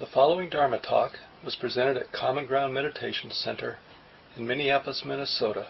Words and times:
The 0.00 0.06
following 0.06 0.48
Dharma 0.48 0.80
talk 0.80 1.20
was 1.44 1.54
presented 1.54 1.96
at 1.96 2.10
Common 2.10 2.46
Ground 2.46 2.74
Meditation 2.74 3.30
Center 3.30 3.78
in 4.36 4.44
Minneapolis, 4.44 5.04
Minnesota, 5.04 5.68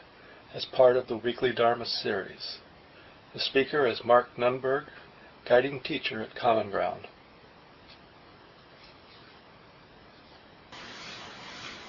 as 0.54 0.64
part 0.64 0.96
of 0.96 1.08
the 1.08 1.16
weekly 1.18 1.52
Dharma 1.52 1.84
series. 1.84 2.56
The 3.34 3.38
speaker 3.38 3.86
is 3.86 4.02
Mark 4.02 4.34
Nunberg, 4.38 4.86
guiding 5.44 5.80
teacher 5.80 6.22
at 6.22 6.34
Common 6.34 6.70
Ground. 6.70 7.06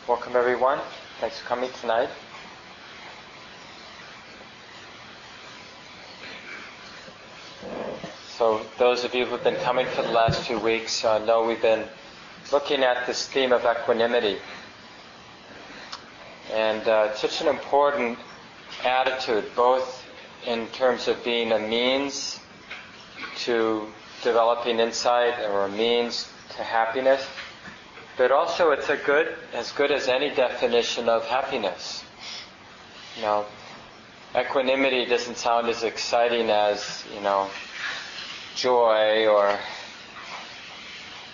Welcome, 0.06 0.36
everyone. 0.36 0.82
Thanks 1.22 1.40
for 1.40 1.48
coming 1.48 1.70
tonight. 1.80 2.10
So, 8.38 8.66
those 8.78 9.06
of 9.06 9.16
you 9.16 9.26
who've 9.26 9.42
been 9.42 9.56
coming 9.64 9.88
for 9.96 10.02
the 10.02 10.12
last 10.12 10.46
few 10.46 10.60
weeks 10.60 11.06
uh, 11.06 11.20
know 11.20 11.46
we've 11.46 11.62
been 11.62 11.88
looking 12.52 12.84
at 12.84 13.06
this 13.08 13.28
theme 13.28 13.52
of 13.52 13.66
equanimity. 13.66 14.38
And 16.54 16.88
uh, 16.88 17.10
it's 17.10 17.22
such 17.22 17.42
an 17.42 17.48
important 17.48 18.20
attitude, 18.84 19.46
both 19.56 20.06
in 20.46 20.68
terms 20.68 21.08
of 21.08 21.24
being 21.24 21.52
a 21.52 21.60
means 21.60 22.40
to 23.38 23.88
developing 24.24 24.80
insight 24.80 25.40
or 25.50 25.66
a 25.66 25.70
means 25.70 26.30
to 26.56 26.64
happiness, 26.64 27.26
but 28.18 28.32
also 28.32 28.72
it's 28.72 28.90
a 28.90 28.98
good, 28.98 29.36
as 29.54 29.72
good 29.72 29.92
as 29.92 30.08
any 30.08 30.30
definition 30.30 31.10
of 31.10 31.26
happiness. 31.26 32.04
You 33.16 33.24
know, 33.24 33.46
equanimity 34.36 35.06
doesn't 35.06 35.38
sound 35.38 35.68
as 35.68 35.84
exciting 35.84 36.50
as, 36.50 37.04
you 37.14 37.22
know, 37.22 37.50
joy 38.56 39.28
or 39.28 39.58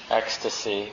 ecstasy. 0.09 0.91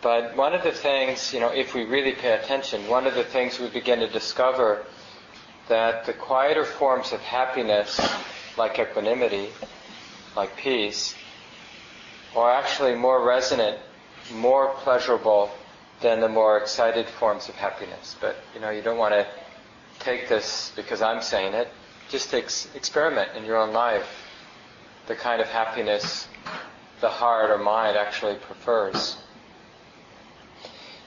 But 0.00 0.36
one 0.36 0.54
of 0.54 0.62
the 0.62 0.70
things, 0.70 1.32
you 1.32 1.40
know, 1.40 1.48
if 1.48 1.74
we 1.74 1.84
really 1.84 2.12
pay 2.12 2.32
attention, 2.32 2.86
one 2.88 3.06
of 3.06 3.14
the 3.14 3.24
things 3.24 3.58
we 3.58 3.68
begin 3.68 3.98
to 4.00 4.08
discover 4.08 4.84
that 5.68 6.06
the 6.06 6.12
quieter 6.12 6.64
forms 6.64 7.12
of 7.12 7.20
happiness, 7.20 8.00
like 8.56 8.78
equanimity, 8.78 9.48
like 10.36 10.56
peace, 10.56 11.14
are 12.36 12.52
actually 12.52 12.94
more 12.94 13.24
resonant, 13.26 13.78
more 14.32 14.68
pleasurable 14.74 15.50
than 16.00 16.20
the 16.20 16.28
more 16.28 16.58
excited 16.58 17.08
forms 17.08 17.48
of 17.48 17.56
happiness. 17.56 18.14
But, 18.20 18.36
you 18.54 18.60
know, 18.60 18.70
you 18.70 18.82
don't 18.82 18.98
want 18.98 19.14
to 19.14 19.26
take 19.98 20.28
this 20.28 20.72
because 20.76 21.02
I'm 21.02 21.22
saying 21.22 21.54
it. 21.54 21.68
Just 22.08 22.32
ex- 22.32 22.68
experiment 22.74 23.36
in 23.36 23.44
your 23.44 23.56
own 23.56 23.72
life 23.72 24.06
the 25.08 25.16
kind 25.16 25.40
of 25.40 25.48
happiness 25.48 26.28
the 27.00 27.08
heart 27.08 27.50
or 27.50 27.58
mind 27.58 27.96
actually 27.96 28.34
prefers. 28.36 29.16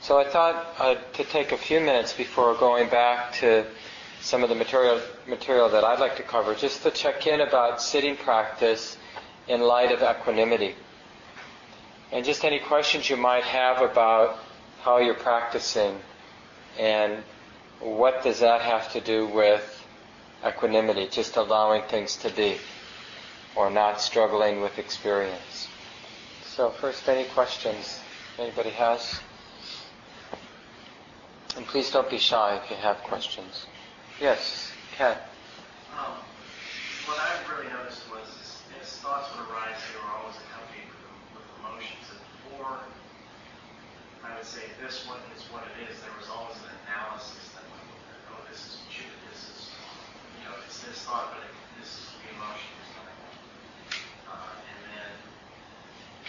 So 0.02 0.18
I 0.18 0.24
thought 0.24 0.74
uh, 0.80 0.96
to 1.14 1.24
take 1.24 1.52
a 1.52 1.58
few 1.58 1.80
minutes 1.80 2.12
before 2.12 2.56
going 2.56 2.90
back 2.90 3.34
to 3.34 3.68
some 4.20 4.42
of 4.42 4.50
the 4.50 4.56
material 4.56 5.00
material 5.28 5.70
that 5.70 5.84
I'd 5.84 6.00
like 6.00 6.18
to 6.18 6.24
cover, 6.24 6.56
just 6.56 6.82
to 6.82 6.90
check 6.90 7.28
in 7.28 7.40
about 7.42 7.84
sitting 7.84 8.18
practice 8.18 8.98
in 9.48 9.62
light 9.62 9.92
of 9.92 10.02
equanimity, 10.02 10.74
and 12.12 12.26
just 12.26 12.44
any 12.44 12.58
questions 12.58 13.12
you 13.12 13.16
might 13.16 13.44
have 13.44 13.84
about 13.84 14.40
how 14.82 14.98
you're 14.98 15.14
practicing, 15.14 16.00
and 16.80 17.24
what 17.80 18.24
does 18.24 18.40
that 18.40 18.62
have 18.62 18.92
to 18.94 19.02
do 19.02 19.28
with 19.28 19.86
equanimity, 20.44 21.10
just 21.10 21.36
allowing 21.36 21.84
things 21.84 22.16
to 22.18 22.30
be 22.32 22.58
or 23.56 23.70
not 23.70 24.02
struggling 24.02 24.62
with 24.62 24.80
experience. 24.80 25.68
So 26.44 26.72
first, 26.72 27.08
any 27.08 27.26
questions 27.26 28.00
anybody 28.40 28.72
has? 28.72 29.20
And 31.58 31.68
please 31.68 31.92
don't 31.92 32.10
be 32.10 32.18
shy 32.18 32.56
if 32.64 32.70
you 32.72 32.78
have 32.78 32.98
questions. 33.04 33.66
Yes, 34.20 34.72
Ken. 34.95 35.17
Um, 35.98 36.23
what 37.06 37.20
I 37.20 37.36
really 37.52 37.67
noticed 37.67 38.08
was 38.08 38.23
as 38.80 38.88
thoughts 39.04 39.28
would 39.36 39.44
arise, 39.52 39.76
they 39.92 40.00
were 40.00 40.14
always 40.16 40.40
accompanied 40.48 40.88
with, 40.88 41.04
with 41.36 41.48
emotions. 41.60 42.08
And 42.16 42.22
before 42.48 42.80
I 44.23 44.38
would 44.40 44.48
say 44.48 44.64
this 44.80 45.04
one 45.04 45.20
is 45.36 45.44
what 45.52 45.67
it 45.76 45.92
is, 45.92 46.00
there 46.00 46.16
was 46.16 46.32
always 46.32 46.56
an 46.64 46.72
analysis 46.88 47.52
that 47.58 47.67
went 47.67 47.84
with 47.84 48.06
it. 48.16 48.20
Oh, 48.32 48.42
this 48.48 48.61
is 48.64 48.73
this 49.28 49.42
is, 49.52 49.60
you 50.40 50.48
know, 50.48 50.56
it's 50.64 50.80
this 50.88 51.04
thought, 51.04 51.36
but 51.36 51.44
it, 51.44 51.54
this 51.84 51.92
is 51.92 52.06
the 52.23 52.32
emotion. 52.32 52.72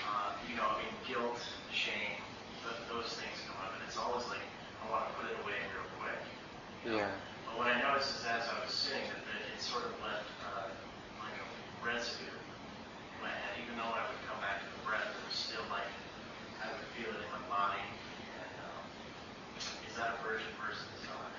uh, 0.03 0.35
you 0.49 0.57
know, 0.59 0.67
I 0.67 0.83
mean, 0.83 0.93
guilt, 1.07 1.39
shame, 1.71 2.19
th- 2.67 2.83
those 2.91 3.15
things 3.15 3.39
come 3.47 3.57
up, 3.63 3.73
and 3.79 3.83
it's 3.87 3.97
always 3.97 4.27
like, 4.29 4.43
I 4.83 4.91
want 4.91 5.09
to 5.09 5.13
put 5.15 5.27
it 5.31 5.37
away 5.43 5.59
real 5.71 5.89
quick. 6.03 6.21
Yeah. 6.83 7.11
But 7.47 7.59
what 7.59 7.67
I 7.71 7.79
noticed 7.79 8.19
is 8.19 8.25
as 8.27 8.49
I 8.51 8.59
was 8.65 8.73
sitting, 8.73 9.07
that, 9.07 9.23
it 9.23 9.61
sort 9.63 9.85
of 9.87 9.95
left 10.03 10.27
uh, 10.43 10.67
like 11.23 11.37
a 11.39 11.47
residue 11.87 12.27
in 12.27 13.21
my 13.23 13.31
head. 13.31 13.55
Even 13.63 13.79
though 13.79 13.95
I 13.95 14.03
would 14.11 14.23
come 14.27 14.41
back 14.43 14.61
to 14.63 14.69
the 14.69 14.83
breath, 14.83 15.07
it 15.07 15.23
was 15.23 15.39
still 15.39 15.63
like 15.71 15.87
I 16.59 16.75
would 16.75 16.87
feel 16.99 17.15
it 17.15 17.23
in 17.23 17.31
my 17.31 17.45
body. 17.47 17.79
And 17.79 18.53
um, 18.67 18.83
is 19.87 19.95
that 19.95 20.19
aversion 20.19 20.51
versus 20.59 20.91
uh, 21.07 21.31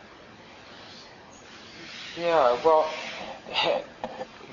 Yeah, 2.15 2.55
well, 2.63 2.87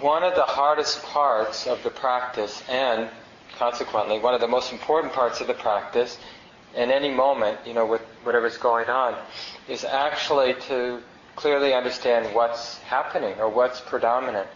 one 0.01 0.23
of 0.25 0.35
the 0.35 0.49
hardest 0.49 1.03
parts 1.05 1.67
of 1.67 1.83
the 1.83 1.91
practice 1.91 2.63
and 2.69 3.09
consequently, 3.61 4.19
one 4.19 4.33
of 4.33 4.41
the 4.41 4.49
most 4.49 4.73
important 4.73 5.13
parts 5.13 5.43
of 5.43 5.47
the 5.47 5.55
practice 5.55 6.19
in 6.75 6.91
any 6.91 7.11
moment, 7.11 7.59
you 7.67 7.75
know, 7.75 7.87
with 7.87 8.03
whatever's 8.23 8.57
going 8.57 8.89
on, 8.89 9.17
is 9.69 9.85
actually 9.85 10.55
to 10.69 11.01
clearly 11.37 11.75
understand 11.75 12.35
what's 12.35 12.79
happening 12.79 13.35
or 13.39 13.49
what's 13.49 13.81
predominant. 13.81 14.47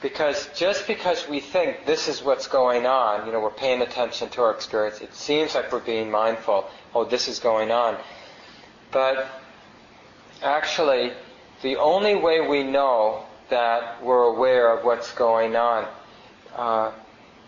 Because 0.00 0.48
just 0.54 0.86
because 0.86 1.28
we 1.28 1.40
think 1.40 1.84
this 1.84 2.06
is 2.06 2.22
what's 2.22 2.46
going 2.46 2.86
on, 2.86 3.26
you 3.26 3.32
know, 3.32 3.40
we're 3.40 3.50
paying 3.50 3.82
attention 3.82 4.28
to 4.30 4.42
our 4.42 4.52
experience, 4.52 5.00
it 5.00 5.14
seems 5.14 5.54
like 5.54 5.72
we're 5.72 5.80
being 5.80 6.10
mindful, 6.10 6.68
oh, 6.94 7.04
this 7.04 7.26
is 7.26 7.38
going 7.38 7.70
on. 7.70 7.96
But 8.92 9.26
actually, 10.42 11.12
the 11.62 11.76
only 11.76 12.14
way 12.14 12.46
we 12.46 12.62
know 12.62 13.24
that 13.50 14.02
we're 14.02 14.24
aware 14.24 14.76
of 14.76 14.84
what's 14.84 15.12
going 15.12 15.56
on 15.56 15.88
uh, 16.54 16.92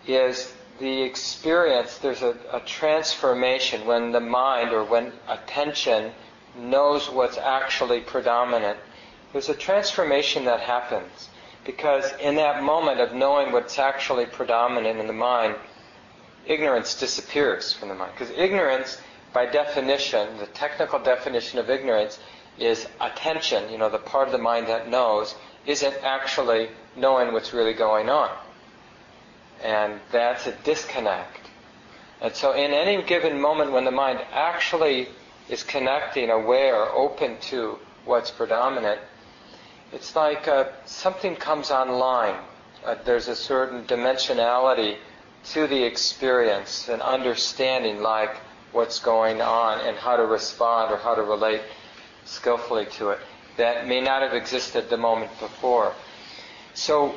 is 0.07 0.53
the 0.81 1.03
experience, 1.03 1.99
there's 1.99 2.23
a, 2.23 2.35
a 2.51 2.59
transformation 2.61 3.85
when 3.85 4.11
the 4.11 4.19
mind 4.19 4.71
or 4.73 4.83
when 4.83 5.13
attention 5.29 6.11
knows 6.57 7.09
what's 7.09 7.37
actually 7.37 8.01
predominant. 8.01 8.77
There's 9.31 9.47
a 9.49 9.53
transformation 9.53 10.43
that 10.45 10.59
happens 10.59 11.29
because 11.65 12.11
in 12.19 12.35
that 12.35 12.63
moment 12.63 12.99
of 12.99 13.13
knowing 13.13 13.51
what's 13.51 13.77
actually 13.77 14.25
predominant 14.25 14.99
in 14.99 15.05
the 15.05 15.13
mind, 15.13 15.55
ignorance 16.47 16.99
disappears 16.99 17.71
from 17.71 17.89
the 17.89 17.95
mind. 17.95 18.13
Because 18.17 18.31
ignorance, 18.35 18.97
by 19.33 19.45
definition, 19.45 20.37
the 20.39 20.47
technical 20.47 20.97
definition 20.97 21.59
of 21.59 21.69
ignorance 21.69 22.19
is 22.57 22.87
attention, 22.99 23.71
you 23.71 23.77
know, 23.77 23.89
the 23.89 23.99
part 23.99 24.27
of 24.27 24.31
the 24.31 24.39
mind 24.39 24.67
that 24.67 24.89
knows, 24.89 25.35
isn't 25.67 25.95
actually 26.03 26.69
knowing 26.95 27.31
what's 27.31 27.53
really 27.53 27.73
going 27.73 28.09
on. 28.09 28.31
And 29.63 29.99
that's 30.11 30.47
a 30.47 30.51
disconnect. 30.63 31.37
And 32.21 32.35
so, 32.35 32.53
in 32.53 32.71
any 32.71 33.01
given 33.03 33.39
moment 33.39 33.71
when 33.71 33.85
the 33.85 33.91
mind 33.91 34.19
actually 34.31 35.09
is 35.49 35.63
connecting, 35.63 36.29
aware, 36.29 36.89
open 36.91 37.37
to 37.49 37.79
what's 38.05 38.31
predominant, 38.31 38.99
it's 39.91 40.15
like 40.15 40.47
uh, 40.47 40.65
something 40.85 41.35
comes 41.35 41.71
online. 41.71 42.35
Uh, 42.85 42.95
there's 43.05 43.27
a 43.27 43.35
certain 43.35 43.83
dimensionality 43.85 44.97
to 45.43 45.67
the 45.67 45.83
experience, 45.83 46.87
and 46.87 47.01
understanding 47.01 48.01
like 48.01 48.37
what's 48.71 48.99
going 48.99 49.41
on 49.41 49.85
and 49.85 49.97
how 49.97 50.15
to 50.15 50.25
respond 50.25 50.91
or 50.91 50.97
how 50.97 51.15
to 51.15 51.23
relate 51.23 51.61
skillfully 52.25 52.85
to 52.85 53.09
it 53.09 53.19
that 53.57 53.87
may 53.87 54.01
not 54.01 54.21
have 54.21 54.33
existed 54.33 54.89
the 54.89 54.97
moment 54.97 55.31
before. 55.39 55.93
So 56.73 57.15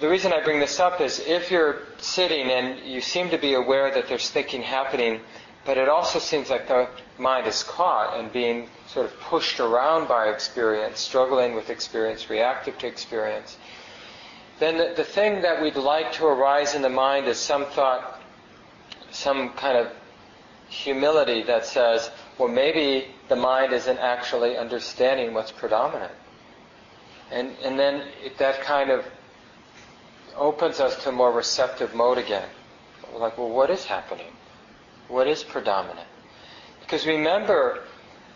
the 0.00 0.08
reason 0.08 0.32
I 0.32 0.42
bring 0.42 0.60
this 0.60 0.78
up 0.78 1.00
is 1.00 1.20
if 1.20 1.50
you're 1.50 1.80
sitting 1.98 2.50
and 2.50 2.78
you 2.86 3.00
seem 3.00 3.30
to 3.30 3.38
be 3.38 3.54
aware 3.54 3.92
that 3.92 4.08
there's 4.08 4.30
thinking 4.30 4.62
happening, 4.62 5.20
but 5.64 5.76
it 5.76 5.88
also 5.88 6.18
seems 6.18 6.50
like 6.50 6.68
the 6.68 6.88
mind 7.18 7.46
is 7.46 7.62
caught 7.62 8.18
and 8.18 8.32
being 8.32 8.68
sort 8.86 9.06
of 9.06 9.18
pushed 9.20 9.60
around 9.60 10.08
by 10.08 10.28
experience, 10.28 11.00
struggling 11.00 11.54
with 11.54 11.70
experience, 11.70 12.30
reactive 12.30 12.78
to 12.78 12.86
experience, 12.86 13.56
then 14.58 14.76
the, 14.76 14.94
the 14.96 15.04
thing 15.04 15.42
that 15.42 15.60
we'd 15.60 15.76
like 15.76 16.12
to 16.12 16.26
arise 16.26 16.74
in 16.74 16.82
the 16.82 16.88
mind 16.88 17.26
is 17.26 17.38
some 17.38 17.64
thought, 17.66 18.20
some 19.10 19.50
kind 19.50 19.76
of 19.76 19.90
humility 20.68 21.42
that 21.42 21.66
says, 21.66 22.10
well, 22.38 22.48
maybe 22.48 23.08
the 23.28 23.36
mind 23.36 23.72
isn't 23.72 23.98
actually 23.98 24.56
understanding 24.56 25.34
what's 25.34 25.52
predominant. 25.52 26.12
And, 27.30 27.56
and 27.64 27.78
then 27.78 28.04
that 28.38 28.60
kind 28.62 28.90
of 28.90 29.04
opens 30.36 30.80
us 30.80 31.02
to 31.04 31.10
a 31.10 31.12
more 31.12 31.32
receptive 31.32 31.94
mode 31.94 32.18
again. 32.18 32.48
We're 33.12 33.20
like, 33.20 33.36
well, 33.38 33.50
what 33.50 33.70
is 33.70 33.84
happening? 33.84 34.32
What 35.08 35.26
is 35.26 35.42
predominant? 35.42 36.06
Because 36.80 37.06
remember, 37.06 37.80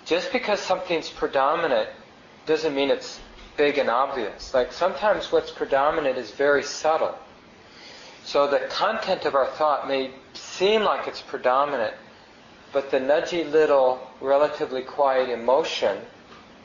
just 0.05 0.33
because 0.33 0.61
something's 0.61 1.11
predominant 1.11 1.89
doesn't 2.47 2.75
mean 2.75 2.91
it's 2.91 3.21
big 3.57 3.79
and 3.79 3.89
obvious. 3.89 4.55
Like 4.55 4.73
sometimes 4.73 5.33
what's 5.33 5.51
predominant 5.51 6.19
is 6.19 6.31
very 6.31 6.63
subtle. 6.63 7.15
So 8.25 8.49
the 8.49 8.61
content 8.71 9.25
of 9.25 9.35
our 9.35 9.47
thought 9.47 9.89
may 9.89 10.11
seem 10.35 10.83
like 10.83 11.07
it's 11.07 11.23
predominant, 11.23 11.95
but 12.73 12.91
the 12.91 12.99
nudgy 12.99 13.51
little, 13.51 14.01
relatively 14.21 14.83
quiet 14.83 15.29
emotion, 15.29 15.99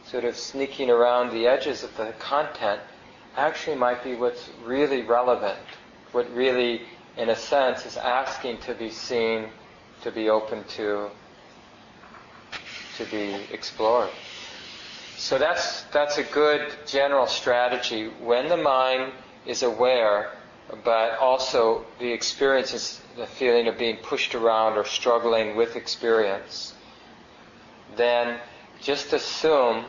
sort 0.06 0.24
of 0.24 0.36
sneaking 0.36 0.90
around 0.90 1.32
the 1.32 1.48
edges 1.48 1.84
of 1.84 1.96
the 1.98 2.14
content, 2.20 2.82
actually 3.36 3.78
might 3.78 4.04
be 4.04 4.16
what's 4.16 4.50
really 4.64 5.02
relevant, 5.02 5.58
what 6.12 6.30
really, 6.34 6.82
in 7.18 7.30
a 7.30 7.36
sense, 7.36 7.86
is 7.86 7.98
asking 7.98 8.58
to 8.60 8.74
be 8.74 8.90
seen, 8.90 9.50
to 10.02 10.12
be 10.12 10.30
open 10.30 10.64
to, 10.76 11.10
to 12.98 13.06
be 13.06 13.36
explored. 13.54 14.10
So 15.18 15.38
that's, 15.38 15.84
that's 15.94 16.18
a 16.18 16.24
good 16.24 16.74
general 16.88 17.28
strategy. 17.28 18.10
When 18.20 18.50
the 18.50 18.58
mind 18.58 19.14
is 19.46 19.64
aware, 19.64 20.32
but 20.84 21.18
also 21.20 21.86
the 22.00 22.12
experience 22.12 22.74
is 22.74 23.02
the 23.16 23.28
feeling 23.28 23.68
of 23.68 23.78
being 23.78 23.98
pushed 23.98 24.36
around 24.36 24.78
or 24.78 24.86
struggling 24.86 25.56
with 25.56 25.76
experience, 25.76 26.74
then 27.96 28.40
just 28.82 29.14
assume 29.14 29.86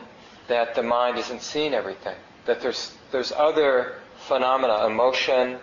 that 0.47 0.75
the 0.75 0.83
mind 0.83 1.17
isn't 1.17 1.41
seeing 1.41 1.73
everything. 1.73 2.17
That 2.45 2.61
there's, 2.61 2.95
there's 3.11 3.31
other 3.31 3.95
phenomena, 4.27 4.85
emotion, 4.85 5.57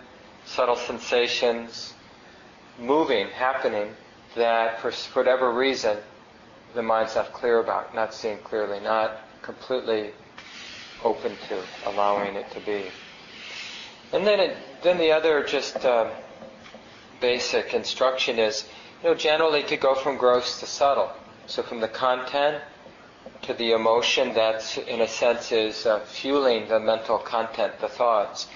subtle 0.45 0.75
sensations, 0.75 1.93
moving, 2.79 3.27
happening, 3.27 3.95
that 4.35 4.79
for 4.79 4.91
whatever 5.13 5.51
reason 5.51 5.97
the 6.73 6.81
mind's 6.81 7.15
not 7.15 7.33
clear 7.33 7.59
about, 7.59 7.93
not 7.93 8.13
seeing 8.13 8.37
clearly, 8.39 8.79
not 8.79 9.17
completely 9.41 10.11
open 11.03 11.35
to 11.49 11.61
allowing 11.85 12.35
it 12.35 12.49
to 12.51 12.59
be. 12.61 12.85
And 14.13 14.25
then, 14.25 14.39
it, 14.39 14.57
then 14.83 14.97
the 14.97 15.11
other 15.11 15.43
just 15.43 15.85
uh, 15.85 16.09
basic 17.19 17.73
instruction 17.73 18.39
is, 18.39 18.67
you 19.03 19.09
know, 19.09 19.15
generally 19.15 19.63
to 19.63 19.77
go 19.77 19.95
from 19.95 20.17
gross 20.17 20.59
to 20.59 20.65
subtle. 20.65 21.11
So 21.47 21.63
from 21.63 21.81
the 21.81 21.87
content 21.87 22.61
to 23.43 23.53
the 23.53 23.71
emotion 23.71 24.33
that, 24.33 24.77
in 24.77 25.01
a 25.01 25.07
sense, 25.07 25.51
is 25.51 25.85
uh, 25.85 25.99
fueling 26.01 26.67
the 26.67 26.79
mental 26.79 27.17
content, 27.17 27.79
the 27.79 27.87
thoughts. 27.87 28.47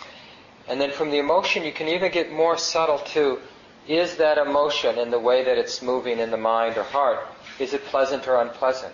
And 0.68 0.80
then 0.80 0.92
from 0.92 1.12
the 1.12 1.18
emotion, 1.18 1.64
you 1.64 1.72
can 1.72 1.88
even 1.88 2.12
get 2.12 2.32
more 2.32 2.58
subtle 2.58 3.00
to, 3.00 3.40
is 3.88 4.18
that 4.18 4.38
emotion 4.38 4.98
in 4.98 5.12
the 5.12 5.20
way 5.20 5.44
that 5.44 5.58
it's 5.58 5.82
moving 5.82 6.20
in 6.20 6.32
the 6.32 6.38
mind 6.38 6.78
or 6.78 6.84
heart, 6.84 7.20
is 7.60 7.74
it 7.74 7.84
pleasant 7.86 8.28
or 8.28 8.42
unpleasant? 8.42 8.94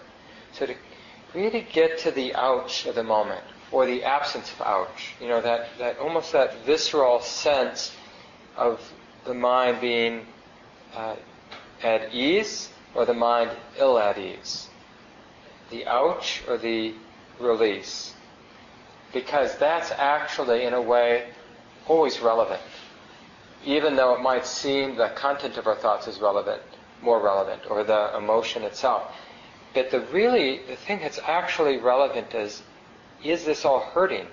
So 0.54 0.66
to 0.66 0.76
really 1.34 1.66
get 1.72 1.98
to 2.00 2.12
the 2.12 2.36
ouch 2.36 2.86
of 2.86 2.96
the 2.96 3.04
moment, 3.04 3.44
or 3.72 3.86
the 3.86 4.04
absence 4.04 4.52
of 4.52 4.62
ouch. 4.62 5.14
You 5.22 5.30
know, 5.30 5.42
that, 5.42 5.70
that 5.80 5.98
almost 6.00 6.34
that 6.34 6.66
visceral 6.66 7.22
sense 7.22 7.96
of 8.58 8.82
the 9.26 9.34
mind 9.34 9.80
being 9.80 10.26
uh, 10.96 11.16
at 11.82 12.14
ease 12.14 12.70
or 12.94 13.06
the 13.06 13.14
mind 13.14 13.52
ill 13.78 13.98
at 13.98 14.18
ease. 14.18 14.68
The 15.72 15.88
ouch 15.88 16.44
or 16.48 16.58
the 16.58 16.94
release. 17.40 18.14
Because 19.14 19.58
that's 19.58 19.92
actually, 19.92 20.64
in 20.64 20.74
a 20.74 20.82
way, 20.82 21.30
always 21.88 22.20
relevant. 22.20 22.62
Even 23.66 23.96
though 23.96 24.14
it 24.16 24.22
might 24.22 24.46
seem 24.46 24.96
the 24.96 25.10
content 25.10 25.58
of 25.58 25.68
our 25.68 25.76
thoughts 25.76 26.08
is 26.08 26.20
relevant, 26.20 26.62
more 27.02 27.20
relevant, 27.22 27.62
or 27.70 27.84
the 27.84 28.16
emotion 28.16 28.64
itself. 28.64 29.12
But 29.74 29.92
the 29.92 30.02
really, 30.12 30.62
the 30.68 30.76
thing 30.76 31.00
that's 31.00 31.20
actually 31.20 31.78
relevant 31.78 32.34
is, 32.34 32.62
is 33.24 33.46
this 33.46 33.66
all 33.66 33.80
hurting? 33.80 34.28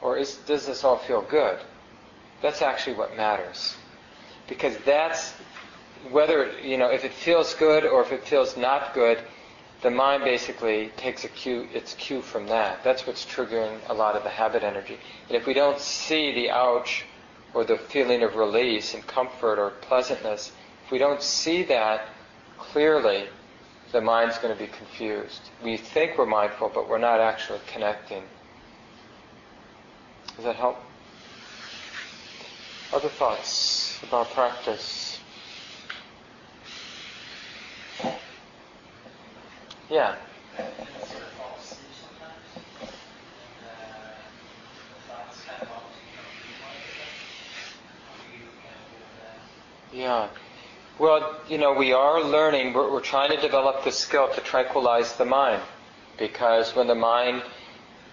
Or 0.00 0.16
is, 0.16 0.36
does 0.46 0.66
this 0.66 0.84
all 0.84 0.98
feel 0.98 1.22
good? 1.22 1.58
That's 2.42 2.62
actually 2.62 2.96
what 2.96 3.16
matters. 3.16 3.76
Because 4.48 4.76
that's, 4.78 5.32
whether, 6.10 6.58
you 6.60 6.76
know, 6.76 6.90
if 6.90 7.04
it 7.04 7.12
feels 7.12 7.54
good 7.54 7.84
or 7.84 8.02
if 8.02 8.12
it 8.12 8.24
feels 8.24 8.56
not 8.56 8.94
good, 8.94 9.18
the 9.82 9.90
mind 9.90 10.24
basically 10.24 10.92
takes 10.96 11.24
a 11.24 11.28
cue, 11.28 11.66
its 11.72 11.94
cue 11.94 12.20
from 12.20 12.46
that. 12.48 12.84
That's 12.84 13.06
what's 13.06 13.24
triggering 13.24 13.78
a 13.88 13.94
lot 13.94 14.14
of 14.14 14.22
the 14.22 14.28
habit 14.28 14.62
energy. 14.62 14.98
And 15.28 15.36
if 15.36 15.46
we 15.46 15.54
don't 15.54 15.78
see 15.78 16.34
the 16.34 16.50
ouch 16.50 17.04
or 17.54 17.64
the 17.64 17.78
feeling 17.78 18.22
of 18.22 18.36
release 18.36 18.94
and 18.94 19.06
comfort 19.06 19.58
or 19.58 19.70
pleasantness, 19.70 20.52
if 20.84 20.90
we 20.90 20.98
don't 20.98 21.22
see 21.22 21.62
that 21.64 22.08
clearly, 22.58 23.28
the 23.92 24.00
mind's 24.00 24.38
going 24.38 24.54
to 24.54 24.60
be 24.60 24.70
confused. 24.70 25.40
We 25.64 25.76
think 25.76 26.18
we're 26.18 26.26
mindful, 26.26 26.70
but 26.74 26.88
we're 26.88 26.98
not 26.98 27.20
actually 27.20 27.60
connecting. 27.66 28.22
Does 30.36 30.44
that 30.44 30.56
help? 30.56 30.78
Other 32.92 33.08
thoughts 33.08 33.98
about 34.02 34.30
practice? 34.30 35.09
Yeah. 39.90 40.14
Yeah. 49.92 50.28
Well, 51.00 51.40
you 51.48 51.58
know, 51.58 51.72
we 51.72 51.92
are 51.92 52.22
learning, 52.22 52.72
we're, 52.72 52.92
we're, 52.92 53.00
trying 53.00 53.30
to 53.30 53.40
develop 53.40 53.82
the 53.82 53.90
skill 53.90 54.32
to 54.32 54.40
tranquilize 54.42 55.16
the 55.16 55.24
mind. 55.24 55.60
Because 56.16 56.76
when 56.76 56.86
the 56.86 56.94
mind 56.94 57.42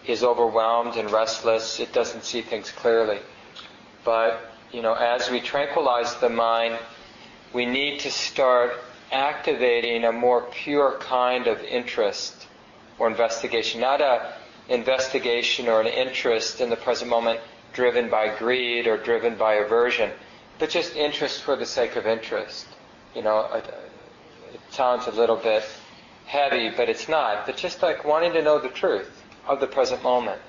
is 0.07 0.23
overwhelmed 0.23 0.95
and 0.95 1.11
restless, 1.11 1.79
it 1.79 1.93
doesn't 1.93 2.23
see 2.23 2.41
things 2.41 2.71
clearly. 2.71 3.19
But, 4.03 4.51
you 4.71 4.81
know, 4.81 4.93
as 4.93 5.29
we 5.29 5.41
tranquilize 5.41 6.15
the 6.15 6.29
mind, 6.29 6.79
we 7.53 7.67
need 7.67 7.99
to 7.99 8.09
start 8.09 8.73
activating 9.11 10.03
a 10.05 10.11
more 10.11 10.41
pure 10.51 10.97
kind 10.99 11.47
of 11.47 11.61
interest 11.61 12.47
or 12.99 13.07
investigation. 13.07 13.81
Not 13.81 14.01
a 14.01 14.33
investigation 14.69 15.67
or 15.67 15.81
an 15.81 15.87
interest 15.87 16.61
in 16.61 16.69
the 16.69 16.75
present 16.75 17.09
moment 17.09 17.39
driven 17.73 18.09
by 18.09 18.35
greed 18.37 18.87
or 18.87 18.97
driven 18.97 19.35
by 19.35 19.55
aversion, 19.55 20.11
but 20.59 20.69
just 20.69 20.95
interest 20.95 21.41
for 21.41 21.55
the 21.55 21.65
sake 21.65 21.95
of 21.95 22.05
interest 22.05 22.67
you 23.17 23.23
know, 23.23 23.49
it, 23.53 23.65
sounds 24.69 25.07
a 25.07 25.11
little 25.11 25.35
bit 25.35 25.63
heavy, 26.25 26.69
but 26.69 26.87
it's 26.87 27.09
not. 27.09 27.47
But 27.47 27.57
just 27.57 27.81
like 27.81 28.05
wanting 28.05 28.33
to 28.33 28.43
know 28.43 28.59
the 28.59 28.69
truth 28.69 29.23
of 29.47 29.59
the 29.59 29.67
present 29.67 30.03
moment. 30.03 30.39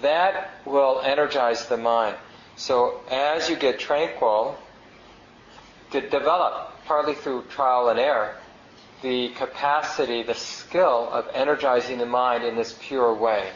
That 0.00 0.50
will 0.64 1.02
energize 1.04 1.68
the 1.68 1.76
mind. 1.76 2.16
So 2.56 3.00
as 3.10 3.50
you 3.50 3.56
get 3.56 3.78
tranquil, 3.78 4.56
to 5.90 6.00
develop, 6.00 6.72
partly 6.86 7.14
through 7.14 7.42
trial 7.44 7.88
and 7.88 7.98
error, 7.98 8.36
the 9.02 9.28
capacity, 9.30 10.22
the 10.22 10.34
skill 10.34 11.08
of 11.12 11.28
energizing 11.34 11.98
the 11.98 12.06
mind 12.06 12.44
in 12.44 12.56
this 12.56 12.76
pure 12.80 13.14
way. 13.14 13.50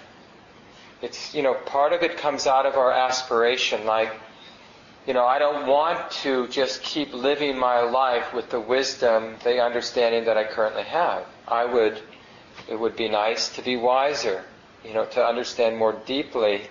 It's, 1.00 1.34
you 1.34 1.42
know, 1.42 1.54
part 1.54 1.92
of 1.92 2.02
it 2.02 2.16
comes 2.16 2.46
out 2.46 2.66
of 2.66 2.74
our 2.74 2.92
aspiration, 2.92 3.86
like 3.86 4.12
you 5.08 5.14
know, 5.14 5.24
I 5.24 5.38
don't 5.38 5.66
want 5.66 6.10
to 6.22 6.46
just 6.48 6.82
keep 6.82 7.14
living 7.14 7.58
my 7.58 7.80
life 7.80 8.34
with 8.34 8.50
the 8.50 8.60
wisdom, 8.60 9.36
the 9.42 9.58
understanding 9.58 10.26
that 10.26 10.36
I 10.36 10.44
currently 10.44 10.82
have. 10.82 11.24
I 11.48 11.64
would, 11.64 12.02
it 12.68 12.78
would 12.78 12.94
be 12.94 13.08
nice 13.08 13.48
to 13.56 13.62
be 13.62 13.76
wiser, 13.76 14.44
you 14.84 14.92
know, 14.92 15.06
to 15.06 15.24
understand 15.24 15.78
more 15.78 15.94
deeply 16.04 16.68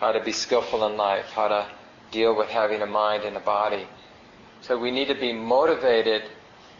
how 0.00 0.12
to 0.12 0.24
be 0.24 0.32
skillful 0.32 0.86
in 0.86 0.96
life, 0.96 1.26
how 1.26 1.48
to 1.48 1.66
deal 2.10 2.34
with 2.34 2.48
having 2.48 2.80
a 2.80 2.86
mind 2.86 3.24
and 3.24 3.36
a 3.36 3.40
body. 3.40 3.86
So 4.68 4.78
we 4.78 4.90
need 4.90 5.08
to 5.08 5.14
be 5.14 5.32
motivated 5.32 6.24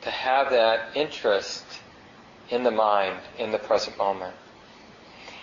to 0.02 0.10
have 0.10 0.50
that 0.50 0.94
interest 0.94 1.64
in 2.50 2.62
the 2.62 2.70
mind 2.70 3.18
in 3.38 3.50
the 3.50 3.58
present 3.58 3.96
moment. 3.96 4.34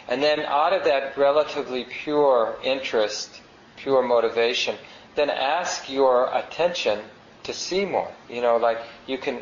And 0.07 0.21
then 0.21 0.41
out 0.41 0.71
of 0.71 0.83
that 0.83 1.17
relatively 1.17 1.85
pure 1.85 2.55
interest, 2.63 3.41
pure 3.77 4.03
motivation, 4.03 4.75
then 5.15 5.31
ask 5.31 5.89
your 5.89 6.29
attention 6.37 6.99
to 7.41 7.51
see 7.51 7.83
more. 7.83 8.11
You 8.29 8.41
know, 8.41 8.57
like 8.57 8.77
you 9.07 9.17
can 9.17 9.39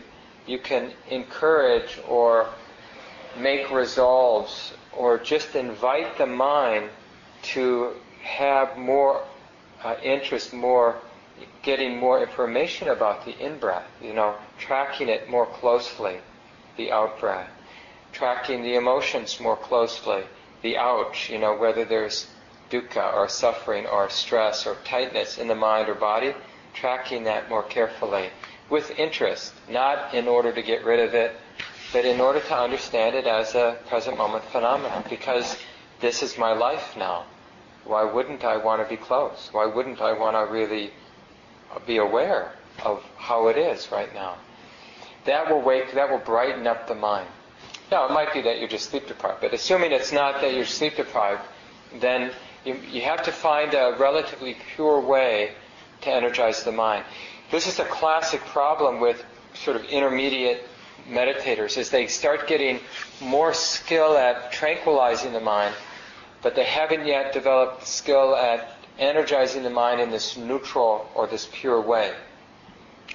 you 0.48 0.60
can 0.60 0.94
encourage 1.10 2.00
or 2.08 2.48
make 3.38 3.70
resolves 3.70 4.74
or 4.96 5.18
just 5.18 5.56
invite 5.56 6.18
the 6.18 6.26
mind 6.26 6.90
to 7.54 7.96
have 8.22 8.78
more 8.78 9.22
uh, 9.84 9.96
interest, 10.02 10.54
more 10.54 11.02
getting 11.62 11.98
more 11.98 12.22
information 12.22 12.90
about 12.90 13.26
the 13.26 13.38
in-breath, 13.40 13.88
you 14.02 14.14
know, 14.14 14.36
tracking 14.60 15.10
it 15.10 15.30
more 15.30 15.46
closely, 15.46 16.18
the 16.78 16.92
out-breath, 16.92 17.50
tracking 18.12 18.62
the 18.62 18.76
emotions 18.76 19.40
more 19.40 19.58
closely, 19.58 20.24
the 20.62 20.78
ouch, 20.78 21.30
you 21.30 21.40
know, 21.40 21.56
whether 21.56 21.86
there's 21.86 22.28
dukkha 22.70 23.14
or 23.14 23.28
suffering 23.30 23.86
or 23.86 24.10
stress 24.10 24.66
or 24.66 24.76
tightness 24.84 25.38
in 25.38 25.48
the 25.48 25.56
mind 25.56 25.90
or 25.90 25.96
body, 25.96 26.34
tracking 26.74 27.24
that 27.24 27.50
more 27.50 27.64
carefully 27.64 28.30
with 28.70 28.98
interest, 29.00 29.54
not 29.70 30.14
in 30.14 30.28
order 30.28 30.52
to 30.52 30.62
get 30.62 30.84
rid 30.84 31.00
of 31.00 31.14
it, 31.14 31.36
but 31.92 32.06
in 32.06 32.20
order 32.20 32.40
to 32.40 32.58
understand 32.58 33.16
it 33.16 33.28
as 33.28 33.54
a 33.54 33.78
present 33.88 34.18
moment 34.18 34.44
phenomenon. 34.46 35.04
Because 35.10 35.58
this 36.00 36.24
is 36.24 36.38
my 36.38 36.54
life 36.54 36.96
now. 36.98 37.26
Why 37.86 38.04
wouldn't 38.04 38.44
I 38.44 38.58
want 38.58 38.82
to 38.82 38.90
be 38.90 38.98
close? 38.98 39.50
Why 39.52 39.66
wouldn't 39.66 40.02
I 40.02 40.14
want 40.14 40.36
to 40.36 40.52
really 40.52 40.92
be 41.86 41.98
aware 41.98 42.52
of 42.84 43.04
how 43.18 43.48
it 43.48 43.58
is 43.58 43.92
right 43.92 44.14
now? 44.14 44.36
That 45.26 45.50
will 45.50 45.62
wake, 45.62 45.94
that 45.94 46.10
will 46.10 46.20
brighten 46.20 46.68
up 46.68 46.88
the 46.88 46.96
mind. 46.96 47.28
Now, 47.92 48.06
it 48.06 48.12
might 48.12 48.34
be 48.34 48.42
that 48.42 48.60
you're 48.60 48.68
just 48.68 48.90
sleep 48.90 49.08
deprived, 49.08 49.42
but 49.42 49.54
assuming 49.54 49.92
it's 49.92 50.12
not 50.12 50.42
that 50.42 50.54
you're 50.54 50.66
sleep 50.66 50.96
deprived, 50.96 51.42
then 52.00 52.32
you, 52.66 52.76
you 52.90 53.02
have 53.02 53.24
to 53.24 53.32
find 53.32 53.74
a 53.74 53.96
relatively 54.00 54.58
pure 54.76 55.00
way 55.00 55.52
to 56.02 56.10
energize 56.10 56.64
the 56.64 56.72
mind. 56.72 57.06
This 57.52 57.68
is 57.68 57.80
a 57.80 57.86
classic 57.86 58.42
problem 58.42 59.00
with 59.00 59.24
sort 59.54 59.76
of 59.78 59.84
intermediate 59.86 60.68
meditators, 61.08 61.78
is 61.78 61.90
they 61.90 62.08
start 62.08 62.48
getting 62.48 62.80
more 63.22 63.54
skill 63.54 64.18
at 64.18 64.52
tranquilizing 64.52 65.34
the 65.34 65.40
mind, 65.40 65.76
but 66.42 66.56
they 66.56 66.64
haven't 66.64 67.06
yet 67.06 67.34
developed 67.34 67.86
skill 67.86 68.36
at 68.36 68.76
energizing 69.00 69.64
the 69.64 69.70
mind 69.70 70.00
in 70.02 70.12
this 70.12 70.38
neutral 70.38 71.10
or 71.16 71.28
this 71.28 71.48
pure 71.52 71.82
way. 71.82 72.14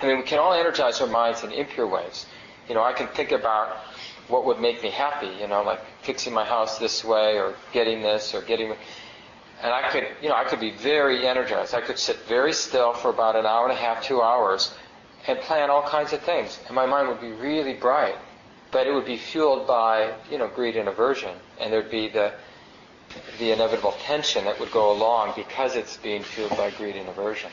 I 0.01 0.07
mean, 0.07 0.19
we 0.19 0.23
can 0.23 0.39
all 0.39 0.53
energize 0.53 1.01
our 1.01 1.07
minds 1.07 1.43
in 1.45 1.53
impure 1.53 1.87
ways. 1.87 2.27
You 2.69 2.75
know, 2.75 2.83
I 2.83 2.93
can 2.93 3.09
think 3.09 3.33
about 3.33 3.77
what 4.29 4.45
would 4.45 4.61
make 4.61 4.83
me 4.83 4.91
happy, 4.91 5.31
you 5.41 5.47
know, 5.47 5.63
like 5.63 5.81
fixing 6.03 6.33
my 6.33 6.45
house 6.45 6.79
this 6.79 7.05
way 7.05 7.39
or 7.39 7.55
getting 7.73 8.03
this 8.03 8.35
or 8.35 8.43
getting 8.43 8.75
and 9.63 9.73
I 9.73 9.91
could, 9.91 10.07
you 10.23 10.29
know, 10.29 10.37
I 10.37 10.45
could 10.45 10.61
be 10.61 10.71
very 10.71 11.27
energized. 11.27 11.75
I 11.75 11.81
could 11.81 11.99
sit 11.99 12.17
very 12.29 12.53
still 12.53 12.93
for 12.93 13.11
about 13.11 13.35
an 13.35 13.45
hour 13.45 13.65
and 13.65 13.73
a 13.73 13.81
half, 13.81 14.05
two 14.05 14.23
hours, 14.23 14.75
and 15.27 15.39
plan 15.41 15.69
all 15.69 15.83
kinds 15.83 16.13
of 16.13 16.21
things, 16.21 16.61
and 16.67 16.75
my 16.75 16.87
mind 16.87 17.09
would 17.09 17.21
be 17.21 17.33
really 17.33 17.75
bright. 17.75 18.15
But 18.71 18.87
it 18.87 18.93
would 18.93 19.07
be 19.07 19.17
fueled 19.17 19.67
by, 19.67 20.15
you 20.31 20.39
know, 20.39 20.47
greed 20.47 20.77
and 20.77 20.89
aversion, 20.89 21.35
and 21.59 21.73
there'd 21.73 21.91
be 21.91 22.09
the 22.09 22.33
the 23.39 23.53
inevitable 23.53 23.93
tension 24.03 24.45
that 24.45 24.59
would 24.61 24.71
go 24.71 24.93
along 24.93 25.33
because 25.37 25.77
it's 25.77 25.97
being 25.97 26.23
fueled 26.23 26.57
by 26.57 26.71
greed 26.71 26.97
and 26.97 27.09
aversion. 27.09 27.51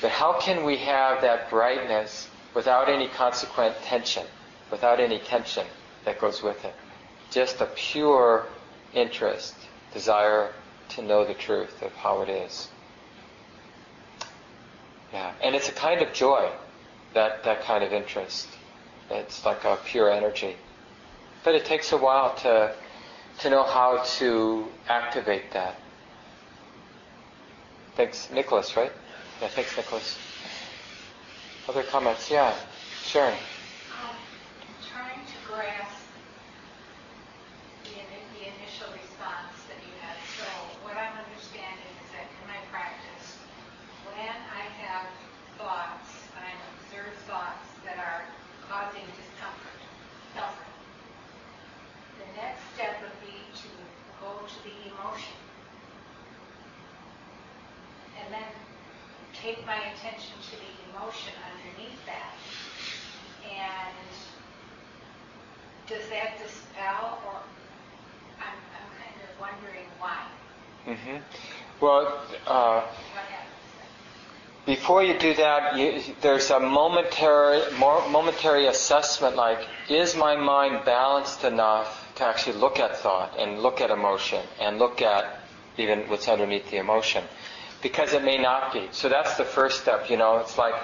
But 0.00 0.10
how 0.10 0.38
can 0.38 0.64
we 0.64 0.76
have 0.78 1.22
that 1.22 1.48
brightness 1.50 2.28
without 2.54 2.88
any 2.88 3.08
consequent 3.08 3.76
tension, 3.82 4.26
without 4.70 5.00
any 5.00 5.18
tension 5.18 5.66
that 6.04 6.20
goes 6.20 6.42
with 6.42 6.64
it? 6.64 6.74
Just 7.30 7.60
a 7.60 7.66
pure 7.66 8.46
interest, 8.94 9.54
desire 9.92 10.52
to 10.90 11.02
know 11.02 11.24
the 11.24 11.34
truth 11.34 11.82
of 11.82 11.92
how 11.92 12.22
it 12.22 12.28
is. 12.28 12.68
Yeah, 15.12 15.32
and 15.42 15.54
it's 15.54 15.68
a 15.68 15.72
kind 15.72 16.02
of 16.02 16.12
joy, 16.12 16.50
that, 17.14 17.44
that 17.44 17.62
kind 17.62 17.82
of 17.82 17.92
interest. 17.92 18.48
It's 19.10 19.44
like 19.44 19.64
a 19.64 19.78
pure 19.84 20.10
energy. 20.10 20.56
But 21.44 21.54
it 21.54 21.64
takes 21.64 21.92
a 21.92 21.96
while 21.96 22.34
to, 22.36 22.74
to 23.40 23.50
know 23.50 23.62
how 23.64 24.02
to 24.18 24.66
activate 24.88 25.52
that. 25.52 25.76
Thanks, 27.96 28.30
Nicholas, 28.30 28.76
right? 28.76 28.92
Yeah, 29.40 29.48
thanks, 29.48 29.76
Nicholas. 29.76 30.18
Other 31.68 31.82
comments? 31.82 32.30
Yeah, 32.30 32.54
Sharon. 33.02 33.34
Um, 33.34 34.16
trying 34.86 35.24
to 35.26 35.36
grasp 35.48 36.04
the, 37.84 37.90
ini- 37.90 38.28
the 38.38 38.44
initial 38.46 38.88
response 38.92 39.56
that 39.68 39.80
you 39.82 39.92
had. 40.00 40.16
So 40.38 40.46
what 40.84 40.96
I'm 40.96 41.16
understanding 41.26 41.90
is 42.04 42.08
that 42.14 42.28
in 42.28 42.44
my 42.48 42.60
practice, 42.70 43.36
when 44.14 44.36
I 44.54 44.62
have 44.86 45.08
thoughts, 45.58 46.08
when 46.36 46.44
I 46.46 46.54
observe 46.78 47.12
thoughts 47.26 47.66
that 47.84 47.98
are 47.98 48.24
causing 48.70 49.04
discomfort, 49.18 49.80
suffering, 50.38 50.76
the 52.22 52.28
next 52.38 52.62
step 52.76 53.02
would 53.02 53.18
be 53.24 53.34
to 53.58 53.68
go 54.22 54.38
to 54.44 54.58
the 54.62 54.76
emotion. 54.92 55.34
And 58.22 58.32
then 58.34 58.48
take 59.46 59.64
my 59.64 59.76
attention 59.76 60.34
to 60.42 60.56
the 60.56 60.90
emotion 60.90 61.32
underneath 61.54 62.04
that. 62.04 62.34
And 63.48 63.94
does 65.86 66.08
that 66.08 66.36
dispel, 66.42 67.20
or 67.24 67.38
I'm, 68.40 68.58
I'm 68.74 68.90
kind 68.98 69.14
of 69.22 69.40
wondering 69.40 69.86
why? 70.00 70.26
Mm-hmm. 70.88 71.18
Well, 71.80 72.20
uh, 72.48 72.82
before 74.64 75.04
you 75.04 75.16
do 75.16 75.34
that, 75.34 75.76
you, 75.76 76.02
there's 76.22 76.50
a 76.50 76.58
momentary, 76.58 77.62
more, 77.78 78.08
momentary 78.08 78.66
assessment 78.66 79.36
like, 79.36 79.60
is 79.88 80.16
my 80.16 80.34
mind 80.34 80.84
balanced 80.84 81.44
enough 81.44 82.12
to 82.16 82.24
actually 82.24 82.58
look 82.58 82.80
at 82.80 82.96
thought 82.96 83.38
and 83.38 83.62
look 83.62 83.80
at 83.80 83.90
emotion 83.90 84.44
and 84.60 84.80
look 84.80 85.02
at 85.02 85.38
even 85.78 86.00
what's 86.08 86.26
underneath 86.26 86.68
the 86.72 86.78
emotion? 86.78 87.22
Because 87.86 88.14
it 88.14 88.24
may 88.24 88.36
not 88.36 88.72
be. 88.72 88.88
So 88.90 89.08
that's 89.08 89.36
the 89.36 89.44
first 89.44 89.80
step, 89.80 90.10
you 90.10 90.16
know. 90.16 90.38
It's 90.38 90.58
like, 90.58 90.74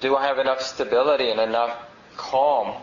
do 0.00 0.16
I 0.16 0.26
have 0.26 0.38
enough 0.38 0.60
stability 0.60 1.30
and 1.30 1.40
enough 1.40 1.74
calm 2.18 2.76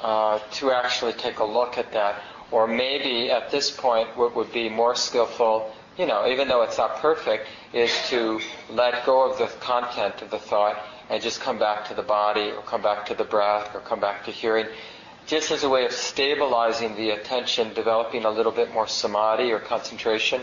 uh, 0.00 0.38
to 0.52 0.70
actually 0.70 1.12
take 1.12 1.40
a 1.40 1.44
look 1.44 1.76
at 1.76 1.92
that? 1.92 2.22
Or 2.50 2.66
maybe 2.66 3.30
at 3.30 3.50
this 3.50 3.70
point, 3.70 4.16
what 4.16 4.34
would 4.34 4.50
be 4.50 4.70
more 4.70 4.94
skillful, 4.94 5.74
you 5.98 6.06
know, 6.06 6.26
even 6.26 6.48
though 6.48 6.62
it's 6.62 6.78
not 6.78 6.96
perfect, 7.00 7.48
is 7.74 7.92
to 8.08 8.40
let 8.70 9.04
go 9.04 9.30
of 9.30 9.36
the 9.36 9.48
content 9.60 10.22
of 10.22 10.30
the 10.30 10.38
thought 10.38 10.78
and 11.10 11.22
just 11.22 11.42
come 11.42 11.58
back 11.58 11.86
to 11.88 11.94
the 11.94 12.02
body 12.02 12.50
or 12.50 12.62
come 12.62 12.80
back 12.80 13.04
to 13.04 13.14
the 13.14 13.24
breath 13.24 13.74
or 13.74 13.80
come 13.80 14.00
back 14.00 14.24
to 14.24 14.30
hearing, 14.30 14.68
just 15.26 15.50
as 15.50 15.64
a 15.64 15.68
way 15.68 15.84
of 15.84 15.92
stabilizing 15.92 16.96
the 16.96 17.10
attention, 17.10 17.74
developing 17.74 18.24
a 18.24 18.30
little 18.30 18.52
bit 18.52 18.72
more 18.72 18.88
samadhi 18.88 19.52
or 19.52 19.58
concentration. 19.58 20.40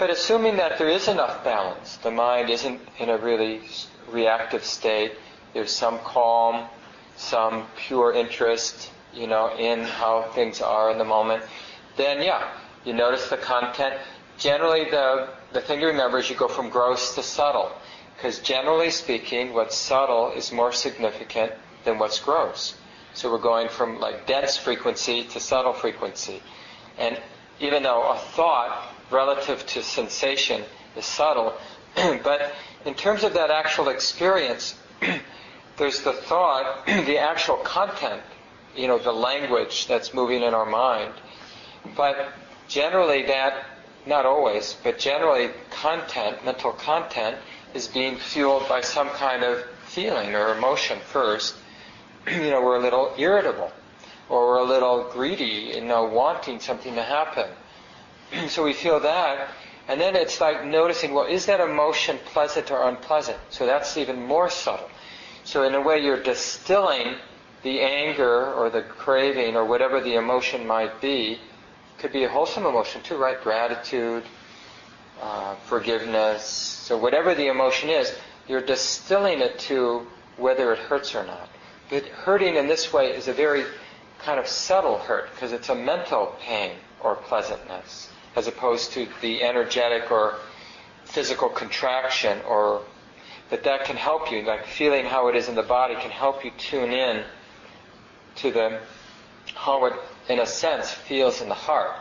But 0.00 0.08
assuming 0.08 0.56
that 0.56 0.78
there 0.78 0.88
is 0.88 1.08
enough 1.08 1.44
balance, 1.44 1.98
the 1.98 2.10
mind 2.10 2.48
isn't 2.48 2.80
in 2.98 3.10
a 3.10 3.18
really 3.18 3.60
reactive 4.08 4.64
state, 4.64 5.12
there's 5.52 5.70
some 5.70 5.98
calm, 5.98 6.66
some 7.18 7.66
pure 7.76 8.14
interest, 8.14 8.90
you 9.12 9.26
know, 9.26 9.54
in 9.58 9.80
how 9.80 10.22
things 10.34 10.62
are 10.62 10.90
in 10.90 10.96
the 10.96 11.04
moment, 11.04 11.44
then 11.98 12.22
yeah, 12.22 12.50
you 12.82 12.94
notice 12.94 13.28
the 13.28 13.36
content. 13.36 13.94
Generally, 14.38 14.90
the, 14.90 15.28
the 15.52 15.60
thing 15.60 15.80
to 15.80 15.86
remember 15.88 16.16
is 16.16 16.30
you 16.30 16.36
go 16.36 16.48
from 16.48 16.70
gross 16.70 17.14
to 17.16 17.22
subtle. 17.22 17.70
Because 18.16 18.38
generally 18.38 18.88
speaking, 18.88 19.52
what's 19.52 19.76
subtle 19.76 20.32
is 20.32 20.50
more 20.50 20.72
significant 20.72 21.52
than 21.84 21.98
what's 21.98 22.18
gross. 22.18 22.74
So 23.12 23.30
we're 23.30 23.36
going 23.36 23.68
from 23.68 24.00
like 24.00 24.26
dense 24.26 24.56
frequency 24.56 25.24
to 25.24 25.40
subtle 25.40 25.74
frequency. 25.74 26.42
And 26.96 27.20
even 27.60 27.82
though 27.82 28.10
a 28.12 28.16
thought 28.16 28.94
relative 29.10 29.66
to 29.66 29.82
sensation 29.82 30.62
is 30.96 31.04
subtle, 31.04 31.54
but 31.94 32.52
in 32.84 32.94
terms 32.94 33.24
of 33.24 33.34
that 33.34 33.50
actual 33.50 33.88
experience, 33.88 34.74
there's 35.76 36.02
the 36.02 36.12
thought, 36.12 36.86
the 36.86 37.18
actual 37.18 37.56
content, 37.56 38.22
you 38.76 38.86
know, 38.86 38.98
the 38.98 39.12
language 39.12 39.86
that's 39.86 40.14
moving 40.14 40.42
in 40.42 40.54
our 40.54 40.66
mind. 40.66 41.12
But 41.96 42.32
generally 42.68 43.26
that, 43.26 43.64
not 44.06 44.26
always, 44.26 44.76
but 44.82 44.98
generally 44.98 45.50
content, 45.70 46.44
mental 46.44 46.72
content, 46.72 47.36
is 47.74 47.88
being 47.88 48.16
fueled 48.16 48.68
by 48.68 48.80
some 48.80 49.08
kind 49.10 49.42
of 49.42 49.64
feeling 49.86 50.34
or 50.34 50.56
emotion 50.56 50.98
first. 51.00 51.56
you 52.26 52.50
know, 52.50 52.62
we're 52.62 52.76
a 52.76 52.82
little 52.82 53.12
irritable 53.18 53.72
or 54.28 54.46
we're 54.46 54.58
a 54.58 54.64
little 54.64 55.10
greedy, 55.12 55.72
you 55.74 55.80
uh, 55.80 55.84
know, 55.84 56.04
wanting 56.04 56.60
something 56.60 56.94
to 56.94 57.02
happen. 57.02 57.50
so 58.48 58.64
we 58.64 58.72
feel 58.72 59.00
that, 59.00 59.48
and 59.88 60.00
then 60.00 60.14
it's 60.14 60.40
like 60.40 60.64
noticing, 60.64 61.12
well, 61.14 61.26
is 61.26 61.46
that 61.46 61.60
emotion 61.60 62.18
pleasant 62.26 62.70
or 62.70 62.88
unpleasant? 62.88 63.38
So 63.50 63.66
that's 63.66 63.96
even 63.96 64.22
more 64.22 64.50
subtle. 64.50 64.88
So 65.44 65.64
in 65.64 65.74
a 65.74 65.80
way, 65.80 66.02
you're 66.02 66.22
distilling 66.22 67.16
the 67.62 67.80
anger 67.80 68.52
or 68.52 68.70
the 68.70 68.82
craving 68.82 69.56
or 69.56 69.64
whatever 69.64 70.00
the 70.00 70.14
emotion 70.14 70.66
might 70.66 71.00
be. 71.00 71.38
Could 71.98 72.12
be 72.12 72.24
a 72.24 72.28
wholesome 72.28 72.66
emotion 72.66 73.02
too, 73.02 73.16
right? 73.16 73.40
Gratitude, 73.42 74.22
uh, 75.20 75.56
forgiveness. 75.66 76.44
So 76.44 76.96
whatever 76.96 77.34
the 77.34 77.48
emotion 77.48 77.90
is, 77.90 78.14
you're 78.48 78.62
distilling 78.62 79.40
it 79.40 79.58
to 79.60 80.06
whether 80.36 80.72
it 80.72 80.78
hurts 80.78 81.14
or 81.14 81.24
not. 81.24 81.48
But 81.90 82.06
hurting 82.06 82.54
in 82.56 82.68
this 82.68 82.92
way 82.92 83.10
is 83.10 83.28
a 83.28 83.32
very 83.32 83.64
kind 84.20 84.38
of 84.38 84.46
subtle 84.46 84.98
hurt 84.98 85.30
because 85.34 85.52
it's 85.52 85.68
a 85.68 85.74
mental 85.74 86.36
pain 86.40 86.76
or 87.00 87.16
pleasantness 87.16 88.10
as 88.36 88.46
opposed 88.46 88.92
to 88.92 89.06
the 89.20 89.42
energetic 89.42 90.10
or 90.10 90.36
physical 91.04 91.48
contraction 91.48 92.40
or 92.42 92.82
that 93.50 93.64
that 93.64 93.84
can 93.84 93.96
help 93.96 94.30
you 94.30 94.42
like 94.42 94.64
feeling 94.66 95.04
how 95.04 95.28
it 95.28 95.34
is 95.34 95.48
in 95.48 95.54
the 95.54 95.62
body 95.62 95.94
can 95.96 96.10
help 96.10 96.44
you 96.44 96.50
tune 96.56 96.92
in 96.92 97.24
to 98.36 98.52
the 98.52 98.80
how 99.54 99.84
it 99.86 99.92
in 100.28 100.38
a 100.38 100.46
sense 100.46 100.92
feels 100.92 101.40
in 101.42 101.48
the 101.48 101.54
heart 101.54 101.96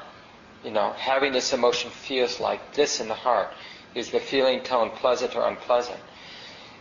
you 0.64 0.70
know 0.72 0.94
having 0.94 1.34
this 1.34 1.52
emotion 1.54 1.90
feels 1.90 2.40
like 2.40 2.74
this 2.76 3.00
in 3.00 3.08
the 3.08 3.14
heart 3.14 3.50
is 3.96 4.12
the 4.12 4.20
feeling 4.20 4.62
tone 4.62 4.92
pleasant 4.92 5.36
or 5.36 5.48
unpleasant 5.48 6.00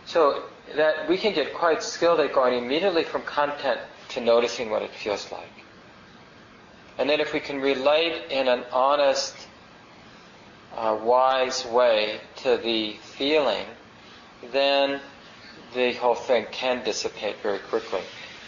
so 0.05 0.43
that 0.75 1.07
we 1.07 1.17
can 1.17 1.33
get 1.33 1.53
quite 1.53 1.83
skilled 1.83 2.19
at 2.19 2.33
going 2.33 2.57
immediately 2.57 3.03
from 3.03 3.21
content 3.23 3.79
to 4.09 4.19
noticing 4.19 4.69
what 4.71 4.81
it 4.81 4.91
feels 4.91 5.31
like. 5.31 5.51
And 6.99 7.09
then 7.09 7.21
if 7.21 7.31
we 7.33 7.39
can 7.39 7.61
relate 7.61 8.29
in 8.29 8.49
an 8.49 8.65
honest, 8.73 9.33
uh, 10.75 10.99
wise 11.01 11.65
way 11.65 12.19
to 12.43 12.57
the 12.57 12.97
feeling, 13.01 13.65
then 14.51 14.99
the 15.73 15.93
whole 15.93 16.13
thing 16.13 16.45
can 16.51 16.83
dissipate 16.83 17.37
very 17.41 17.59
quickly. 17.59 18.01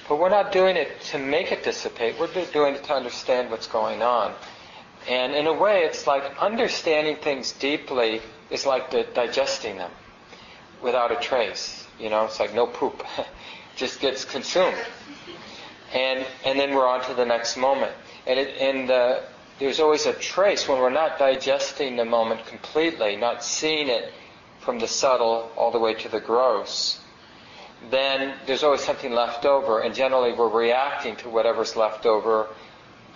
But 0.10 0.20
we're 0.20 0.30
not 0.30 0.52
doing 0.52 0.76
it 0.76 1.00
to 1.12 1.18
make 1.18 1.54
it 1.54 1.64
dissipate, 1.64 2.20
we're 2.20 2.28
doing 2.28 2.76
it 2.76 2.84
to 2.84 2.94
understand 2.94 3.50
what's 3.50 3.68
going 3.68 4.02
on. 4.02 4.34
And 5.08 5.34
in 5.34 5.48
a 5.48 5.54
way, 5.54 5.84
it's 5.84 6.06
like 6.06 6.24
understanding 6.38 7.16
things 7.16 7.54
deeply 7.54 8.22
is 8.50 8.66
like 8.66 8.92
the, 8.92 9.08
digesting 9.14 9.78
them 9.78 9.92
without 10.82 11.14
a 11.14 11.16
trace. 11.16 11.88
You 11.98 12.10
know, 12.10 12.26
it's 12.26 12.40
like 12.40 12.54
no 12.54 12.68
poop. 12.68 13.02
Just 13.78 14.02
gets 14.02 14.26
consumed. 14.26 14.78
And, 15.94 16.26
and 16.46 16.60
then 16.60 16.76
we're 16.76 16.88
on 16.88 17.02
to 17.06 17.14
the 17.14 17.26
next 17.26 17.56
moment. 17.56 17.94
And, 18.28 18.40
it, 18.40 18.58
and 18.58 18.92
uh, 18.92 19.20
there's 19.60 19.80
always 19.80 20.06
a 20.06 20.14
trace 20.14 20.68
when 20.68 20.80
we're 20.80 20.90
not 20.90 21.20
digesting 21.20 21.96
the 21.96 22.06
moment 22.06 22.46
completely, 22.46 23.16
not 23.16 23.44
seeing 23.44 23.90
it 23.90 24.12
from 24.60 24.80
the 24.80 24.88
subtle 24.88 25.52
all 25.58 25.72
the 25.72 25.80
way 25.80 25.94
to 25.96 26.10
the 26.10 26.20
gross, 26.20 27.00
then 27.90 28.36
there's 28.46 28.64
always 28.64 28.82
something 28.82 29.12
left 29.12 29.46
over, 29.46 29.80
and 29.80 29.96
generally 29.96 30.34
we're 30.34 30.50
reacting 30.50 31.16
to 31.18 31.30
whatever's 31.30 31.76
left 31.76 32.06
over, 32.06 32.48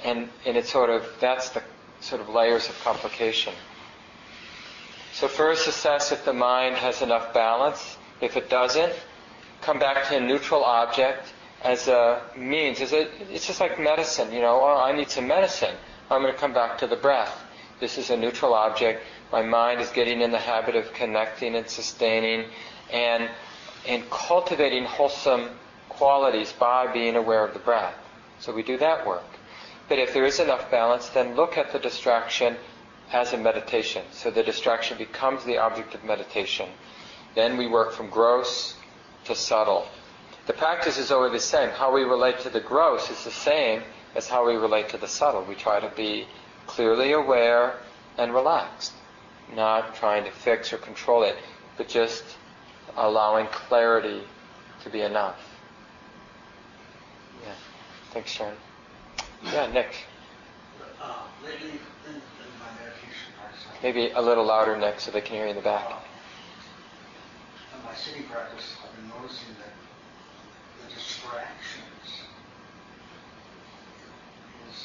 and, 0.04 0.28
and 0.46 0.58
it's 0.58 0.72
sort 0.72 0.90
of, 0.90 1.06
that's 1.20 1.50
the 1.50 1.62
sort 2.00 2.22
of 2.22 2.30
layers 2.30 2.68
of 2.68 2.80
complication. 2.84 3.54
So 5.14 5.28
first 5.28 5.68
assess 5.68 6.12
if 6.12 6.26
the 6.26 6.34
mind 6.34 6.76
has 6.76 7.02
enough 7.02 7.34
balance. 7.34 7.98
If 8.22 8.36
it 8.38 8.50
doesn't, 8.50 8.94
come 9.62 9.80
back 9.80 10.10
to 10.10 10.18
a 10.18 10.20
neutral 10.20 10.64
object 10.64 11.32
as 11.66 11.88
a 11.88 12.22
means. 12.38 12.80
As 12.80 12.94
a, 12.94 13.10
it's 13.34 13.48
just 13.48 13.60
like 13.60 13.80
medicine, 13.80 14.32
you 14.32 14.40
know, 14.40 14.62
oh, 14.62 14.82
I 14.82 14.96
need 14.96 15.10
some 15.10 15.28
medicine. 15.28 15.76
I'm 16.10 16.22
going 16.22 16.34
to 16.34 16.40
come 16.40 16.54
back 16.54 16.78
to 16.78 16.88
the 16.88 16.96
breath. 16.96 17.42
This 17.80 17.98
is 17.98 18.12
a 18.12 18.16
neutral 18.16 18.54
object. 18.54 19.04
My 19.32 19.42
mind 19.42 19.82
is 19.82 19.90
getting 19.90 20.22
in 20.22 20.32
the 20.32 20.40
habit 20.40 20.76
of 20.76 20.94
connecting 20.94 21.56
and 21.56 21.68
sustaining 21.68 22.46
and, 22.94 23.30
and 23.88 24.08
cultivating 24.12 24.86
wholesome 24.86 25.50
qualities 25.90 26.54
by 26.54 26.92
being 26.94 27.16
aware 27.16 27.44
of 27.44 27.54
the 27.54 27.60
breath. 27.60 27.96
So 28.40 28.54
we 28.54 28.62
do 28.62 28.78
that 28.78 29.06
work. 29.06 29.24
But 29.90 29.98
if 30.00 30.14
there 30.14 30.26
is 30.26 30.40
enough 30.40 30.70
balance, 30.70 31.10
then 31.10 31.36
look 31.36 31.58
at 31.58 31.74
the 31.74 31.80
distraction 31.80 32.56
as 33.12 33.34
a 33.34 33.38
meditation. 33.38 34.04
So 34.12 34.30
the 34.30 34.44
distraction 34.44 34.98
becomes 34.98 35.44
the 35.44 35.58
object 35.58 35.96
of 35.96 36.04
meditation. 36.04 36.70
Then 37.34 37.58
we 37.58 37.68
work 37.68 37.92
from 37.92 38.10
gross 38.10 38.76
to 39.26 39.36
subtle. 39.36 39.88
The 40.46 40.54
practice 40.54 40.98
is 40.98 41.12
always 41.12 41.32
the 41.32 41.40
same. 41.40 41.70
How 41.70 41.94
we 41.94 42.04
relate 42.04 42.40
to 42.42 42.50
the 42.50 42.60
gross 42.60 43.10
is 43.10 43.24
the 43.24 43.32
same 43.32 43.82
as 44.16 44.28
how 44.28 44.46
we 44.46 44.56
relate 44.56 44.90
to 44.90 44.98
the 44.98 45.08
subtle. 45.08 45.44
We 45.44 45.56
try 45.56 45.80
to 45.80 45.92
be 45.96 46.28
clearly 46.68 47.14
aware 47.14 47.78
and 48.18 48.34
relaxed, 48.34 48.94
not 49.56 49.96
trying 49.96 50.24
to 50.26 50.32
fix 50.32 50.72
or 50.72 50.78
control 50.78 51.24
it, 51.24 51.36
but 51.78 51.88
just 51.88 52.24
allowing 52.96 53.48
clarity 53.48 54.22
to 54.84 54.90
be 54.90 55.02
enough. 55.02 55.40
Yeah. 57.44 57.54
Thanks, 58.12 58.32
Sharon. 58.32 58.56
Yeah, 59.44 59.68
Nick. 59.72 59.96
Maybe 63.84 64.10
a 64.12 64.22
little 64.22 64.46
louder, 64.46 64.78
Nick, 64.78 65.00
so 65.00 65.12
they 65.12 65.22
can 65.22 65.36
hear 65.36 65.44
you 65.46 65.52
in 65.52 65.56
the 65.56 65.62
back. 65.62 65.86
uh, 65.86 65.96
in 67.78 67.84
my 67.84 67.94
sitting 67.94 68.24
practice, 68.24 68.78
I've 68.84 68.96
been 68.96 69.10
noticing 69.10 69.50
that 69.60 69.85
the 70.86 70.94
distractions 70.94 72.10
is, 74.70 74.78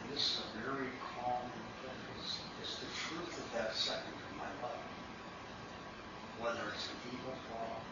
and 0.00 0.12
this 0.12 0.20
is 0.20 0.42
a 0.44 0.68
very 0.68 0.88
calm 1.00 1.48
thing, 1.80 2.00
it's, 2.20 2.38
it's 2.60 2.76
the 2.76 2.90
truth 3.08 3.32
of 3.38 3.46
that 3.54 3.74
second 3.74 4.12
in 4.32 4.36
my 4.36 4.50
life. 4.60 4.88
Whether 6.40 6.60
it's 6.74 6.88
an 6.88 6.98
evil 7.08 7.36
thought, 7.48 7.84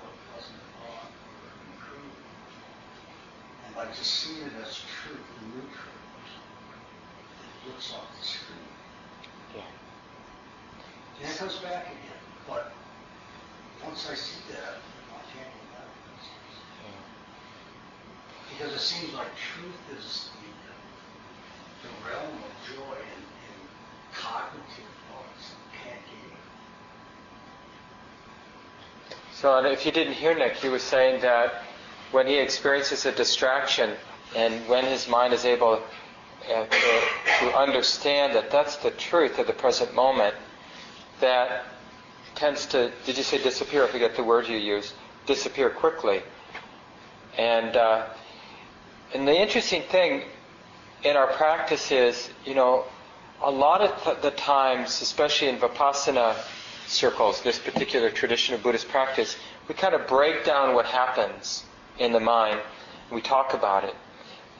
or 0.00 0.10
a 0.10 0.16
pleasant 0.32 0.62
thought, 0.80 1.10
or 1.12 1.54
an 1.54 1.60
improvement. 1.76 2.26
And 3.66 3.74
by 3.76 3.86
just 3.94 4.10
seeing 4.10 4.42
it 4.42 4.56
as 4.62 4.80
truth 5.04 5.26
and 5.38 5.54
neutral, 5.54 6.00
it 7.44 7.68
looks 7.68 7.92
off 7.92 8.08
the 8.18 8.26
screen. 8.26 8.72
Yeah. 9.54 9.62
And 11.22 11.30
it 11.30 11.36
comes 11.36 11.58
back 11.58 11.86
again. 11.86 12.22
But 12.48 12.72
once 13.84 14.08
I 14.10 14.14
see 14.14 14.40
that, 14.52 14.80
I 15.12 15.22
can't 15.30 15.50
go 15.50 15.60
back. 15.60 15.86
Because 18.50 18.74
it 18.74 18.80
seems 18.80 19.12
like 19.14 19.28
truth 19.36 19.98
is 19.98 20.30
the, 21.82 21.88
the 21.88 21.94
realm 22.08 22.32
of 22.34 22.76
joy 22.76 22.94
and, 22.94 23.22
and 23.22 23.60
cognitive 24.14 24.92
thoughts 25.10 25.54
can't 25.82 26.00
get 26.06 26.32
it. 29.10 29.16
So 29.34 29.64
if 29.64 29.84
you 29.84 29.92
didn't 29.92 30.14
hear 30.14 30.34
Nick, 30.34 30.56
he 30.56 30.68
was 30.68 30.82
saying 30.82 31.20
that 31.22 31.62
when 32.12 32.26
he 32.26 32.38
experiences 32.38 33.04
a 33.04 33.12
distraction 33.12 33.90
and 34.34 34.66
when 34.68 34.84
his 34.84 35.08
mind 35.08 35.34
is 35.34 35.44
able 35.44 35.82
uh, 36.50 36.64
to, 36.66 37.02
to 37.40 37.56
understand 37.56 38.34
that 38.34 38.50
that's 38.50 38.76
the 38.76 38.90
truth 38.92 39.38
of 39.38 39.46
the 39.46 39.52
present 39.52 39.94
moment, 39.94 40.34
that 41.20 41.66
tends 42.34 42.66
to, 42.66 42.90
did 43.04 43.16
you 43.16 43.22
say 43.22 43.42
disappear? 43.42 43.84
I 43.84 43.88
forget 43.88 44.16
the 44.16 44.24
word 44.24 44.48
you 44.48 44.56
used. 44.56 44.94
Disappear 45.26 45.70
quickly. 45.70 46.22
And, 47.36 47.76
uh, 47.76 48.06
and 49.14 49.26
the 49.26 49.36
interesting 49.36 49.82
thing 49.82 50.22
in 51.04 51.16
our 51.16 51.28
practice 51.28 51.92
is, 51.92 52.30
you 52.44 52.54
know, 52.54 52.84
a 53.42 53.50
lot 53.50 53.80
of 53.80 54.02
th- 54.02 54.20
the 54.22 54.30
times, 54.32 55.02
especially 55.02 55.48
in 55.48 55.58
Vipassana 55.58 56.36
circles, 56.86 57.42
this 57.42 57.58
particular 57.58 58.10
tradition 58.10 58.54
of 58.54 58.62
Buddhist 58.62 58.88
practice, 58.88 59.36
we 59.68 59.74
kind 59.74 59.94
of 59.94 60.06
break 60.06 60.44
down 60.44 60.74
what 60.74 60.86
happens 60.86 61.64
in 61.98 62.12
the 62.12 62.20
mind. 62.20 62.60
We 63.10 63.20
talk 63.20 63.54
about 63.54 63.84
it. 63.84 63.94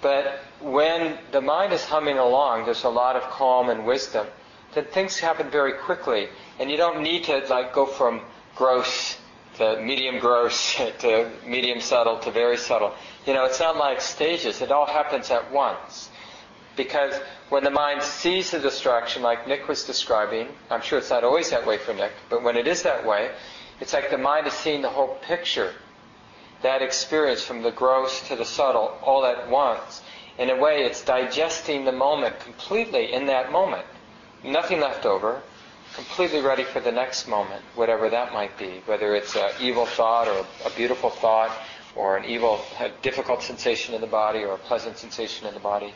But 0.03 0.41
when 0.61 1.19
the 1.33 1.41
mind 1.41 1.73
is 1.73 1.85
humming 1.85 2.19
along, 2.19 2.65
there's 2.65 2.85
a 2.85 2.89
lot 2.89 3.17
of 3.17 3.23
calm 3.25 3.71
and 3.71 3.87
wisdom, 3.87 4.27
then 4.75 4.85
things 4.85 5.19
happen 5.19 5.51
very 5.51 5.73
quickly. 5.73 6.29
And 6.61 6.71
you 6.71 6.77
don't 6.77 7.03
need 7.03 7.25
to 7.25 7.39
like 7.49 7.73
go 7.73 7.87
from 7.87 8.21
gross 8.55 9.17
to 9.59 9.81
medium 9.81 10.19
gross 10.19 10.75
to 11.01 11.31
medium 11.47 11.81
subtle 11.81 12.19
to 12.21 12.31
very 12.31 12.57
subtle. 12.57 12.95
You 13.27 13.35
know, 13.35 13.45
it's 13.45 13.61
not 13.61 13.77
like 13.77 14.01
stages. 14.01 14.61
It 14.61 14.71
all 14.71 14.87
happens 14.87 15.31
at 15.31 15.51
once. 15.53 16.11
Because 16.77 17.15
when 17.49 17.65
the 17.65 17.71
mind 17.71 18.03
sees 18.03 18.51
the 18.51 18.59
distraction, 18.59 19.23
like 19.23 19.49
Nick 19.49 19.67
was 19.67 19.85
describing, 19.85 20.49
I'm 20.71 20.83
sure 20.83 20.99
it's 20.99 21.11
not 21.11 21.25
always 21.25 21.51
that 21.51 21.67
way 21.67 21.79
for 21.79 21.95
Nick, 21.95 22.13
but 22.29 22.43
when 22.43 22.57
it 22.57 22.67
is 22.67 22.83
that 22.83 23.07
way, 23.07 23.31
it's 23.81 23.93
like 23.93 24.11
the 24.11 24.19
mind 24.19 24.47
is 24.47 24.53
seeing 24.53 24.83
the 24.83 24.91
whole 24.91 25.17
picture. 25.23 25.73
That 26.63 26.83
experience 26.83 27.43
from 27.43 27.63
the 27.63 27.71
gross 27.71 28.27
to 28.29 28.37
the 28.37 28.45
subtle 28.45 28.99
all 29.03 29.25
at 29.25 29.49
once. 29.49 30.03
In 30.39 30.51
a 30.51 30.57
way, 30.57 30.85
it's 30.85 31.03
digesting 31.03 31.85
the 31.85 31.93
moment 31.93 32.41
completely 32.41 33.13
in 33.13 33.27
that 33.27 33.53
moment. 33.53 33.87
Nothing 34.45 34.81
left 34.81 35.07
over, 35.07 35.43
completely 35.97 36.43
ready 36.43 36.63
for 36.63 36.79
the 36.81 36.93
next 36.93 37.27
moment, 37.27 37.63
whatever 37.75 38.11
that 38.11 38.31
might 38.35 38.57
be, 38.59 38.83
whether 38.85 39.17
it's 39.17 39.35
an 39.35 39.51
evil 39.59 39.87
thought 39.87 40.29
or 40.29 40.45
a 40.67 40.71
beautiful 40.77 41.09
thought 41.09 41.51
or 41.97 42.19
an 42.19 42.25
evil, 42.27 42.61
difficult 43.01 43.43
sensation 43.43 43.95
in 43.95 44.03
the 44.03 44.07
body 44.07 44.41
or 44.41 44.55
a 44.55 44.59
pleasant 44.59 44.99
sensation 44.99 45.47
in 45.47 45.55
the 45.55 45.61
body. 45.61 45.95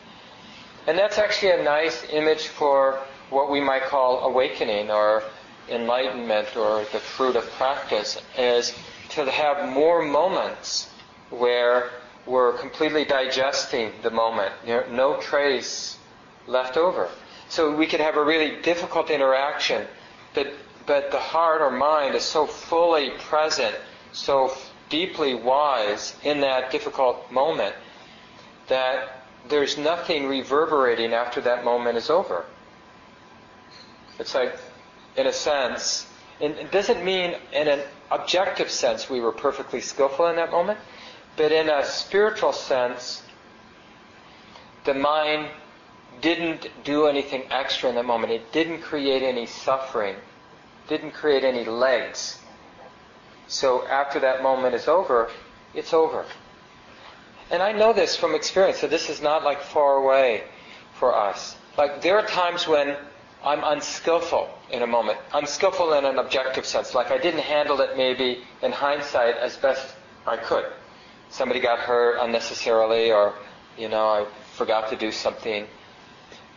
And 0.87 0.97
that's 0.97 1.19
actually 1.19 1.51
a 1.51 1.63
nice 1.63 2.03
image 2.11 2.47
for 2.47 2.99
what 3.29 3.51
we 3.51 3.61
might 3.61 3.83
call 3.83 4.23
awakening 4.23 4.89
or 4.89 5.21
enlightenment 5.69 6.57
or 6.57 6.83
the 6.91 6.99
fruit 6.99 7.35
of 7.35 7.47
practice 7.51 8.19
is 8.35 8.73
to 9.09 9.29
have 9.29 9.69
more 9.69 10.01
moments 10.01 10.89
where 11.29 11.91
we're 12.25 12.57
completely 12.57 13.05
digesting 13.05 13.91
the 14.01 14.09
moment, 14.09 14.51
no 14.65 15.17
trace 15.21 15.99
left 16.47 16.75
over. 16.75 17.07
So 17.51 17.75
we 17.75 17.85
could 17.85 17.99
have 17.99 18.15
a 18.15 18.23
really 18.23 18.61
difficult 18.61 19.09
interaction, 19.09 19.85
but, 20.33 20.53
but 20.85 21.11
the 21.11 21.19
heart 21.19 21.61
or 21.61 21.69
mind 21.69 22.15
is 22.15 22.23
so 22.23 22.45
fully 22.45 23.09
present, 23.09 23.75
so 24.13 24.55
deeply 24.87 25.33
wise 25.33 26.15
in 26.23 26.39
that 26.39 26.71
difficult 26.71 27.29
moment 27.29 27.75
that 28.69 29.25
there's 29.49 29.77
nothing 29.77 30.27
reverberating 30.27 31.11
after 31.11 31.41
that 31.41 31.65
moment 31.65 31.97
is 31.97 32.09
over. 32.09 32.45
It's 34.17 34.33
like, 34.33 34.57
in 35.17 35.27
a 35.27 35.33
sense, 35.33 36.07
and 36.39 36.55
it 36.55 36.71
doesn't 36.71 37.03
mean 37.03 37.35
in 37.51 37.67
an 37.67 37.81
objective 38.11 38.71
sense 38.71 39.09
we 39.09 39.19
were 39.19 39.33
perfectly 39.33 39.81
skillful 39.81 40.27
in 40.27 40.37
that 40.37 40.51
moment, 40.51 40.79
but 41.35 41.51
in 41.51 41.67
a 41.67 41.83
spiritual 41.85 42.53
sense, 42.53 43.23
the 44.85 44.93
mind 44.93 45.49
didn't 46.19 46.67
do 46.83 47.07
anything 47.07 47.43
extra 47.49 47.89
in 47.89 47.95
that 47.95 48.05
moment. 48.05 48.31
It 48.31 48.51
didn't 48.51 48.81
create 48.81 49.23
any 49.23 49.45
suffering, 49.45 50.15
didn't 50.87 51.11
create 51.11 51.43
any 51.43 51.63
legs. 51.65 52.39
So 53.47 53.85
after 53.87 54.19
that 54.19 54.43
moment 54.43 54.75
is 54.75 54.87
over, 54.87 55.29
it's 55.73 55.93
over. 55.93 56.25
And 57.49 57.61
I 57.61 57.71
know 57.71 57.91
this 57.91 58.15
from 58.15 58.33
experience, 58.33 58.79
so 58.79 58.87
this 58.87 59.09
is 59.09 59.21
not 59.21 59.43
like 59.43 59.61
far 59.61 59.97
away 59.97 60.43
for 60.93 61.15
us. 61.15 61.57
Like 61.77 62.01
there 62.01 62.17
are 62.17 62.25
times 62.25 62.67
when 62.67 62.95
I'm 63.43 63.63
unskillful 63.63 64.49
in 64.71 64.83
a 64.83 64.87
moment, 64.87 65.17
unskillful 65.33 65.93
in 65.93 66.05
an 66.05 66.19
objective 66.19 66.65
sense, 66.65 66.93
like 66.93 67.11
I 67.11 67.17
didn't 67.17 67.41
handle 67.41 67.81
it 67.81 67.97
maybe 67.97 68.43
in 68.61 68.71
hindsight 68.71 69.35
as 69.35 69.57
best 69.57 69.95
I 70.27 70.37
could. 70.37 70.65
Somebody 71.29 71.59
got 71.59 71.79
hurt 71.79 72.19
unnecessarily, 72.21 73.11
or 73.11 73.33
you 73.77 73.89
know, 73.89 74.05
I 74.05 74.25
forgot 74.53 74.89
to 74.89 74.95
do 74.95 75.11
something. 75.11 75.65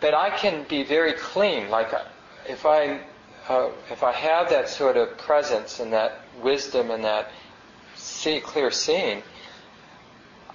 But 0.04 0.12
I 0.12 0.28
can 0.28 0.66
be 0.68 0.82
very 0.82 1.14
clean. 1.14 1.70
Like 1.70 1.88
if 2.46 2.66
I 2.66 3.00
uh, 3.48 3.70
if 3.90 4.02
I 4.02 4.12
have 4.12 4.50
that 4.50 4.68
sort 4.68 4.98
of 4.98 5.16
presence 5.16 5.80
and 5.80 5.94
that 5.94 6.20
wisdom 6.42 6.90
and 6.90 7.02
that 7.04 7.30
see, 7.94 8.38
clear 8.40 8.70
seeing, 8.70 9.22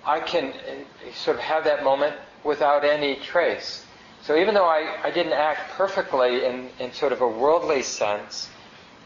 I 0.06 0.20
can 0.20 0.54
uh, 0.54 1.12
sort 1.16 1.38
of 1.38 1.42
have 1.42 1.64
that 1.64 1.84
moment 1.84 2.16
without 2.44 2.86
any 2.86 3.16
trace. 3.16 3.84
So 4.22 4.38
even 4.38 4.54
though 4.54 4.68
I, 4.68 5.00
I 5.04 5.10
didn't 5.10 5.34
act 5.34 5.72
perfectly 5.72 6.46
in, 6.46 6.70
in 6.78 6.94
sort 6.94 7.12
of 7.12 7.22
a 7.22 7.28
worldly 7.28 7.82
sense, 7.82 8.52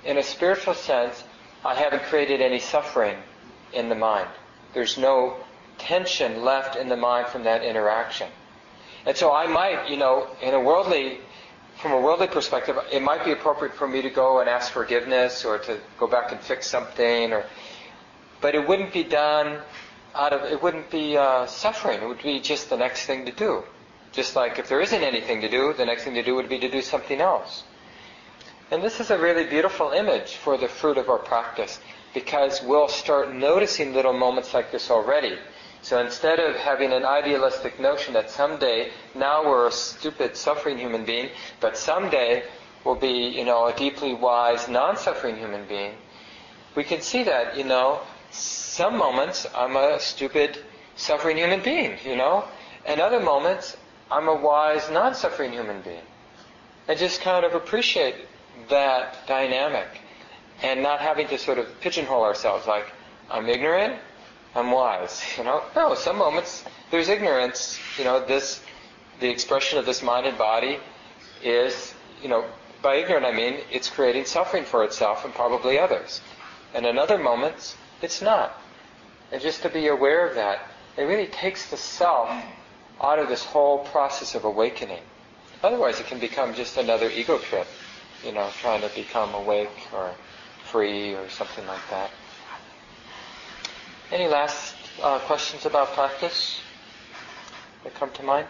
in 0.03 0.17
a 0.17 0.23
spiritual 0.23 0.73
sense, 0.73 1.23
I 1.63 1.73
haven't 1.73 2.03
created 2.03 2.41
any 2.41 2.59
suffering 2.59 3.15
in 3.71 3.87
the 3.87 3.95
mind. 3.95 4.27
There's 4.73 4.97
no 4.97 5.37
tension 5.77 6.43
left 6.43 6.75
in 6.75 6.89
the 6.89 6.97
mind 6.97 7.27
from 7.27 7.45
that 7.45 7.63
interaction. 7.63 8.27
And 9.05 9.17
so 9.17 9.33
I 9.33 9.47
might, 9.47 9.89
you 9.89 9.97
know, 9.97 10.27
in 10.41 10.53
a 10.53 10.59
worldly, 10.59 11.19
from 11.81 11.91
a 11.91 11.99
worldly 11.99 12.27
perspective, 12.27 12.77
it 12.91 13.01
might 13.01 13.25
be 13.25 13.31
appropriate 13.31 13.73
for 13.73 13.87
me 13.87 14.01
to 14.01 14.09
go 14.09 14.39
and 14.39 14.49
ask 14.49 14.71
forgiveness 14.71 15.43
or 15.43 15.57
to 15.59 15.79
go 15.99 16.07
back 16.07 16.31
and 16.31 16.39
fix 16.39 16.67
something, 16.67 17.33
or, 17.33 17.45
but 18.39 18.55
it 18.55 18.65
wouldn't 18.67 18.93
be 18.93 19.03
done 19.03 19.59
out 20.15 20.31
of, 20.31 20.49
it 20.49 20.61
wouldn't 20.61 20.89
be 20.89 21.17
uh, 21.17 21.45
suffering. 21.47 22.01
It 22.01 22.07
would 22.07 22.23
be 22.23 22.39
just 22.39 22.69
the 22.69 22.77
next 22.77 23.05
thing 23.05 23.25
to 23.25 23.31
do. 23.31 23.63
Just 24.13 24.35
like 24.35 24.59
if 24.59 24.69
there 24.69 24.79
isn't 24.79 25.03
anything 25.03 25.41
to 25.41 25.49
do, 25.49 25.73
the 25.73 25.85
next 25.85 26.03
thing 26.03 26.13
to 26.13 26.23
do 26.23 26.35
would 26.35 26.47
be 26.47 26.59
to 26.59 26.69
do 26.69 26.81
something 26.81 27.19
else. 27.19 27.63
And 28.71 28.81
this 28.81 28.99
is 28.99 29.11
a 29.11 29.17
really 29.17 29.43
beautiful 29.43 29.91
image 29.91 30.35
for 30.35 30.57
the 30.57 30.67
fruit 30.67 30.97
of 30.97 31.09
our 31.09 31.17
practice 31.17 31.79
because 32.13 32.61
we'll 32.61 32.87
start 32.87 33.33
noticing 33.33 33.93
little 33.93 34.13
moments 34.13 34.53
like 34.53 34.71
this 34.71 34.89
already. 34.89 35.37
So 35.83 35.99
instead 35.99 36.39
of 36.39 36.55
having 36.55 36.93
an 36.93 37.03
idealistic 37.03 37.77
notion 37.77 38.13
that 38.13 38.29
someday, 38.29 38.91
now 39.15 39.43
we're 39.43 39.67
a 39.67 39.71
stupid, 39.71 40.37
suffering 40.37 40.77
human 40.77 41.03
being, 41.03 41.29
but 41.59 41.75
someday 41.75 42.43
we'll 42.85 42.95
be, 42.95 43.27
you 43.27 43.43
know, 43.43 43.67
a 43.67 43.73
deeply 43.75 44.13
wise, 44.13 44.69
non-suffering 44.69 45.35
human 45.35 45.65
being, 45.65 45.95
we 46.75 46.85
can 46.85 47.01
see 47.01 47.23
that, 47.25 47.57
you 47.57 47.65
know, 47.65 47.99
some 48.31 48.97
moments 48.97 49.45
I'm 49.53 49.75
a 49.75 49.99
stupid, 49.99 50.57
suffering 50.95 51.35
human 51.35 51.61
being, 51.61 51.97
you 52.05 52.15
know, 52.15 52.45
and 52.85 53.01
other 53.01 53.19
moments 53.19 53.75
I'm 54.09 54.29
a 54.29 54.35
wise, 54.35 54.89
non-suffering 54.89 55.51
human 55.51 55.81
being. 55.81 56.03
And 56.87 56.97
just 56.97 57.19
kind 57.19 57.45
of 57.45 57.55
appreciate 57.55 58.15
that 58.69 59.27
dynamic 59.27 59.99
and 60.61 60.81
not 60.81 61.01
having 61.01 61.27
to 61.27 61.37
sort 61.37 61.57
of 61.57 61.67
pigeonhole 61.81 62.23
ourselves 62.23 62.67
like, 62.67 62.89
I'm 63.29 63.49
ignorant, 63.49 63.99
I'm 64.55 64.71
wise. 64.71 65.23
You 65.37 65.43
know, 65.43 65.63
no. 65.75 65.95
Some 65.95 66.17
moments 66.17 66.63
there's 66.91 67.09
ignorance. 67.09 67.79
You 67.97 68.03
know, 68.03 68.25
this 68.25 68.61
the 69.19 69.29
expression 69.29 69.79
of 69.79 69.85
this 69.85 70.01
mind 70.03 70.25
and 70.25 70.37
body 70.37 70.79
is, 71.43 71.93
you 72.21 72.29
know, 72.29 72.45
by 72.81 72.95
ignorant 72.95 73.25
I 73.25 73.31
mean 73.31 73.59
it's 73.71 73.89
creating 73.89 74.25
suffering 74.25 74.65
for 74.65 74.83
itself 74.83 75.25
and 75.25 75.33
probably 75.33 75.79
others. 75.79 76.21
And 76.73 76.85
in 76.85 76.97
other 76.97 77.17
moments, 77.17 77.75
it's 78.01 78.21
not. 78.21 78.59
And 79.31 79.41
just 79.41 79.61
to 79.63 79.69
be 79.69 79.87
aware 79.87 80.27
of 80.27 80.35
that, 80.35 80.59
it 80.97 81.03
really 81.03 81.27
takes 81.27 81.69
the 81.69 81.77
self 81.77 82.29
out 83.01 83.19
of 83.19 83.27
this 83.27 83.43
whole 83.43 83.79
process 83.79 84.35
of 84.35 84.45
awakening. 84.45 85.01
Otherwise, 85.63 85.99
it 85.99 86.07
can 86.07 86.19
become 86.19 86.53
just 86.53 86.77
another 86.77 87.09
ego 87.09 87.37
trip, 87.37 87.67
you 88.23 88.31
know, 88.31 88.49
trying 88.59 88.81
to 88.81 88.89
become 88.93 89.33
awake 89.33 89.87
or 89.93 90.13
free 90.65 91.13
or 91.15 91.29
something 91.29 91.65
like 91.67 91.81
that. 91.89 92.11
Any 94.13 94.27
last 94.27 94.75
uh, 95.01 95.17
questions 95.21 95.65
about 95.65 95.93
practice 95.93 96.61
that 97.83 97.95
come 97.95 98.11
to 98.11 98.21
mind? 98.21 98.45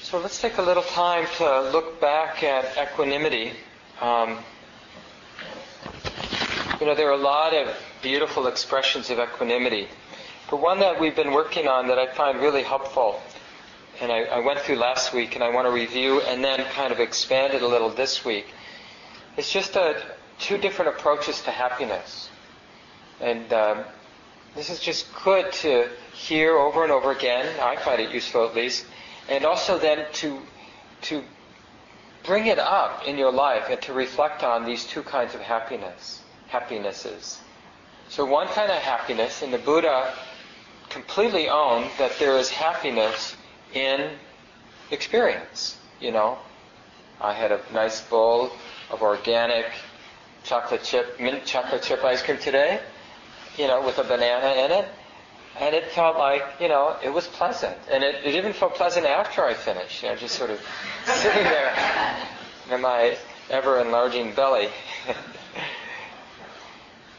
So 0.00 0.18
let's 0.18 0.40
take 0.40 0.56
a 0.56 0.62
little 0.62 0.82
time 0.84 1.26
to 1.36 1.70
look 1.70 2.00
back 2.00 2.42
at 2.42 2.64
equanimity. 2.78 3.52
Um, 4.00 4.38
you 6.80 6.86
know, 6.86 6.94
there 6.94 7.08
are 7.08 7.18
a 7.20 7.22
lot 7.22 7.52
of 7.52 7.76
beautiful 8.00 8.46
expressions 8.46 9.10
of 9.10 9.18
equanimity. 9.18 9.86
But 10.50 10.62
one 10.62 10.80
that 10.80 10.98
we've 10.98 11.14
been 11.14 11.32
working 11.32 11.68
on 11.68 11.86
that 11.88 11.98
I 11.98 12.06
find 12.14 12.40
really 12.40 12.62
helpful, 12.62 13.20
and 14.00 14.10
I, 14.10 14.20
I 14.20 14.38
went 14.38 14.60
through 14.60 14.76
last 14.76 15.12
week 15.12 15.34
and 15.34 15.44
I 15.44 15.50
want 15.50 15.66
to 15.66 15.70
review 15.70 16.22
and 16.22 16.42
then 16.42 16.64
kind 16.72 16.94
of 16.94 16.98
expand 16.98 17.52
it 17.52 17.60
a 17.60 17.68
little 17.68 17.90
this 17.90 18.24
week, 18.24 18.46
it's 19.36 19.52
just 19.52 19.76
a, 19.76 20.02
two 20.38 20.56
different 20.56 20.96
approaches 20.96 21.42
to 21.42 21.50
happiness. 21.50 22.30
And 23.20 23.52
um, 23.52 23.84
this 24.54 24.70
is 24.70 24.80
just 24.80 25.06
good 25.24 25.52
to 25.52 25.88
hear 26.12 26.56
over 26.56 26.82
and 26.82 26.92
over 26.92 27.10
again. 27.10 27.46
I 27.60 27.76
find 27.76 28.00
it 28.00 28.10
useful 28.10 28.46
at 28.46 28.54
least. 28.54 28.86
And 29.28 29.44
also 29.44 29.78
then 29.78 30.06
to, 30.14 30.40
to 31.02 31.22
bring 32.24 32.46
it 32.46 32.58
up 32.58 33.06
in 33.06 33.18
your 33.18 33.32
life 33.32 33.66
and 33.70 33.80
to 33.82 33.92
reflect 33.92 34.42
on 34.42 34.64
these 34.64 34.84
two 34.84 35.02
kinds 35.02 35.34
of 35.34 35.40
happiness, 35.40 36.22
happinesses. 36.48 37.38
So 38.08 38.24
one 38.24 38.48
kind 38.48 38.70
of 38.70 38.78
happiness, 38.78 39.42
and 39.42 39.52
the 39.52 39.58
Buddha 39.58 40.14
completely 40.88 41.48
owned 41.48 41.90
that 41.98 42.18
there 42.18 42.38
is 42.38 42.48
happiness 42.48 43.36
in 43.74 44.10
experience. 44.90 45.76
You 46.00 46.12
know, 46.12 46.38
I 47.20 47.34
had 47.34 47.52
a 47.52 47.60
nice 47.72 48.00
bowl 48.00 48.50
of 48.90 49.02
organic 49.02 49.66
chocolate 50.44 50.84
chip, 50.84 51.20
mint 51.20 51.44
chocolate 51.44 51.82
chip 51.82 52.02
ice 52.02 52.22
cream 52.22 52.38
today 52.38 52.80
you 53.58 53.66
know, 53.66 53.84
with 53.84 53.98
a 53.98 54.04
banana 54.04 54.64
in 54.64 54.70
it. 54.70 54.88
And 55.60 55.74
it 55.74 55.90
felt 55.90 56.16
like, 56.16 56.44
you 56.60 56.68
know, 56.68 56.96
it 57.02 57.12
was 57.12 57.26
pleasant. 57.26 57.76
And 57.90 58.04
it, 58.04 58.24
it 58.24 58.36
even 58.36 58.52
felt 58.52 58.76
pleasant 58.76 59.06
after 59.06 59.44
I 59.44 59.54
finished, 59.54 60.02
you 60.02 60.08
know, 60.08 60.14
just 60.14 60.36
sort 60.36 60.50
of 60.50 60.64
sitting 61.04 61.42
there 61.42 61.74
in 62.70 62.80
my 62.80 63.16
ever 63.50 63.80
enlarging 63.80 64.32
belly. 64.34 64.68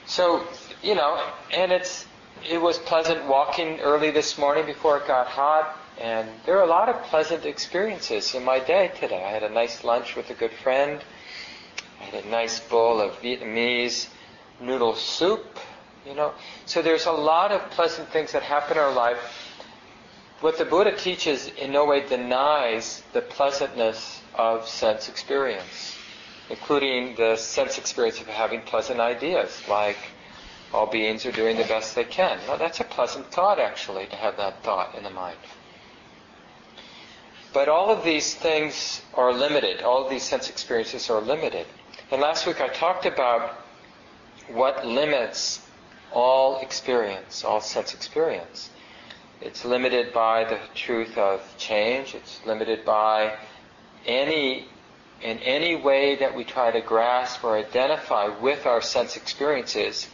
so, 0.06 0.47
you 0.82 0.95
know, 0.95 1.21
and 1.54 1.73
it's, 1.73 2.08
it 2.49 2.62
was 2.62 2.78
pleasant 2.78 3.25
walking 3.25 3.82
early 3.82 4.12
this 4.12 4.38
morning 4.38 4.65
before 4.65 4.97
it 4.97 5.08
got 5.08 5.28
hot. 5.28 5.75
And 5.99 6.30
there 6.45 6.58
are 6.58 6.63
a 6.63 6.69
lot 6.69 6.88
of 6.88 7.02
pleasant 7.04 7.45
experiences 7.45 8.34
in 8.34 8.45
my 8.45 8.60
day 8.60 8.91
today. 8.97 9.21
I 9.21 9.32
had 9.32 9.43
a 9.43 9.49
nice 9.49 9.84
lunch 9.84 10.15
with 10.15 10.30
a 10.30 10.34
good 10.34 10.54
friend. 10.54 11.02
I 11.99 12.04
had 12.06 12.23
a 12.23 12.30
nice 12.30 12.62
bowl 12.62 13.02
of 13.02 13.21
Vietnamese 13.21 14.08
noodle 14.62 14.95
soup 14.95 15.60
you 16.10 16.15
know, 16.15 16.34
so 16.65 16.82
there's 16.82 17.06
a 17.06 17.12
lot 17.12 17.52
of 17.52 17.62
pleasant 17.69 18.10
things 18.10 18.32
that 18.32 18.41
happen 18.41 18.78
in 18.78 18.84
our 18.84 18.91
life. 18.91 19.19
What 20.41 20.58
the 20.58 20.65
Buddha 20.65 20.95
teaches 20.95 21.48
in 21.48 21.72
no 21.72 21.86
way 21.86 22.08
denies 22.08 23.04
the 23.13 23.22
pleasantness 23.22 24.22
of 24.34 24.67
sense 24.67 25.08
experience, 25.08 25.95
including 26.50 27.15
the 27.15 27.36
sense 27.36 27.78
experience 27.78 28.19
of 28.22 28.28
having 28.28 28.62
pleasant 28.62 29.00
ideas, 29.00 29.62
like 29.69 29.98
all 30.74 30.88
beings 30.88 31.26
are 31.28 31.32
doing 31.32 31.58
the 31.58 31.63
best 31.65 31.93
they 31.93 32.06
can. 32.06 32.39
That's 32.58 32.80
a 32.80 32.86
pleasant 32.86 33.32
thought, 33.32 33.60
actually, 33.60 34.08
to 34.08 34.15
have 34.15 34.38
that 34.38 34.63
thought 34.63 34.95
in 34.95 35.04
the 35.04 35.10
mind. 35.12 35.38
But 37.54 37.69
all 37.69 37.91
of 37.91 38.04
these 38.04 38.34
things 38.34 39.02
are 39.13 39.32
limited. 39.34 39.84
All 39.84 40.04
of 40.04 40.10
these 40.10 40.24
sense 40.24 40.50
experiences 40.50 41.10
are 41.10 41.22
limited. 41.22 41.67
And 42.12 42.19
last 42.22 42.48
week 42.48 42.62
I 42.62 42.69
talked 42.69 43.06
about 43.06 43.56
what 44.48 44.86
limits 44.86 45.62
all 46.13 46.60
experience, 46.60 47.43
all 47.43 47.62
sense 47.62 47.93
experience. 47.93 48.69
It's 49.41 49.63
limited 49.63 50.12
by 50.13 50.43
the 50.43 50.60
truth 50.76 51.17
of 51.17 51.41
change. 51.58 52.13
It's 52.13 52.45
limited 52.45 52.84
by 52.84 53.38
any, 54.06 54.67
in 55.22 55.39
any 55.39 55.76
way 55.76 56.15
that 56.17 56.36
we 56.36 56.43
try 56.43 56.72
to 56.72 56.82
grasp 56.82 57.43
or 57.43 57.58
identify 57.58 58.28
with 58.28 58.65
our 58.65 58.82
sense 58.82 59.15
experiences. 59.15 60.08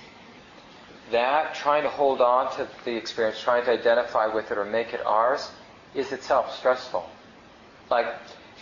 That 1.12 1.56
trying 1.56 1.84
to 1.84 1.90
hold 1.90 2.22
on 2.22 2.56
to 2.58 2.68
the 2.84 2.96
experience, 2.96 3.40
trying 3.42 3.66
to 3.66 3.72
identify 3.72 4.28
with 4.28 4.52
it 4.52 4.58
or 4.58 4.66
make 4.66 4.94
it 4.94 5.04
ours, 5.06 5.50
is 5.96 6.12
itself 6.12 6.56
stressful. 6.56 7.10
Like, 7.90 8.08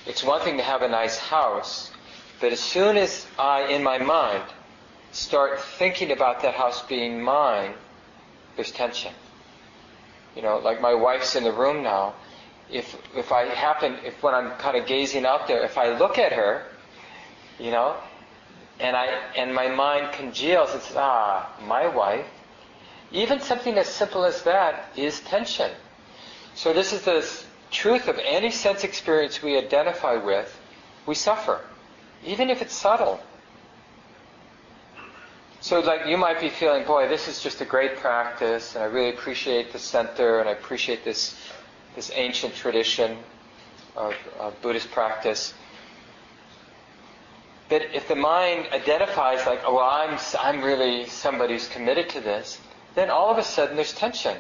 it's 0.06 0.24
one 0.24 0.42
thing 0.42 0.58
to 0.58 0.64
have 0.64 0.82
a 0.82 0.88
nice 0.88 1.18
house, 1.18 1.92
but 2.40 2.52
as 2.52 2.60
soon 2.60 2.98
as 2.98 3.26
I, 3.40 3.64
in 3.68 3.84
my 3.84 3.98
mind, 3.98 4.44
start 5.14 5.62
thinking 5.62 6.12
about 6.12 6.42
that 6.42 6.56
house 6.56 6.82
being 6.84 7.22
mine, 7.22 7.74
there's 8.56 8.72
tension. 8.72 9.14
You 10.36 10.42
know, 10.42 10.58
like 10.58 10.82
my 10.82 10.94
wife's 10.94 11.36
in 11.36 11.44
the 11.44 11.52
room 11.52 11.84
now. 11.84 12.16
If 12.70 12.98
if 13.16 13.32
I 13.32 13.46
happen, 13.46 13.98
if 14.04 14.22
when 14.24 14.34
I'm 14.34 14.52
kind 14.58 14.76
of 14.76 14.88
gazing 14.88 15.26
out 15.26 15.48
there, 15.48 15.64
if 15.64 15.78
I 15.78 15.98
look 15.98 16.18
at 16.18 16.34
her, 16.34 16.66
you 17.60 17.72
know, 17.72 17.96
and 18.80 18.96
I 18.96 19.06
and 19.38 19.54
my 19.54 19.70
mind 19.70 20.14
congeals 20.14 20.72
says, 20.72 20.94
ah, 20.96 21.50
my 21.66 21.88
wife. 21.88 22.26
Even 23.12 23.40
something 23.40 23.78
as 23.78 23.88
simple 23.88 24.26
as 24.26 24.42
that 24.42 24.90
is 24.96 25.20
tension. 25.20 25.70
So 26.56 26.74
this 26.74 26.94
is 26.94 27.04
the 27.04 27.24
truth 27.70 28.08
of 28.08 28.20
any 28.24 28.50
sense 28.50 28.84
experience 28.84 29.44
we 29.44 29.56
identify 29.58 30.16
with, 30.16 30.60
we 31.06 31.14
suffer, 31.14 31.62
even 32.26 32.50
if 32.50 32.62
it's 32.64 32.74
subtle. 32.74 33.20
So 35.64 35.80
like 35.80 36.08
you 36.08 36.18
might 36.18 36.42
be 36.42 36.50
feeling, 36.50 36.84
boy, 36.84 37.08
this 37.08 37.30
is 37.30 37.42
just 37.42 37.62
a 37.62 37.66
great 37.66 37.96
practice, 37.96 38.76
and 38.76 38.84
I 38.84 38.88
really 38.88 39.12
appreciate 39.12 39.72
the 39.72 39.80
center, 39.80 40.42
and 40.42 40.50
I 40.50 40.52
appreciate 40.52 41.06
this 41.06 41.38
this 41.96 42.12
ancient 42.14 42.54
tradition 42.54 43.18
of, 43.96 44.14
of 44.38 44.62
Buddhist 44.62 44.92
practice. 44.92 45.54
But 47.70 47.84
if 47.94 48.10
the 48.10 48.16
mind 48.16 48.68
identifies 48.74 49.46
like, 49.46 49.62
oh, 49.66 49.76
well, 49.76 49.86
I'm 49.90 50.20
I'm 50.38 50.62
really 50.62 51.06
somebody 51.06 51.54
who's 51.54 51.70
committed 51.70 52.10
to 52.10 52.20
this, 52.20 52.60
then 52.96 53.10
all 53.10 53.32
of 53.32 53.38
a 53.38 53.44
sudden 53.44 53.78
there's 53.78 53.94
tension. 53.94 54.36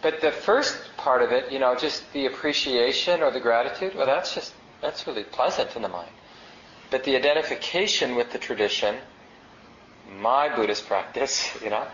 But 0.00 0.20
the 0.20 0.30
first 0.30 0.78
part 0.96 1.22
of 1.22 1.32
it, 1.32 1.50
you 1.50 1.58
know, 1.58 1.74
just 1.74 2.04
the 2.12 2.26
appreciation 2.26 3.20
or 3.20 3.32
the 3.32 3.40
gratitude, 3.40 3.96
well, 3.96 4.06
that's 4.06 4.32
just 4.32 4.54
that's 4.80 5.08
really 5.08 5.24
pleasant 5.24 5.74
in 5.74 5.82
the 5.82 5.88
mind. 5.88 6.12
But 6.92 7.02
the 7.02 7.16
identification 7.16 8.14
with 8.14 8.30
the 8.30 8.38
tradition 8.38 8.94
my 10.10 10.54
Buddhist 10.54 10.86
practice, 10.86 11.50
you 11.62 11.70
know, 11.70 11.86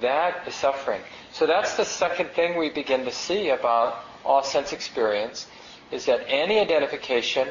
that 0.00 0.46
is 0.46 0.54
suffering. 0.54 1.00
So 1.32 1.46
that's 1.46 1.76
the 1.76 1.84
second 1.84 2.30
thing 2.30 2.58
we 2.58 2.70
begin 2.70 3.04
to 3.04 3.10
see 3.10 3.50
about 3.50 4.04
all 4.24 4.42
sense 4.42 4.72
experience 4.72 5.46
is 5.90 6.06
that 6.06 6.24
any 6.26 6.58
identification 6.58 7.48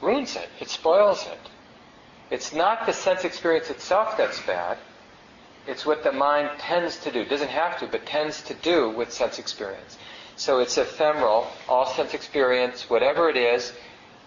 ruins 0.00 0.36
it. 0.36 0.48
It 0.60 0.68
spoils 0.68 1.26
it. 1.26 1.38
It's 2.30 2.52
not 2.52 2.86
the 2.86 2.92
sense 2.92 3.24
experience 3.24 3.70
itself 3.70 4.16
that's 4.16 4.40
bad. 4.42 4.78
It's 5.66 5.84
what 5.84 6.04
the 6.04 6.12
mind 6.12 6.50
tends 6.58 6.96
to 6.98 7.10
do. 7.10 7.24
Doesn't 7.24 7.48
have 7.48 7.78
to, 7.80 7.86
but 7.86 8.06
tends 8.06 8.42
to 8.42 8.54
do 8.54 8.90
with 8.90 9.12
sense 9.12 9.38
experience. 9.38 9.98
So 10.36 10.60
it's 10.60 10.76
ephemeral. 10.78 11.48
All 11.68 11.86
sense 11.86 12.14
experience, 12.14 12.88
whatever 12.90 13.28
it 13.28 13.36
is, 13.36 13.72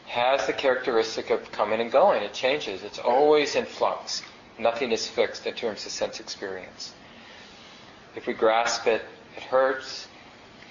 has 0.09 0.47
the 0.47 0.53
characteristic 0.53 1.29
of 1.29 1.51
coming 1.51 1.79
and 1.79 1.91
going. 1.91 2.23
It 2.23 2.33
changes. 2.33 2.81
It's 2.83 2.97
always 2.97 3.55
in 3.55 3.65
flux. 3.65 4.23
Nothing 4.57 4.91
is 4.91 5.07
fixed 5.07 5.45
in 5.45 5.53
terms 5.53 5.85
of 5.85 5.91
sense 5.91 6.19
experience. 6.19 6.93
If 8.15 8.25
we 8.25 8.33
grasp 8.33 8.87
it, 8.87 9.03
it 9.37 9.43
hurts. 9.43 10.07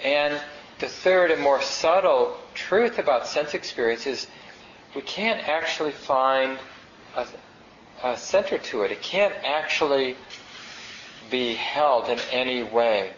And 0.03 0.41
the 0.81 0.89
third 0.89 1.31
and 1.31 1.41
more 1.41 1.63
subtle 1.63 2.37
truth 2.55 2.99
about 2.99 3.29
sense 3.29 3.55
experience 3.55 4.09
is 4.09 4.27
we 4.97 5.03
can't 5.03 5.49
actually 5.49 5.93
find 5.93 6.59
a, 7.15 7.25
a 8.03 8.17
center 8.17 8.59
to 8.59 8.83
it. 8.83 8.91
It 8.91 9.03
can't 9.03 9.35
actually 9.45 10.17
be 11.31 11.55
held 11.55 12.09
in 12.09 12.19
any 12.33 12.65
way. 12.65 13.13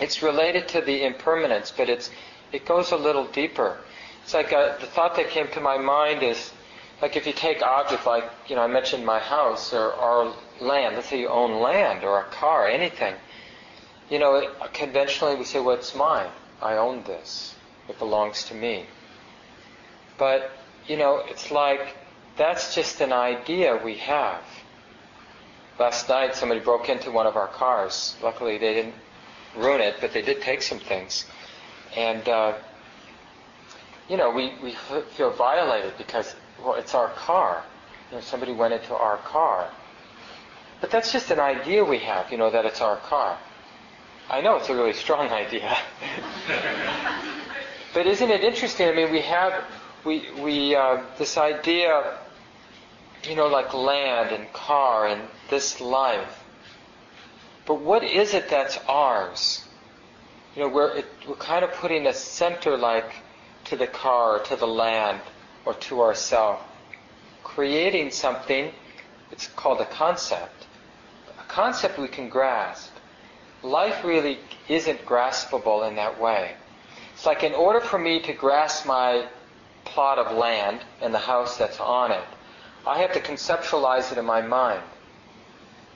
It's 0.00 0.20
related 0.20 0.66
to 0.68 0.80
the 0.80 1.04
impermanence, 1.04 1.70
but 1.70 1.88
it's 1.88 2.10
it 2.50 2.66
goes 2.66 2.90
a 2.90 2.96
little 2.96 3.26
deeper. 3.26 3.78
It's 4.22 4.34
like 4.34 4.52
a, 4.52 4.76
the 4.80 4.86
thought 4.86 5.16
that 5.16 5.28
came 5.30 5.48
to 5.48 5.60
my 5.60 5.78
mind 5.78 6.22
is 6.22 6.52
like 7.00 7.16
if 7.16 7.26
you 7.26 7.32
take 7.32 7.62
objects 7.62 8.06
like, 8.06 8.24
you 8.46 8.54
know, 8.54 8.62
I 8.62 8.68
mentioned 8.68 9.04
my 9.04 9.18
house 9.18 9.72
or 9.72 9.92
our 9.94 10.32
land, 10.60 10.94
let's 10.94 11.08
say 11.08 11.18
you 11.18 11.28
own 11.28 11.60
land 11.60 12.04
or 12.04 12.20
a 12.20 12.24
car, 12.24 12.68
anything. 12.68 13.14
You 14.08 14.20
know, 14.20 14.48
conventionally 14.72 15.34
we 15.34 15.44
say, 15.44 15.58
well, 15.58 15.74
it's 15.74 15.94
mine. 15.96 16.30
I 16.60 16.76
own 16.76 17.02
this. 17.02 17.56
It 17.88 17.98
belongs 17.98 18.44
to 18.44 18.54
me. 18.54 18.86
But, 20.16 20.52
you 20.86 20.96
know, 20.96 21.22
it's 21.26 21.50
like 21.50 21.96
that's 22.36 22.74
just 22.74 23.00
an 23.00 23.12
idea 23.12 23.80
we 23.84 23.96
have. 23.96 24.42
Last 25.80 26.08
night 26.08 26.36
somebody 26.36 26.60
broke 26.60 26.88
into 26.88 27.10
one 27.10 27.26
of 27.26 27.36
our 27.36 27.48
cars. 27.48 28.16
Luckily 28.22 28.58
they 28.58 28.74
didn't 28.74 28.94
ruin 29.56 29.80
it, 29.80 29.96
but 30.00 30.12
they 30.12 30.22
did 30.22 30.40
take 30.40 30.62
some 30.62 30.78
things. 30.78 31.24
And, 31.96 32.28
uh, 32.28 32.54
you 34.08 34.16
know, 34.16 34.30
we, 34.30 34.54
we 34.62 34.74
feel 35.16 35.30
violated 35.30 35.94
because, 35.98 36.34
well, 36.62 36.74
it's 36.74 36.94
our 36.94 37.08
car. 37.10 37.64
You 38.10 38.16
know, 38.16 38.20
somebody 38.22 38.52
went 38.52 38.74
into 38.74 38.94
our 38.94 39.18
car. 39.18 39.70
But 40.80 40.90
that's 40.90 41.12
just 41.12 41.30
an 41.30 41.38
idea 41.40 41.84
we 41.84 41.98
have, 41.98 42.30
you 42.32 42.38
know, 42.38 42.50
that 42.50 42.64
it's 42.64 42.80
our 42.80 42.96
car. 42.96 43.38
I 44.28 44.40
know 44.40 44.56
it's 44.56 44.68
a 44.68 44.74
really 44.74 44.92
strong 44.92 45.28
idea. 45.44 45.76
but 47.94 48.06
isn't 48.06 48.30
it 48.30 48.42
interesting? 48.42 48.88
I 48.88 48.92
mean, 48.92 49.12
we 49.12 49.20
have, 49.20 49.64
we, 50.04 50.28
we, 50.40 50.74
uh, 50.74 51.02
this 51.18 51.38
idea, 51.38 52.18
you 53.24 53.36
know, 53.36 53.46
like 53.46 53.72
land 53.72 54.32
and 54.32 54.52
car 54.52 55.06
and 55.06 55.22
this 55.50 55.80
life. 55.80 56.42
But 57.64 57.80
what 57.80 58.02
is 58.02 58.34
it 58.34 58.48
that's 58.48 58.78
ours? 58.88 59.64
You 60.56 60.62
know, 60.62 60.68
we're, 60.68 60.96
it, 60.96 61.06
we're 61.28 61.36
kind 61.36 61.64
of 61.64 61.72
putting 61.72 62.06
a 62.06 62.12
center 62.12 62.76
like 62.76 63.14
to 63.64 63.76
the 63.76 63.86
car, 63.86 64.40
to 64.40 64.56
the 64.56 64.66
land, 64.66 65.20
or 65.64 65.74
to 65.74 66.00
ourself. 66.00 66.60
Creating 67.42 68.10
something, 68.10 68.72
it's 69.30 69.46
called 69.48 69.80
a 69.80 69.86
concept. 69.86 70.66
A 71.38 71.44
concept 71.44 71.98
we 71.98 72.08
can 72.08 72.28
grasp. 72.28 72.92
Life 73.62 74.04
really 74.04 74.38
isn't 74.68 75.04
graspable 75.06 75.88
in 75.88 75.96
that 75.96 76.20
way. 76.20 76.54
It's 77.14 77.26
like 77.26 77.44
in 77.44 77.52
order 77.52 77.80
for 77.80 77.98
me 77.98 78.20
to 78.22 78.32
grasp 78.32 78.86
my 78.86 79.26
plot 79.84 80.18
of 80.18 80.36
land 80.36 80.80
and 81.00 81.14
the 81.14 81.18
house 81.18 81.56
that's 81.56 81.78
on 81.78 82.10
it, 82.10 82.24
I 82.86 82.98
have 82.98 83.12
to 83.12 83.20
conceptualize 83.20 84.10
it 84.10 84.18
in 84.18 84.24
my 84.24 84.42
mind. 84.42 84.82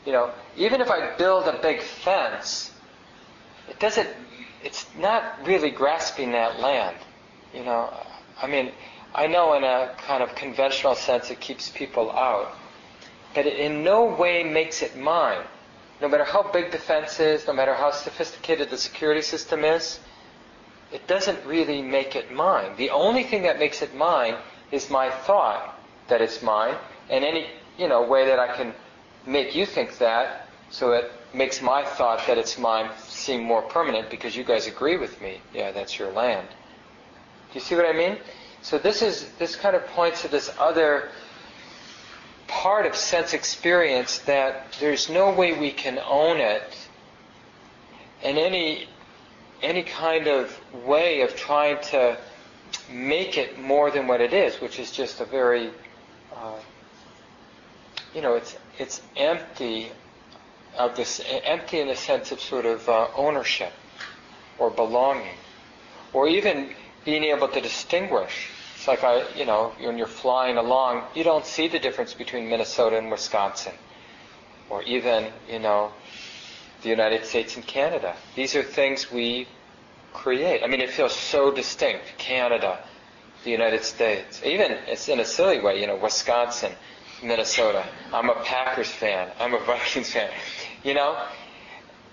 You 0.05 0.13
know, 0.13 0.31
even 0.57 0.81
if 0.81 0.91
I 0.91 1.17
build 1.17 1.49
a 1.49 1.61
big 1.61 1.81
fence, 1.81 2.73
it 3.69 3.81
doesn't, 3.81 4.09
it's 4.63 4.87
not 4.97 5.45
really 5.45 5.71
grasping 5.71 6.33
that 6.33 6.61
land. 6.61 6.97
You 7.57 7.65
know, 7.65 7.89
I 8.43 8.47
mean, 8.47 8.71
I 9.15 9.27
know 9.29 9.55
in 9.55 9.65
a 9.65 9.95
kind 10.07 10.23
of 10.23 10.35
conventional 10.35 10.95
sense 10.95 11.31
it 11.31 11.41
keeps 11.41 11.71
people 11.71 12.11
out, 12.11 12.53
but 13.35 13.47
it 13.47 13.59
in 13.59 13.83
no 13.83 14.05
way 14.05 14.43
makes 14.43 14.83
it 14.83 14.95
mine. 14.95 15.43
No 16.03 16.09
matter 16.09 16.25
how 16.25 16.43
big 16.43 16.71
the 16.71 16.77
fence 16.77 17.19
is, 17.19 17.47
no 17.47 17.55
matter 17.55 17.73
how 17.73 17.93
sophisticated 17.93 18.69
the 18.69 18.77
security 18.77 19.23
system 19.23 19.65
is, 19.65 20.01
it 20.93 21.07
doesn't 21.07 21.47
really 21.47 21.81
make 21.81 22.15
it 22.15 22.31
mine. 22.31 22.77
The 22.77 22.91
only 22.91 23.25
thing 23.25 23.45
that 23.45 23.59
makes 23.59 23.81
it 23.81 23.95
mine 23.95 24.37
is 24.71 24.91
my 24.91 25.09
thought 25.09 25.81
that 26.09 26.21
it's 26.21 26.43
mine, 26.43 26.77
and 27.09 27.25
any 27.25 27.47
you 27.79 27.89
know 27.89 28.03
way 28.03 28.27
that 28.27 28.39
I 28.39 28.55
can 28.55 28.75
make 29.25 29.55
you 29.55 29.65
think 29.65 29.97
that, 29.97 30.47
so 30.69 30.93
it 30.93 31.11
makes 31.33 31.63
my 31.63 31.87
thought 31.87 32.27
that 32.27 32.37
it's 32.37 32.59
mine 32.59 32.91
seem 33.09 33.43
more 33.43 33.63
permanent 33.63 34.11
because 34.11 34.37
you 34.37 34.45
guys 34.45 34.67
agree 34.67 34.99
with 34.99 35.23
me. 35.23 35.41
Yeah, 35.55 35.73
that's 35.73 35.99
your 35.99 36.13
land 36.13 36.49
you 37.57 37.61
see 37.61 37.75
what 37.75 37.87
I 37.87 37.93
mean? 37.93 38.19
So 38.61 38.79
this 38.79 39.01
is 39.01 39.31
this 39.39 39.57
kind 39.57 39.75
of 39.75 39.87
points 39.87 40.23
to 40.23 40.29
this 40.29 40.53
other 40.59 41.09
part 42.49 42.85
of 42.85 42.95
sense 42.95 43.33
experience 43.33 44.19
that 44.21 44.77
there's 44.79 45.09
no 45.09 45.33
way 45.33 45.59
we 45.59 45.73
can 45.73 45.99
own 46.07 46.37
it 46.37 46.77
and 48.23 48.39
any 48.39 48.89
any 49.63 49.83
kind 49.83 50.27
of 50.27 50.61
way 50.85 51.23
of 51.23 51.35
trying 51.35 51.81
to 51.81 52.19
make 52.93 53.39
it 53.39 53.59
more 53.59 53.91
than 53.91 54.07
what 54.07 54.21
it 54.21 54.35
is, 54.35 54.61
which 54.61 54.79
is 54.79 54.93
just 54.93 55.21
a 55.21 55.25
very 55.25 55.71
uh, 56.37 56.59
you 58.15 58.21
know 58.21 58.35
it's 58.35 58.57
it's 58.79 59.01
empty 59.17 59.91
of 60.77 60.95
this 60.95 61.23
empty 61.45 61.81
in 61.81 61.89
the 61.89 61.97
sense 61.97 62.33
of 62.33 62.41
sort 62.41 62.67
of 62.67 62.87
uh, 62.87 63.09
ownership 63.17 63.73
or 64.59 64.69
belonging 64.69 65.39
or 66.13 66.29
even 66.29 66.71
being 67.07 67.25
able 67.25 67.49
to 67.49 67.61
distinguish. 67.61 68.51
It's 68.75 68.87
like 68.87 69.03
I, 69.03 69.27
you 69.35 69.47
know, 69.47 69.73
when 69.81 69.97
you're 69.97 70.07
flying 70.07 70.59
along, 70.59 71.05
you 71.15 71.25
don't 71.25 71.47
see 71.47 71.69
the 71.69 71.79
difference 71.79 72.13
between 72.13 72.51
Minnesota 72.51 72.99
and 72.99 73.11
Wisconsin, 73.11 73.73
or 74.69 74.83
even, 74.83 75.33
you 75.49 75.61
know, 75.61 75.93
the 76.83 76.91
United 76.91 77.25
States 77.25 77.57
and 77.57 77.67
Canada. 77.67 78.15
These 78.35 78.55
are 78.57 78.63
things 78.63 79.11
we 79.11 79.47
create. 80.13 80.63
I 80.63 80.67
mean, 80.67 80.81
it 80.81 80.91
feels 80.91 81.15
so 81.15 81.51
distinct. 81.51 82.05
Canada, 82.19 82.85
the 83.45 83.51
United 83.51 83.85
States. 83.85 84.43
Even 84.45 84.73
it's 84.73 85.09
in 85.09 85.21
a 85.21 85.25
silly 85.25 85.61
way, 85.61 85.81
you 85.81 85.87
know, 85.87 85.97
Wisconsin, 85.97 86.73
Minnesota. 87.23 87.87
I'm 88.13 88.29
a 88.29 88.35
Packers 88.43 88.91
fan. 88.91 89.31
I'm 89.39 89.55
a 89.55 89.61
Vikings 89.65 90.13
fan. 90.13 90.31
You 90.83 90.95
know, 90.95 91.25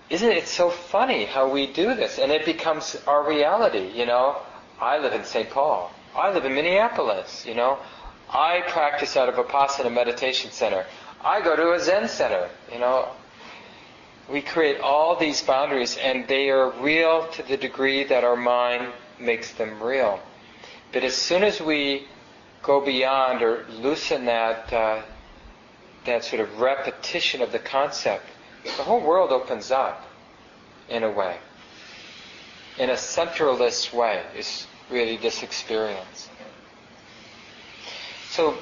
isn't 0.09 0.31
it 0.31 0.47
so 0.47 0.69
funny 0.69 1.25
how 1.25 1.49
we 1.49 1.65
do 1.65 1.95
this? 1.95 2.19
And 2.19 2.31
it 2.31 2.45
becomes 2.45 2.95
our 3.07 3.27
reality, 3.27 3.89
you 3.95 4.05
know. 4.05 4.37
I 4.79 4.97
live 4.97 5.13
in 5.13 5.23
St. 5.23 5.49
Paul. 5.49 5.91
I 6.15 6.31
live 6.31 6.45
in 6.45 6.53
Minneapolis, 6.53 7.45
you 7.45 7.55
know. 7.55 7.79
I 8.29 8.61
practice 8.67 9.15
out 9.15 9.29
of 9.29 9.37
a 9.37 9.43
Vipassana 9.43 9.91
meditation 9.91 10.51
center. 10.51 10.85
I 11.23 11.41
go 11.41 11.55
to 11.55 11.73
a 11.73 11.79
Zen 11.79 12.07
center, 12.07 12.49
you 12.71 12.79
know. 12.79 13.09
We 14.29 14.41
create 14.41 14.79
all 14.79 15.15
these 15.15 15.41
boundaries 15.41 15.97
and 15.97 16.27
they 16.27 16.49
are 16.49 16.71
real 16.71 17.27
to 17.29 17.43
the 17.43 17.57
degree 17.57 18.03
that 18.05 18.23
our 18.23 18.35
mind 18.35 18.87
makes 19.19 19.51
them 19.53 19.81
real. 19.81 20.19
But 20.91 21.03
as 21.03 21.15
soon 21.15 21.43
as 21.43 21.61
we 21.61 22.07
go 22.61 22.79
beyond 22.79 23.41
or 23.41 23.65
loosen 23.69 24.25
that 24.25 24.71
uh, 24.71 25.01
that 26.05 26.23
sort 26.23 26.41
of 26.41 26.59
repetition 26.59 27.41
of 27.41 27.51
the 27.51 27.59
concept, 27.59 28.25
the 28.63 28.83
whole 28.83 29.01
world 29.01 29.31
opens 29.31 29.71
up 29.71 30.05
in 30.89 31.03
a 31.03 31.09
way. 31.09 31.37
In 32.77 32.89
a 32.89 32.93
centralist 32.93 33.93
way 33.93 34.23
is 34.35 34.67
really 34.89 35.17
this 35.17 35.43
experience. 35.43 36.29
So 38.29 38.57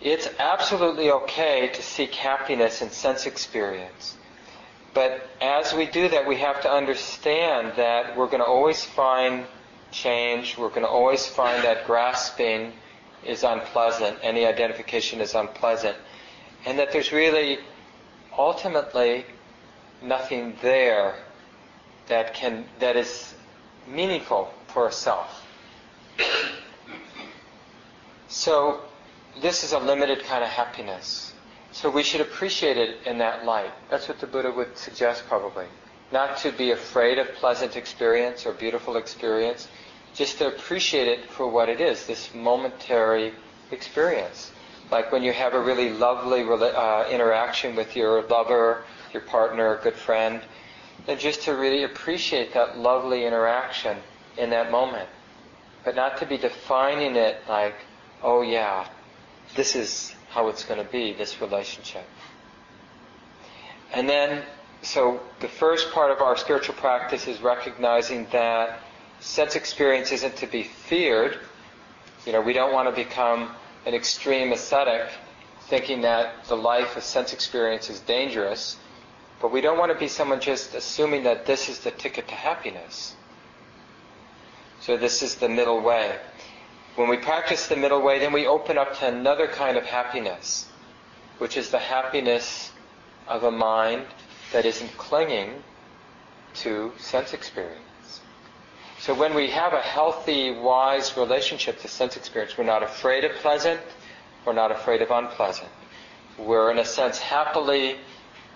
it's 0.00 0.28
absolutely 0.38 1.10
okay 1.10 1.70
to 1.72 1.82
seek 1.82 2.14
happiness 2.14 2.82
in 2.82 2.90
sense 2.90 3.26
experience. 3.26 4.16
But 4.92 5.28
as 5.40 5.72
we 5.72 5.86
do 5.86 6.08
that, 6.08 6.26
we 6.26 6.36
have 6.36 6.60
to 6.62 6.70
understand 6.70 7.74
that 7.76 8.16
we're 8.16 8.26
going 8.26 8.40
to 8.40 8.46
always 8.46 8.84
find 8.84 9.46
change, 9.92 10.58
we're 10.58 10.68
going 10.68 10.82
to 10.82 10.88
always 10.88 11.26
find 11.26 11.64
that 11.64 11.86
grasping 11.86 12.72
is 13.24 13.44
unpleasant, 13.44 14.18
any 14.22 14.46
identification 14.46 15.20
is 15.20 15.34
unpleasant, 15.34 15.96
and 16.66 16.78
that 16.78 16.92
there's 16.92 17.12
really 17.12 17.58
ultimately 18.36 19.24
nothing 20.02 20.56
there 20.62 21.14
that 22.10 22.34
can 22.34 22.66
that 22.80 22.96
is 22.96 23.34
meaningful 23.88 24.52
for 24.66 24.90
self. 24.90 25.46
So 28.28 28.80
this 29.40 29.64
is 29.64 29.72
a 29.72 29.78
limited 29.78 30.22
kind 30.24 30.44
of 30.44 30.50
happiness. 30.50 31.32
So 31.72 31.88
we 31.88 32.02
should 32.02 32.20
appreciate 32.20 32.76
it 32.76 32.98
in 33.06 33.18
that 33.18 33.44
light. 33.44 33.70
That's 33.88 34.08
what 34.08 34.18
the 34.20 34.26
Buddha 34.26 34.50
would 34.50 34.76
suggest 34.76 35.24
probably. 35.26 35.66
Not 36.12 36.36
to 36.38 36.50
be 36.50 36.72
afraid 36.72 37.18
of 37.18 37.28
pleasant 37.34 37.76
experience 37.76 38.44
or 38.44 38.52
beautiful 38.52 38.96
experience, 38.96 39.68
just 40.12 40.38
to 40.38 40.48
appreciate 40.48 41.06
it 41.06 41.30
for 41.30 41.48
what 41.48 41.68
it 41.68 41.80
is, 41.80 42.06
this 42.06 42.34
momentary 42.34 43.32
experience. 43.70 44.50
Like 44.90 45.12
when 45.12 45.22
you 45.22 45.32
have 45.32 45.54
a 45.54 45.60
really 45.60 45.90
lovely 45.90 46.42
uh, 46.42 47.08
interaction 47.08 47.76
with 47.76 47.94
your 47.94 48.22
lover, 48.22 48.82
your 49.12 49.22
partner, 49.22 49.78
good 49.84 49.94
friend, 49.94 50.42
then 51.06 51.18
just 51.18 51.42
to 51.42 51.52
really 51.52 51.84
appreciate 51.84 52.54
that 52.54 52.78
lovely 52.78 53.24
interaction 53.24 53.96
in 54.36 54.50
that 54.50 54.70
moment. 54.70 55.08
But 55.84 55.96
not 55.96 56.18
to 56.18 56.26
be 56.26 56.36
defining 56.36 57.16
it 57.16 57.42
like, 57.48 57.74
oh 58.22 58.42
yeah, 58.42 58.86
this 59.56 59.74
is 59.74 60.14
how 60.30 60.48
it's 60.48 60.64
going 60.64 60.84
to 60.84 60.90
be, 60.90 61.12
this 61.12 61.40
relationship. 61.40 62.04
And 63.92 64.08
then, 64.08 64.42
so 64.82 65.20
the 65.40 65.48
first 65.48 65.90
part 65.92 66.10
of 66.10 66.20
our 66.20 66.36
spiritual 66.36 66.74
practice 66.76 67.26
is 67.26 67.40
recognizing 67.40 68.26
that 68.32 68.80
sense 69.18 69.56
experience 69.56 70.12
isn't 70.12 70.36
to 70.36 70.46
be 70.46 70.62
feared. 70.62 71.38
You 72.24 72.32
know, 72.32 72.40
we 72.40 72.52
don't 72.52 72.72
want 72.72 72.88
to 72.88 72.94
become 72.94 73.50
an 73.86 73.94
extreme 73.94 74.52
ascetic 74.52 75.08
thinking 75.62 76.02
that 76.02 76.44
the 76.46 76.56
life 76.56 76.96
of 76.96 77.02
sense 77.02 77.32
experience 77.32 77.90
is 77.90 78.00
dangerous, 78.00 78.76
but 79.40 79.50
we 79.52 79.60
don't 79.60 79.78
want 79.78 79.92
to 79.92 79.98
be 79.98 80.08
someone 80.08 80.40
just 80.40 80.74
assuming 80.74 81.22
that 81.24 81.46
this 81.46 81.68
is 81.68 81.80
the 81.80 81.90
ticket 81.90 82.28
to 82.28 82.34
happiness. 82.34 83.14
So 84.80 84.96
this 84.96 85.22
is 85.22 85.36
the 85.36 85.48
middle 85.48 85.80
way. 85.80 86.16
When 86.96 87.08
we 87.08 87.16
practice 87.16 87.68
the 87.68 87.76
middle 87.76 88.02
way, 88.02 88.18
then 88.18 88.32
we 88.32 88.46
open 88.46 88.76
up 88.76 88.98
to 88.98 89.06
another 89.06 89.46
kind 89.46 89.76
of 89.76 89.84
happiness, 89.84 90.66
which 91.38 91.56
is 91.56 91.70
the 91.70 91.78
happiness 91.78 92.72
of 93.28 93.44
a 93.44 93.50
mind 93.50 94.06
that 94.52 94.66
isn't 94.66 94.96
clinging 94.98 95.62
to 96.54 96.92
sense 96.98 97.32
experience. 97.32 98.20
So 98.98 99.14
when 99.14 99.34
we 99.34 99.48
have 99.48 99.72
a 99.72 99.80
healthy, 99.80 100.50
wise 100.50 101.16
relationship 101.16 101.80
to 101.80 101.88
sense 101.88 102.16
experience, 102.16 102.58
we're 102.58 102.64
not 102.64 102.82
afraid 102.82 103.24
of 103.24 103.32
pleasant, 103.36 103.80
we're 104.44 104.52
not 104.52 104.70
afraid 104.70 105.00
of 105.00 105.10
unpleasant. 105.10 105.68
We're, 106.36 106.70
in 106.70 106.78
a 106.78 106.84
sense, 106.84 107.18
happily 107.18 107.96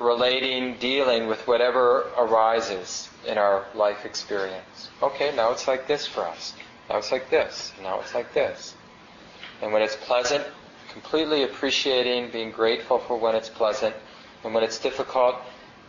relating, 0.00 0.76
dealing 0.78 1.26
with 1.26 1.46
whatever 1.46 2.06
arises 2.18 3.08
in 3.26 3.38
our 3.38 3.64
life 3.74 4.04
experience. 4.04 4.90
Okay, 5.02 5.34
now 5.34 5.50
it's 5.52 5.68
like 5.68 5.86
this 5.86 6.06
for 6.06 6.22
us. 6.22 6.54
Now 6.88 6.98
it's 6.98 7.12
like 7.12 7.30
this. 7.30 7.72
Now 7.82 8.00
it's 8.00 8.14
like 8.14 8.32
this. 8.34 8.74
And 9.62 9.72
when 9.72 9.82
it's 9.82 9.96
pleasant, 9.96 10.44
completely 10.92 11.44
appreciating, 11.44 12.30
being 12.30 12.50
grateful 12.50 12.98
for 12.98 13.16
when 13.16 13.34
it's 13.34 13.48
pleasant. 13.48 13.94
And 14.42 14.52
when 14.52 14.62
it's 14.62 14.78
difficult, 14.78 15.36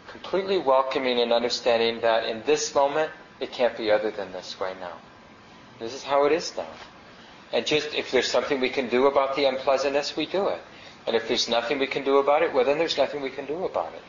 completely 0.07 0.57
welcoming 0.57 1.19
and 1.19 1.33
understanding 1.33 1.99
that 2.01 2.25
in 2.25 2.41
this 2.45 2.73
moment, 2.73 3.11
it 3.39 3.51
can't 3.51 3.75
be 3.75 3.91
other 3.91 4.11
than 4.11 4.31
this 4.31 4.59
way 4.59 4.73
now. 4.79 4.97
This 5.79 5.93
is 5.93 6.03
how 6.03 6.25
it 6.25 6.31
is 6.31 6.55
now. 6.55 6.67
And 7.51 7.65
just 7.65 7.93
if 7.93 8.11
there's 8.11 8.27
something 8.29 8.59
we 8.59 8.69
can 8.69 8.87
do 8.87 9.07
about 9.07 9.35
the 9.35 9.45
unpleasantness, 9.45 10.15
we 10.15 10.25
do 10.25 10.47
it. 10.47 10.61
And 11.07 11.15
if 11.15 11.27
there's 11.27 11.47
nothing 11.47 11.79
we 11.79 11.87
can 11.87 12.03
do 12.03 12.17
about 12.17 12.41
it, 12.41 12.53
well, 12.53 12.65
then 12.65 12.77
there's 12.77 12.97
nothing 12.97 13.21
we 13.21 13.29
can 13.29 13.45
do 13.45 13.65
about 13.65 13.93
it. 13.93 14.01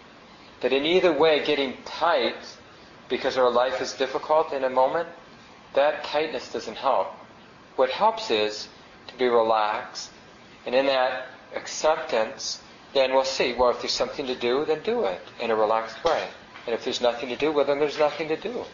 But 0.60 0.72
in 0.72 0.86
either 0.86 1.12
way, 1.12 1.44
getting 1.44 1.76
tight 1.84 2.36
because 3.08 3.36
our 3.36 3.50
life 3.50 3.80
is 3.80 3.92
difficult 3.92 4.52
in 4.52 4.64
a 4.64 4.70
moment, 4.70 5.08
that 5.74 6.04
tightness 6.04 6.52
doesn't 6.52 6.76
help. 6.76 7.08
What 7.76 7.90
helps 7.90 8.30
is 8.30 8.68
to 9.08 9.16
be 9.16 9.26
relaxed, 9.26 10.10
and 10.64 10.74
in 10.74 10.86
that 10.86 11.26
acceptance, 11.54 12.60
then 12.94 13.12
we'll 13.12 13.24
see, 13.24 13.52
well, 13.52 13.70
if 13.70 13.80
there's 13.80 13.92
something 13.92 14.26
to 14.26 14.34
do, 14.34 14.64
then 14.64 14.80
do 14.82 15.04
it 15.04 15.20
in 15.40 15.50
a 15.50 15.56
relaxed 15.56 16.02
way. 16.02 16.26
And 16.66 16.74
if 16.74 16.84
there's 16.84 17.00
nothing 17.00 17.28
to 17.28 17.36
do, 17.36 17.52
well, 17.52 17.64
then 17.64 17.78
there's 17.78 17.98
nothing 17.98 18.28
to 18.28 18.36
do. 18.36 18.64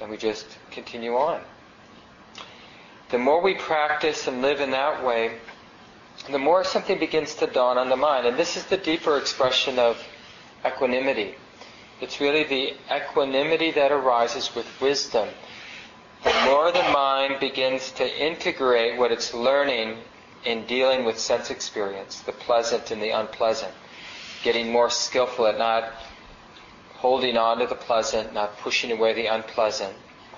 And 0.00 0.10
we 0.10 0.16
just 0.16 0.46
continue 0.70 1.14
on. 1.16 1.42
The 3.10 3.18
more 3.18 3.42
we 3.42 3.54
practice 3.54 4.26
and 4.26 4.40
live 4.40 4.60
in 4.60 4.70
that 4.70 5.04
way, 5.04 5.38
the 6.30 6.38
more 6.38 6.64
something 6.64 6.98
begins 6.98 7.34
to 7.36 7.46
dawn 7.46 7.78
on 7.78 7.88
the 7.88 7.96
mind. 7.96 8.26
And 8.26 8.36
this 8.36 8.56
is 8.56 8.64
the 8.64 8.76
deeper 8.76 9.18
expression 9.18 9.78
of 9.78 10.02
equanimity. 10.64 11.34
It's 12.00 12.20
really 12.20 12.44
the 12.44 12.74
equanimity 12.94 13.70
that 13.72 13.92
arises 13.92 14.54
with 14.54 14.66
wisdom 14.80 15.28
the 16.24 16.32
more 16.46 16.72
the 16.72 16.82
mind 16.84 17.38
begins 17.38 17.92
to 17.92 18.24
integrate 18.24 18.98
what 18.98 19.12
it's 19.12 19.34
learning 19.34 19.98
in 20.46 20.64
dealing 20.64 21.04
with 21.04 21.18
sense 21.18 21.50
experience, 21.50 22.20
the 22.20 22.32
pleasant 22.32 22.90
and 22.90 23.02
the 23.02 23.10
unpleasant, 23.10 23.74
getting 24.42 24.72
more 24.72 24.88
skillful 24.88 25.46
at 25.46 25.58
not 25.58 25.92
holding 26.94 27.36
on 27.36 27.58
to 27.58 27.66
the 27.66 27.74
pleasant, 27.74 28.32
not 28.32 28.56
pushing 28.56 28.90
away 28.90 29.12
the 29.12 29.26
unpleasant, 29.26 29.94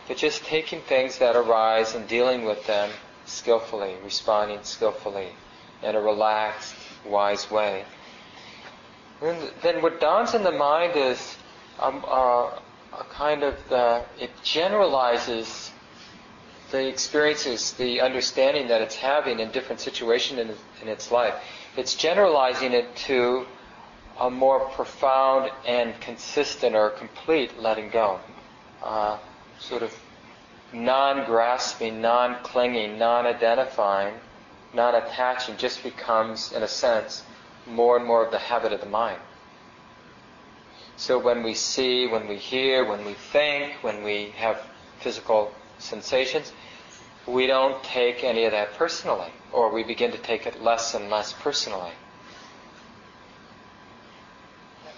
but 0.09 0.17
just 0.17 0.45
taking 0.45 0.81
things 0.81 1.19
that 1.19 1.37
arise 1.37 1.95
and 1.95 2.09
dealing 2.09 2.45
with 2.45 2.67
them 2.67 2.91
skillfully, 3.25 3.95
responding 4.03 4.59
skillfully 4.65 5.29
in 5.83 5.95
a 5.95 6.01
relaxed, 6.01 6.75
wise 7.05 7.51
way. 7.51 7.85
And 9.23 9.51
then 9.63 9.83
what 9.83 10.01
dawns 10.01 10.35
in 10.35 10.43
the 10.43 10.53
mind 10.53 10.97
is 10.97 11.37
um, 11.81 12.05
uh, 12.07 12.51
a 12.93 13.05
kind 13.11 13.43
of 13.43 13.57
the, 13.69 14.05
it 14.19 14.31
generalizes 14.43 15.71
the 16.71 16.89
experiences, 16.89 17.73
the 17.73 18.01
understanding 18.01 18.69
that 18.69 18.83
it's 18.83 18.97
having 18.97 19.41
in 19.41 19.51
different 19.51 19.81
situations 19.81 20.41
in, 20.41 20.55
in 20.83 20.89
its 20.89 21.11
life. 21.11 21.35
It's 21.77 21.95
generalizing 21.95 22.73
it 22.73 22.95
to 23.07 23.47
a 24.21 24.31
more 24.31 24.61
profound 24.71 25.51
and 25.67 25.99
consistent 26.01 26.75
or 26.75 26.91
complete 26.91 27.59
letting 27.61 27.91
go. 27.91 28.19
Uh, 28.83 29.19
sort 29.59 29.83
of 29.83 29.95
non-grasping, 30.73 32.01
non-clinging, 32.01 32.99
non-identifying, 32.99 34.15
non-attaching 34.77 35.57
just 35.57 35.83
becomes, 35.83 36.53
in 36.53 36.63
a 36.63 36.69
sense, 36.69 37.25
more 37.67 37.97
and 37.97 38.07
more 38.07 38.25
of 38.25 38.31
the 38.31 38.39
habit 38.39 38.73
of 38.73 38.81
the 38.81 38.87
mind. 38.87 39.19
So 40.97 41.19
when 41.19 41.43
we 41.43 41.55
see, 41.55 42.07
when 42.07 42.29
we 42.29 42.37
hear, 42.37 42.85
when 42.85 43.05
we 43.05 43.15
think, 43.15 43.73
when 43.83 44.05
we 44.05 44.33
have 44.37 44.63
physical 45.01 45.53
sensations, 45.79 46.53
we 47.27 47.47
don't 47.47 47.83
take 47.83 48.23
any 48.23 48.45
of 48.45 48.53
that 48.53 48.75
personally, 48.75 49.31
or 49.53 49.73
we 49.73 49.83
begin 49.83 50.13
to 50.13 50.19
take 50.19 50.47
it 50.47 50.63
less 50.63 50.95
and 50.95 51.11
less 51.11 51.33
personally. 51.33 51.91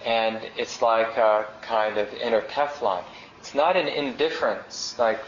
And 0.05 0.39
it's 0.55 0.81
like 0.81 1.17
a 1.17 1.47
kind 1.61 1.97
of 1.97 2.13
inner 2.13 2.41
Teflon. 2.41 3.03
It's 3.39 3.55
not 3.55 3.75
an 3.75 3.87
indifference, 3.87 4.97
like 4.99 5.19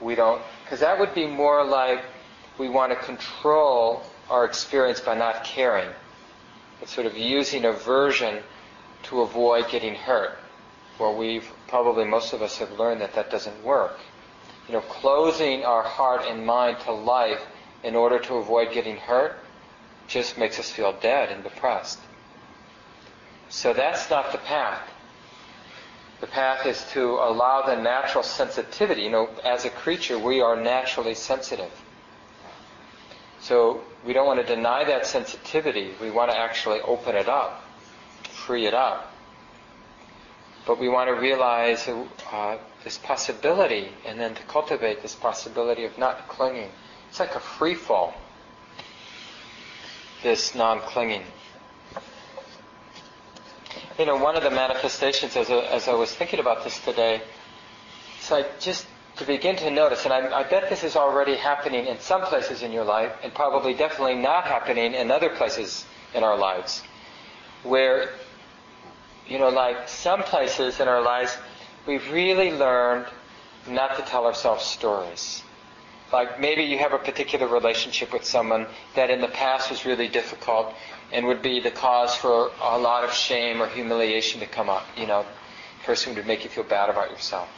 we 0.00 0.14
don't, 0.14 0.42
because 0.64 0.80
that 0.80 0.98
would 0.98 1.14
be 1.14 1.26
more 1.26 1.64
like 1.64 2.02
we 2.58 2.68
want 2.68 2.92
to 2.92 2.96
control 3.04 4.02
our 4.30 4.44
experience 4.44 5.00
by 5.00 5.16
not 5.16 5.44
caring. 5.44 5.88
It's 6.80 6.92
sort 6.92 7.06
of 7.06 7.16
using 7.16 7.64
aversion 7.64 8.42
to 9.04 9.20
avoid 9.20 9.68
getting 9.68 9.94
hurt. 9.94 10.38
Well, 10.98 11.16
we've 11.16 11.48
probably 11.68 12.04
most 12.04 12.32
of 12.32 12.42
us 12.42 12.58
have 12.58 12.72
learned 12.78 13.00
that 13.00 13.14
that 13.14 13.30
doesn't 13.30 13.64
work 13.64 13.98
you 14.68 14.74
know, 14.74 14.80
closing 14.82 15.64
our 15.64 15.82
heart 15.82 16.24
and 16.26 16.46
mind 16.46 16.78
to 16.80 16.92
life 16.92 17.40
in 17.82 17.96
order 17.96 18.18
to 18.18 18.34
avoid 18.36 18.72
getting 18.72 18.96
hurt 18.96 19.36
just 20.08 20.38
makes 20.38 20.58
us 20.58 20.70
feel 20.70 20.92
dead 21.00 21.30
and 21.30 21.42
depressed. 21.42 21.98
So 23.48 23.72
that's 23.72 24.08
not 24.08 24.32
the 24.32 24.38
path. 24.38 24.80
The 26.20 26.26
path 26.26 26.66
is 26.66 26.84
to 26.92 27.14
allow 27.16 27.62
the 27.66 27.80
natural 27.80 28.22
sensitivity. 28.22 29.02
You 29.02 29.10
know, 29.10 29.30
as 29.44 29.64
a 29.64 29.70
creature, 29.70 30.18
we 30.18 30.40
are 30.40 30.56
naturally 30.56 31.14
sensitive. 31.14 31.70
So 33.42 33.80
we 34.06 34.12
don't 34.12 34.26
want 34.26 34.40
to 34.40 34.46
deny 34.46 34.84
that 34.84 35.04
sensitivity. 35.04 35.90
We 36.00 36.12
want 36.12 36.30
to 36.30 36.36
actually 36.38 36.80
open 36.80 37.16
it 37.16 37.28
up, 37.28 37.64
free 38.22 38.66
it 38.66 38.74
up. 38.74 39.12
But 40.64 40.78
we 40.78 40.88
want 40.88 41.08
to 41.08 41.14
realize 41.14 41.88
uh, 41.88 42.58
this 42.84 42.98
possibility 42.98 43.88
and 44.06 44.18
then 44.18 44.36
to 44.36 44.42
cultivate 44.44 45.02
this 45.02 45.16
possibility 45.16 45.84
of 45.84 45.98
not 45.98 46.28
clinging. 46.28 46.70
It's 47.08 47.18
like 47.18 47.34
a 47.34 47.40
free 47.40 47.74
fall, 47.74 48.14
this 50.22 50.54
non 50.54 50.78
clinging. 50.78 51.24
You 53.98 54.06
know, 54.06 54.16
one 54.16 54.36
of 54.36 54.44
the 54.44 54.52
manifestations 54.52 55.36
as, 55.36 55.50
a, 55.50 55.74
as 55.74 55.88
I 55.88 55.94
was 55.94 56.14
thinking 56.14 56.38
about 56.38 56.62
this 56.62 56.78
today, 56.84 57.20
it's 58.18 58.30
like 58.30 58.60
just 58.60 58.86
to 59.22 59.26
begin 59.26 59.56
to 59.56 59.70
notice, 59.70 60.04
and 60.04 60.12
I, 60.12 60.40
I, 60.40 60.42
bet 60.42 60.68
this 60.68 60.82
is 60.82 60.96
already 60.96 61.36
happening 61.36 61.86
in 61.86 61.98
some 62.00 62.22
places 62.22 62.62
in 62.62 62.72
your 62.72 62.84
life, 62.84 63.12
and 63.22 63.32
probably 63.32 63.72
definitely 63.72 64.16
not 64.16 64.44
happening 64.44 64.94
in 64.94 65.10
other 65.10 65.30
places 65.30 65.86
in 66.14 66.24
our 66.24 66.36
lives, 66.36 66.82
where, 67.62 68.10
you 69.28 69.38
know, 69.38 69.48
like 69.48 69.88
some 69.88 70.22
places 70.22 70.80
in 70.80 70.88
our 70.88 71.00
lives, 71.00 71.36
we've 71.86 72.10
really 72.12 72.50
learned 72.52 73.06
not 73.68 73.96
to 73.96 74.02
tell 74.02 74.26
ourselves 74.26 74.64
stories. 74.64 75.42
Like 76.12 76.40
maybe 76.40 76.64
you 76.64 76.78
have 76.78 76.92
a 76.92 76.98
particular 76.98 77.46
relationship 77.46 78.12
with 78.12 78.24
someone 78.24 78.66
that 78.96 79.08
in 79.08 79.20
the 79.20 79.28
past 79.28 79.70
was 79.70 79.86
really 79.86 80.08
difficult 80.08 80.74
and 81.12 81.26
would 81.26 81.40
be 81.40 81.60
the 81.60 81.70
cause 81.70 82.14
for 82.14 82.50
a 82.60 82.78
lot 82.78 83.04
of 83.04 83.12
shame 83.12 83.62
or 83.62 83.68
humiliation 83.68 84.40
to 84.40 84.46
come 84.46 84.68
up. 84.68 84.84
You 84.96 85.06
know, 85.06 85.24
person 85.84 86.14
would 86.14 86.26
make 86.26 86.44
you 86.44 86.50
feel 86.50 86.64
bad 86.64 86.90
about 86.90 87.10
yourself. 87.10 87.48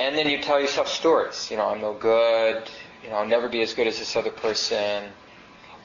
And 0.00 0.16
then 0.16 0.30
you 0.30 0.40
tell 0.40 0.58
yourself 0.58 0.88
stories. 0.88 1.50
You 1.50 1.58
know, 1.58 1.66
I'm 1.66 1.82
no 1.82 1.92
good. 1.92 2.70
You 3.04 3.10
know, 3.10 3.16
I'll 3.16 3.26
never 3.26 3.50
be 3.50 3.60
as 3.60 3.74
good 3.74 3.86
as 3.86 3.98
this 3.98 4.16
other 4.16 4.30
person. 4.30 5.04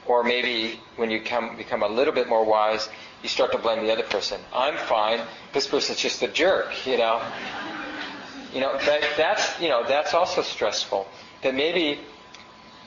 Or 0.06 0.24
maybe 0.24 0.80
when 0.96 1.10
you 1.10 1.20
come, 1.20 1.54
become 1.54 1.82
a 1.82 1.88
little 1.88 2.14
bit 2.14 2.26
more 2.26 2.42
wise, 2.42 2.88
you 3.22 3.28
start 3.28 3.52
to 3.52 3.58
blame 3.58 3.84
the 3.84 3.92
other 3.92 4.04
person. 4.04 4.40
I'm 4.54 4.78
fine. 4.86 5.20
This 5.52 5.66
person's 5.66 5.98
just 5.98 6.22
a 6.22 6.28
jerk. 6.28 6.86
You 6.86 6.96
know. 6.96 7.22
You 8.54 8.62
know 8.62 8.78
that, 8.86 9.02
that's 9.18 9.60
you 9.60 9.68
know 9.68 9.84
that's 9.86 10.14
also 10.14 10.40
stressful. 10.40 11.06
That 11.42 11.54
maybe 11.54 12.00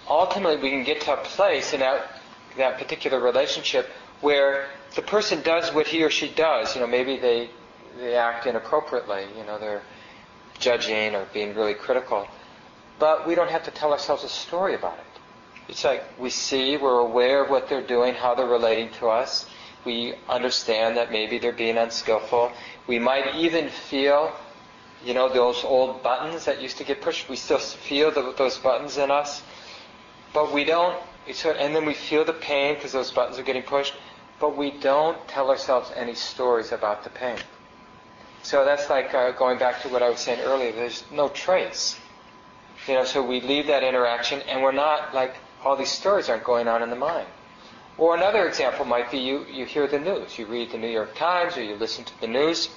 ultimately 0.10 0.58
we 0.58 0.72
can 0.72 0.84
get 0.84 1.02
to 1.02 1.14
a 1.14 1.18
place 1.18 1.74
in 1.74 1.82
that 1.82 2.22
that 2.58 2.80
particular 2.80 3.20
relationship 3.20 3.88
where 4.22 4.66
the 4.96 5.04
person 5.04 5.44
does 5.44 5.72
what 5.72 5.86
he 5.86 6.04
or 6.04 6.10
she 6.10 6.30
does. 6.30 6.74
You 6.74 6.82
know, 6.82 6.88
maybe 6.88 7.18
they 7.18 7.52
they 8.00 8.16
act 8.16 8.48
inappropriately. 8.48 9.26
You 9.38 9.46
know, 9.46 9.60
they're 9.60 9.84
judging 10.60 11.16
or 11.16 11.26
being 11.34 11.56
really 11.56 11.74
critical. 11.74 12.28
But 13.00 13.26
we 13.26 13.36
don't 13.36 13.50
have 13.50 13.64
to 13.64 13.72
tell 13.72 13.92
ourselves 13.92 14.24
a 14.24 14.30
story 14.30 14.76
about 14.76 14.98
it. 15.00 15.06
It's 15.70 15.84
like 15.84 16.04
we 16.20 16.30
see, 16.30 16.78
we're 16.78 17.00
aware 17.00 17.44
of 17.44 17.50
what 17.50 17.70
they're 17.70 17.86
doing, 17.86 18.14
how 18.14 18.36
they're 18.36 18.48
relating 18.48 18.90
to 19.00 19.08
us. 19.08 19.46
We 19.86 20.16
understand 20.28 20.98
that 20.98 21.12
maybe 21.12 21.38
they're 21.38 21.54
being 21.54 21.78
unskillful. 21.78 22.52
We 22.88 23.00
might 23.00 23.36
even 23.36 23.70
feel, 23.70 24.34
you 25.06 25.14
know, 25.14 25.30
those 25.30 25.64
old 25.64 26.04
buttons 26.04 26.46
that 26.46 26.62
used 26.62 26.78
to 26.78 26.84
get 26.84 27.02
pushed. 27.02 27.30
We 27.30 27.36
still 27.36 27.60
feel 27.60 28.12
the, 28.12 28.34
those 28.38 28.58
buttons 28.58 28.98
in 28.98 29.12
us. 29.12 29.42
But 30.34 30.52
we 30.52 30.64
don't, 30.64 31.00
and 31.46 31.76
then 31.76 31.86
we 31.86 31.94
feel 31.94 32.26
the 32.26 32.34
pain 32.34 32.76
because 32.76 32.92
those 32.92 33.12
buttons 33.12 33.40
are 33.40 33.44
getting 33.44 33.64
pushed. 33.64 33.94
But 34.40 34.58
we 34.58 34.72
don't 34.72 35.18
tell 35.28 35.50
ourselves 35.50 35.92
any 35.96 36.16
stories 36.16 36.72
about 36.72 37.04
the 37.04 37.10
pain. 37.10 37.38
So 38.44 38.66
that's 38.66 38.90
like 38.90 39.14
uh, 39.14 39.32
going 39.32 39.60
back 39.60 39.82
to 39.82 39.90
what 39.90 40.02
I 40.02 40.10
was 40.10 40.20
saying 40.20 40.40
earlier. 40.42 40.72
There's 40.72 41.04
no 41.12 41.30
trace. 41.30 41.98
You 42.88 42.96
know, 42.96 43.04
so 43.04 43.22
we 43.22 43.42
leave 43.42 43.68
that 43.68 43.84
interaction, 43.84 44.42
and 44.44 44.64
we're 44.64 44.72
not 44.72 45.14
like 45.14 45.36
all 45.64 45.76
these 45.76 45.92
stories 45.92 46.30
aren't 46.30 46.44
going 46.44 46.68
on 46.68 46.82
in 46.82 46.90
the 46.90 46.96
mind. 46.96 47.28
Or 47.98 48.16
another 48.16 48.48
example 48.48 48.86
might 48.86 49.12
be 49.12 49.18
you, 49.18 49.46
you 49.52 49.66
hear 49.66 49.86
the 49.86 50.00
news. 50.00 50.40
You 50.40 50.46
read 50.46 50.72
the 50.72 50.78
New 50.78 50.88
York 50.88 51.16
Times 51.16 51.58
or 51.58 51.64
you 51.64 51.76
listen 51.76 52.06
to 52.06 52.22
the 52.22 52.28
news. 52.28 52.70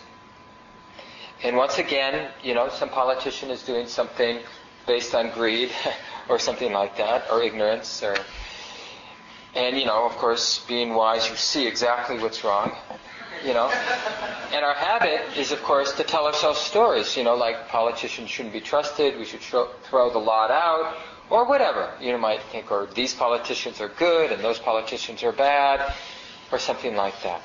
And 1.44 1.56
once 1.56 1.78
again, 1.78 2.30
you 2.42 2.54
know, 2.54 2.68
some 2.68 2.88
politician 2.88 3.50
is 3.50 3.62
doing 3.62 3.86
something 3.86 4.40
based 4.86 5.14
on 5.14 5.30
greed 5.30 5.70
or 6.28 6.40
something 6.40 6.72
like 6.72 6.96
that, 6.96 7.30
or 7.30 7.40
ignorance, 7.40 8.02
or 8.02 8.16
and 9.54 9.78
you 9.78 9.84
know, 9.84 10.06
of 10.06 10.12
course, 10.16 10.64
being 10.66 10.94
wise, 10.94 11.28
you 11.28 11.36
see 11.36 11.66
exactly 11.68 12.18
what's 12.18 12.42
wrong 12.42 12.72
you 13.44 13.54
know. 13.54 13.68
And 14.52 14.64
our 14.64 14.74
habit 14.74 15.36
is, 15.36 15.52
of 15.52 15.62
course, 15.62 15.92
to 15.92 16.04
tell 16.04 16.26
ourselves 16.26 16.58
stories, 16.58 17.16
you 17.16 17.24
know, 17.24 17.34
like 17.34 17.68
politicians 17.68 18.30
shouldn't 18.30 18.52
be 18.52 18.60
trusted, 18.60 19.18
we 19.18 19.24
should 19.24 19.40
throw 19.40 20.10
the 20.12 20.18
lot 20.18 20.50
out, 20.50 20.96
or 21.30 21.46
whatever. 21.46 21.92
You 22.00 22.16
might 22.18 22.42
think, 22.52 22.70
or 22.70 22.86
these 22.94 23.14
politicians 23.14 23.80
are 23.80 23.88
good 23.88 24.30
and 24.30 24.42
those 24.42 24.58
politicians 24.58 25.22
are 25.22 25.32
bad, 25.32 25.94
or 26.50 26.58
something 26.58 26.94
like 26.94 27.20
that. 27.22 27.42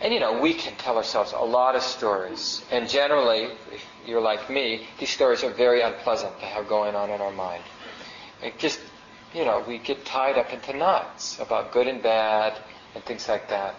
And 0.00 0.14
you 0.14 0.20
know, 0.20 0.40
we 0.40 0.54
can 0.54 0.74
tell 0.76 0.96
ourselves 0.96 1.32
a 1.32 1.44
lot 1.44 1.76
of 1.76 1.82
stories. 1.82 2.64
And 2.70 2.88
generally, 2.88 3.52
if 3.72 3.84
you're 4.06 4.20
like 4.22 4.48
me, 4.48 4.86
these 4.98 5.10
stories 5.10 5.44
are 5.44 5.50
very 5.50 5.82
unpleasant 5.82 6.38
to 6.40 6.46
have 6.46 6.68
going 6.68 6.94
on 6.94 7.10
in 7.10 7.20
our 7.20 7.32
mind. 7.32 7.62
It 8.42 8.58
just, 8.58 8.80
you 9.34 9.44
know, 9.44 9.62
we 9.68 9.76
get 9.78 10.06
tied 10.06 10.38
up 10.38 10.52
into 10.52 10.74
knots 10.74 11.38
about 11.38 11.72
good 11.72 11.86
and 11.86 12.02
bad 12.02 12.56
and 12.94 13.04
things 13.04 13.28
like 13.28 13.48
that. 13.50 13.74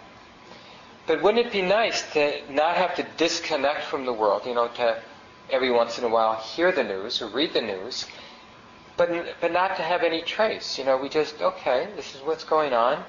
But 1.08 1.22
wouldn't 1.22 1.48
it 1.48 1.52
be 1.52 1.62
nice 1.62 2.14
to 2.14 2.42
not 2.52 2.78
have 2.78 2.96
to 2.96 3.06
disconnect 3.18 3.84
from 3.84 4.06
the 4.06 4.14
world, 4.14 4.46
you 4.46 4.54
know, 4.54 4.68
to 4.68 5.02
every 5.50 5.72
once 5.72 5.98
in 5.98 6.04
a 6.04 6.10
while 6.10 6.36
hear 6.36 6.72
the 6.72 6.84
news 6.84 7.22
or 7.22 7.28
read 7.28 7.54
the 7.54 7.62
news, 7.62 8.06
but, 8.98 9.10
but 9.42 9.52
not 9.52 9.76
to 9.78 9.82
have 9.82 10.04
any 10.04 10.22
trace. 10.22 10.78
You 10.78 10.86
know, 10.86 10.98
we 10.98 11.10
just, 11.10 11.42
okay, 11.42 11.88
this 11.96 12.16
is 12.16 12.22
what's 12.22 12.44
going 12.44 12.74
on. 12.74 13.04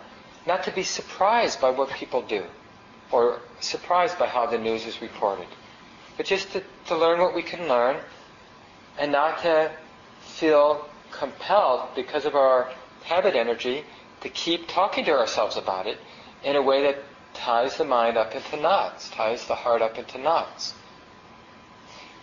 Not 0.47 0.64
to 0.64 0.72
be 0.72 0.82
surprised 0.82 1.61
by 1.61 1.70
what 1.70 1.90
people 1.90 2.22
do 2.22 2.45
or 3.12 3.40
surprised 3.61 4.18
by 4.18 4.26
how 4.26 4.47
the 4.47 4.59
news 4.59 4.86
is 4.86 5.01
reported, 5.03 5.47
but 6.16 6.26
just 6.26 6.51
to, 6.53 6.62
to 6.86 6.97
learn 6.97 7.20
what 7.20 7.34
we 7.34 7.43
can 7.43 7.68
learn 7.68 7.99
and 8.99 9.12
not 9.12 9.43
to 9.43 9.70
feel 10.20 10.88
compelled 11.11 11.95
because 11.95 12.24
of 12.24 12.34
our 12.34 12.72
habit 13.05 13.34
energy 13.34 13.84
to 14.22 14.28
keep 14.28 14.66
talking 14.66 15.05
to 15.05 15.11
ourselves 15.11 15.57
about 15.57 15.86
it 15.86 15.99
in 16.43 16.57
a 16.57 16.62
way 16.62 16.82
that 16.82 16.97
ties 17.35 17.76
the 17.76 17.85
mind 17.85 18.16
up 18.16 18.35
into 18.35 18.57
knots, 18.57 19.11
ties 19.11 19.47
the 19.47 19.55
heart 19.55 19.83
up 19.83 19.99
into 19.99 20.18
knots. 20.18 20.74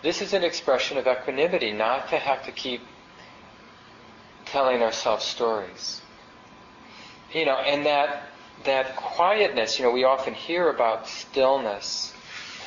This 0.02 0.22
is 0.22 0.32
an 0.32 0.44
expression 0.44 0.96
of 0.96 1.06
equanimity, 1.06 1.72
not 1.72 2.08
to 2.08 2.16
have 2.16 2.44
to 2.46 2.52
keep 2.52 2.80
telling 4.46 4.82
ourselves 4.82 5.24
stories. 5.24 6.00
You 7.32 7.44
know, 7.44 7.56
and 7.56 7.86
that 7.86 8.24
that 8.64 8.96
quietness, 8.96 9.78
you 9.78 9.84
know, 9.84 9.90
we 9.90 10.04
often 10.04 10.34
hear 10.34 10.68
about 10.68 11.08
stillness, 11.08 12.12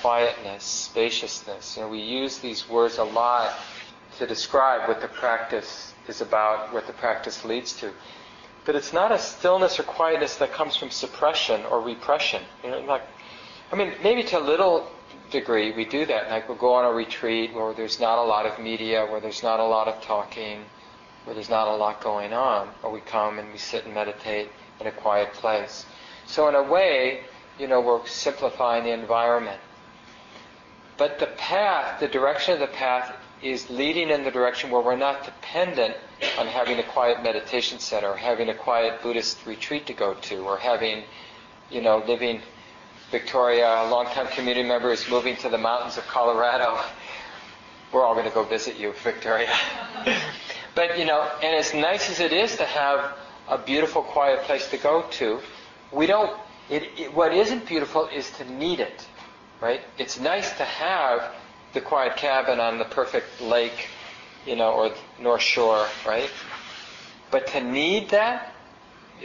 quietness, 0.01 0.63
spaciousness. 0.63 1.75
You 1.77 1.83
know, 1.83 1.89
we 1.89 1.99
use 1.99 2.39
these 2.39 2.67
words 2.67 2.97
a 2.97 3.03
lot 3.03 3.53
to 4.17 4.27
describe 4.27 4.87
what 4.87 5.01
the 5.01 5.07
practice 5.07 5.93
is 6.07 6.21
about, 6.21 6.73
what 6.73 6.87
the 6.87 6.93
practice 6.93 7.45
leads 7.45 7.73
to. 7.73 7.91
But 8.65 8.75
it's 8.75 8.93
not 8.93 9.11
a 9.11 9.19
stillness 9.19 9.79
or 9.79 9.83
quietness 9.83 10.37
that 10.37 10.53
comes 10.53 10.75
from 10.75 10.89
suppression 10.89 11.65
or 11.65 11.81
repression. 11.81 12.41
You 12.63 12.71
know, 12.71 12.79
like, 12.81 13.03
I 13.71 13.75
mean, 13.75 13.93
maybe 14.01 14.23
to 14.23 14.39
a 14.39 14.39
little 14.39 14.89
degree 15.31 15.71
we 15.71 15.83
do 15.83 16.05
that. 16.05 16.29
Like 16.29 16.47
we'll 16.47 16.57
go 16.57 16.73
on 16.75 16.85
a 16.85 16.91
retreat 16.93 17.53
where 17.53 17.73
there's 17.73 17.99
not 17.99 18.19
a 18.19 18.23
lot 18.23 18.45
of 18.45 18.59
media, 18.59 19.05
where 19.05 19.19
there's 19.19 19.43
not 19.43 19.59
a 19.59 19.65
lot 19.65 19.87
of 19.87 20.01
talking, 20.01 20.63
where 21.25 21.33
there's 21.33 21.49
not 21.49 21.67
a 21.67 21.75
lot 21.75 22.01
going 22.01 22.31
on, 22.31 22.69
or 22.83 22.91
we 22.91 23.01
come 23.01 23.39
and 23.39 23.51
we 23.51 23.57
sit 23.57 23.85
and 23.85 23.93
meditate 23.93 24.49
in 24.79 24.87
a 24.87 24.91
quiet 24.91 25.33
place. 25.33 25.85
So 26.25 26.47
in 26.47 26.55
a 26.55 26.63
way, 26.63 27.21
you 27.59 27.67
know, 27.67 27.81
we're 27.81 28.05
simplifying 28.07 28.83
the 28.83 28.91
environment. 28.91 29.59
But 30.97 31.19
the 31.19 31.27
path, 31.27 31.99
the 31.99 32.07
direction 32.07 32.53
of 32.53 32.59
the 32.59 32.67
path 32.67 33.13
is 33.43 33.69
leading 33.69 34.09
in 34.09 34.23
the 34.23 34.31
direction 34.31 34.71
where 34.71 34.81
we're 34.81 34.95
not 34.95 35.25
dependent 35.25 35.95
on 36.37 36.47
having 36.47 36.79
a 36.79 36.83
quiet 36.83 37.21
meditation 37.21 37.77
center 37.77 38.07
or 38.07 38.17
having 38.17 38.49
a 38.49 38.55
quiet 38.55 39.01
Buddhist 39.01 39.45
retreat 39.45 39.85
to 39.87 39.93
go 39.93 40.13
to 40.13 40.37
or 40.45 40.57
having, 40.57 41.03
you 41.69 41.81
know, 41.81 42.03
living 42.07 42.41
Victoria, 43.11 43.67
a 43.67 43.89
longtime 43.89 44.27
community 44.27 44.67
member, 44.67 44.91
is 44.91 45.07
moving 45.09 45.35
to 45.37 45.49
the 45.49 45.57
mountains 45.57 45.97
of 45.97 46.07
Colorado. 46.07 46.79
We're 47.91 48.03
all 48.03 48.13
going 48.13 48.27
to 48.27 48.33
go 48.33 48.43
visit 48.43 48.79
you, 48.79 48.93
Victoria. 49.03 49.53
but, 50.75 50.97
you 50.97 51.05
know, 51.05 51.29
and 51.43 51.55
as 51.55 51.73
nice 51.73 52.09
as 52.09 52.19
it 52.19 52.33
is 52.33 52.55
to 52.57 52.65
have 52.65 53.15
a 53.49 53.57
beautiful, 53.57 54.01
quiet 54.01 54.41
place 54.43 54.69
to 54.69 54.77
go 54.77 55.05
to, 55.11 55.39
we 55.91 56.07
don't, 56.07 56.35
it, 56.69 56.89
it, 56.97 57.13
what 57.13 57.33
isn't 57.33 57.67
beautiful 57.67 58.07
is 58.07 58.31
to 58.31 58.51
need 58.51 58.79
it, 58.79 59.05
right? 59.61 59.81
It's 59.97 60.19
nice 60.19 60.49
to 60.57 60.63
have 60.63 61.33
the 61.73 61.81
quiet 61.81 62.15
cabin 62.15 62.59
on 62.59 62.77
the 62.77 62.85
perfect 62.85 63.41
lake, 63.41 63.89
you 64.45 64.55
know, 64.55 64.71
or 64.73 64.93
North 65.19 65.41
Shore, 65.41 65.87
right? 66.05 66.29
But 67.31 67.47
to 67.47 67.61
need 67.61 68.09
that, 68.09 68.53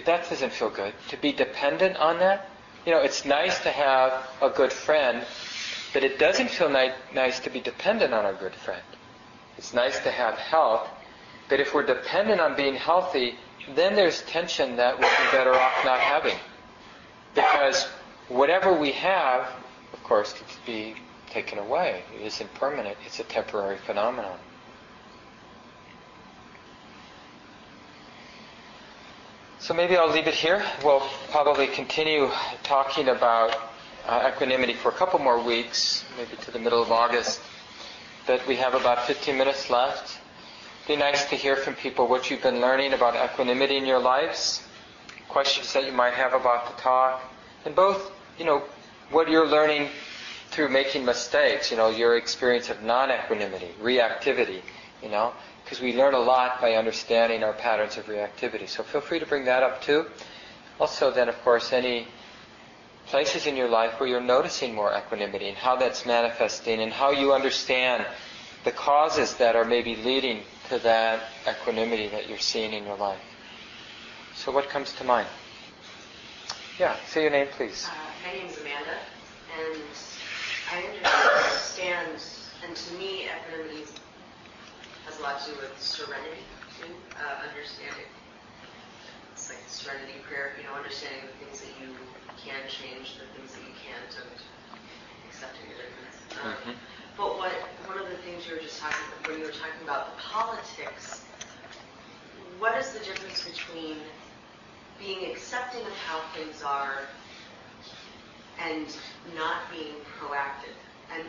that 0.04 0.28
doesn't 0.28 0.52
feel 0.52 0.70
good. 0.70 0.94
To 1.08 1.16
be 1.16 1.32
dependent 1.32 1.96
on 1.96 2.18
that, 2.20 2.48
you 2.86 2.92
know, 2.92 3.00
it's 3.00 3.24
nice 3.24 3.60
to 3.60 3.70
have 3.70 4.26
a 4.40 4.48
good 4.48 4.72
friend, 4.72 5.24
but 5.92 6.02
it 6.04 6.18
doesn't 6.18 6.48
feel 6.50 6.70
ni- 6.70 6.92
nice 7.14 7.40
to 7.40 7.50
be 7.50 7.60
dependent 7.60 8.14
on 8.14 8.24
a 8.24 8.32
good 8.32 8.54
friend. 8.54 8.82
It's 9.58 9.74
nice 9.74 9.98
to 10.00 10.10
have 10.10 10.34
health, 10.34 10.88
but 11.48 11.60
if 11.60 11.74
we're 11.74 11.84
dependent 11.84 12.40
on 12.40 12.56
being 12.56 12.76
healthy, 12.76 13.34
then 13.74 13.94
there's 13.96 14.22
tension 14.22 14.76
that 14.76 14.94
we'd 14.98 15.02
be 15.02 15.36
better 15.36 15.52
off 15.52 15.84
not 15.84 16.00
having. 16.00 16.36
Because 17.34 17.84
whatever 18.28 18.72
we 18.72 18.92
have, 18.92 19.50
of 19.92 20.02
course, 20.04 20.32
could 20.32 20.46
be 20.64 20.94
taken 21.30 21.58
away. 21.58 22.02
It 22.14 22.26
isn't 22.26 22.52
permanent, 22.54 22.96
it's 23.04 23.20
a 23.20 23.24
temporary 23.24 23.78
phenomenon. 23.78 24.38
So 29.60 29.74
maybe 29.74 29.96
I'll 29.96 30.10
leave 30.10 30.28
it 30.28 30.34
here. 30.34 30.64
We'll 30.84 31.06
probably 31.30 31.66
continue 31.66 32.30
talking 32.62 33.08
about 33.08 33.54
uh, 34.06 34.30
equanimity 34.32 34.72
for 34.72 34.88
a 34.88 34.92
couple 34.92 35.18
more 35.18 35.42
weeks, 35.42 36.04
maybe 36.16 36.36
to 36.42 36.50
the 36.50 36.58
middle 36.58 36.80
of 36.80 36.90
August. 36.90 37.40
But 38.26 38.46
we 38.46 38.56
have 38.56 38.74
about 38.74 39.06
15 39.06 39.36
minutes 39.36 39.68
left. 39.68 40.18
Be 40.86 40.96
nice 40.96 41.28
to 41.28 41.36
hear 41.36 41.56
from 41.56 41.74
people 41.74 42.06
what 42.06 42.30
you've 42.30 42.40
been 42.40 42.60
learning 42.60 42.94
about 42.94 43.14
equanimity 43.14 43.76
in 43.76 43.84
your 43.84 43.98
lives, 43.98 44.62
questions 45.28 45.72
that 45.74 45.84
you 45.84 45.92
might 45.92 46.14
have 46.14 46.32
about 46.32 46.74
the 46.74 46.80
talk, 46.80 47.20
and 47.66 47.74
both, 47.74 48.10
you 48.38 48.46
know, 48.46 48.62
what 49.10 49.28
you're 49.28 49.46
learning 49.46 49.88
through 50.58 50.68
making 50.68 51.04
mistakes, 51.04 51.70
you 51.70 51.76
know, 51.76 51.88
your 51.88 52.16
experience 52.16 52.68
of 52.68 52.82
non-equanimity, 52.82 53.70
reactivity, 53.80 54.60
you 55.00 55.08
know, 55.08 55.32
because 55.62 55.80
we 55.80 55.96
learn 55.96 56.14
a 56.14 56.18
lot 56.18 56.60
by 56.60 56.74
understanding 56.74 57.44
our 57.44 57.52
patterns 57.52 57.96
of 57.96 58.04
reactivity. 58.06 58.68
So 58.68 58.82
feel 58.82 59.00
free 59.00 59.20
to 59.20 59.26
bring 59.26 59.44
that 59.44 59.62
up 59.62 59.80
too. 59.82 60.06
Also, 60.80 61.12
then, 61.12 61.28
of 61.28 61.40
course, 61.44 61.72
any 61.72 62.08
places 63.06 63.46
in 63.46 63.56
your 63.56 63.68
life 63.68 64.00
where 64.00 64.08
you're 64.08 64.20
noticing 64.20 64.74
more 64.74 64.92
equanimity 64.92 65.46
and 65.46 65.56
how 65.56 65.76
that's 65.76 66.04
manifesting 66.04 66.80
and 66.80 66.92
how 66.92 67.12
you 67.12 67.32
understand 67.32 68.04
the 68.64 68.72
causes 68.72 69.34
that 69.34 69.54
are 69.54 69.64
maybe 69.64 69.94
leading 69.94 70.42
to 70.70 70.80
that 70.80 71.22
equanimity 71.48 72.08
that 72.08 72.28
you're 72.28 72.36
seeing 72.36 72.72
in 72.72 72.84
your 72.84 72.96
life. 72.96 73.22
So, 74.34 74.50
what 74.50 74.68
comes 74.68 74.92
to 74.94 75.04
mind? 75.04 75.28
Yeah, 76.80 76.96
say 77.06 77.22
your 77.22 77.30
name, 77.30 77.46
please. 77.52 77.86
Uh, 77.86 77.94
my 78.26 78.44
is 78.44 78.58
Amanda, 78.58 78.98
and 79.56 80.17
I 80.70 80.84
understand, 80.84 82.20
and 82.66 82.76
to 82.76 82.94
me, 82.94 83.24
equanimity 83.24 83.86
has 85.06 85.18
a 85.18 85.22
lot 85.22 85.40
to 85.44 85.52
do 85.52 85.56
with 85.56 85.80
serenity, 85.80 86.44
too, 86.76 86.92
uh, 87.16 87.48
understanding. 87.48 88.04
It's 89.32 89.48
like 89.48 89.64
serenity 89.68 90.20
prayer, 90.28 90.52
you 90.58 90.64
know, 90.64 90.74
understanding 90.76 91.22
the 91.24 91.44
things 91.44 91.60
that 91.60 91.72
you 91.80 91.96
can 92.36 92.68
change, 92.68 93.16
the 93.16 93.26
things 93.32 93.54
that 93.54 93.62
you 93.64 93.72
can't, 93.80 94.12
and 94.20 94.30
accepting 95.28 95.68
the 95.72 95.76
difference. 95.80 96.16
Um, 96.44 96.74
Mhm. 96.74 96.78
But 97.16 97.38
what 97.38 97.52
one 97.86 97.98
of 97.98 98.08
the 98.10 98.18
things 98.18 98.46
you 98.46 98.54
were 98.54 98.60
just 98.60 98.80
talking 98.80 99.00
about, 99.08 99.28
when 99.28 99.38
you 99.40 99.46
were 99.46 99.52
talking 99.52 99.82
about 99.82 100.16
the 100.16 100.22
politics, 100.22 101.26
what 102.58 102.76
is 102.78 102.90
the 102.92 103.00
difference 103.00 103.44
between 103.44 104.04
being 104.98 105.30
accepting 105.32 105.86
of 105.86 105.96
how 105.96 106.20
things 106.34 106.62
are 106.62 107.08
and 108.60 108.86
not 109.36 109.70
being 109.70 109.94
proactive? 110.18 110.76
And 111.14 111.24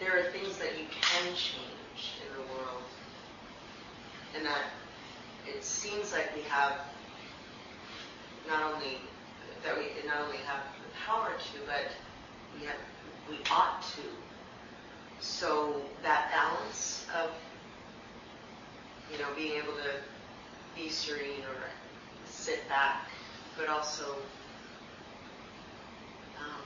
there 0.00 0.18
are 0.18 0.30
things 0.32 0.58
that 0.58 0.78
you 0.78 0.86
can 1.00 1.34
change 1.34 2.18
in 2.26 2.32
the 2.34 2.42
world, 2.54 2.82
and 4.36 4.44
that 4.44 4.64
it 5.46 5.62
seems 5.62 6.12
like 6.12 6.34
we 6.34 6.42
have 6.42 6.80
not 8.48 8.74
only 8.74 8.98
that 9.64 9.76
we 9.76 9.84
not 10.06 10.22
only 10.24 10.38
have 10.38 10.62
the 10.82 10.90
power 11.06 11.30
to, 11.30 11.58
but 11.66 11.92
we 12.58 12.66
have 12.66 12.76
we 13.28 13.36
ought 13.50 13.82
to. 13.82 14.02
So 15.20 15.82
that 16.02 16.30
balance 16.32 17.06
of 17.22 17.30
you 19.12 19.18
know 19.18 19.28
being 19.36 19.52
able 19.52 19.74
to 19.74 19.92
be 20.74 20.88
serene 20.88 21.42
or 21.42 21.56
sit 22.24 22.68
back, 22.68 23.04
but 23.56 23.68
also 23.68 24.16
um, 26.40 26.62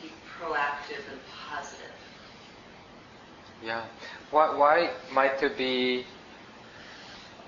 be 0.00 0.08
proactive 0.40 1.02
and 1.10 1.20
positive. 1.48 1.90
Yeah. 3.62 3.84
Why, 4.30 4.56
why 4.56 4.90
might 5.12 5.38
there 5.38 5.50
be 5.50 6.04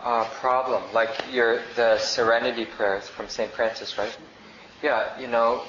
a 0.03 0.25
problem? 0.41 0.83
Like 0.93 1.11
your 1.33 1.61
the 1.75 1.99
Serenity 1.99 2.65
prayers 2.65 3.09
from 3.09 3.29
St. 3.29 3.51
Francis, 3.53 3.99
right? 3.99 4.17
Yeah, 4.83 5.19
you 5.19 5.27
know, 5.27 5.63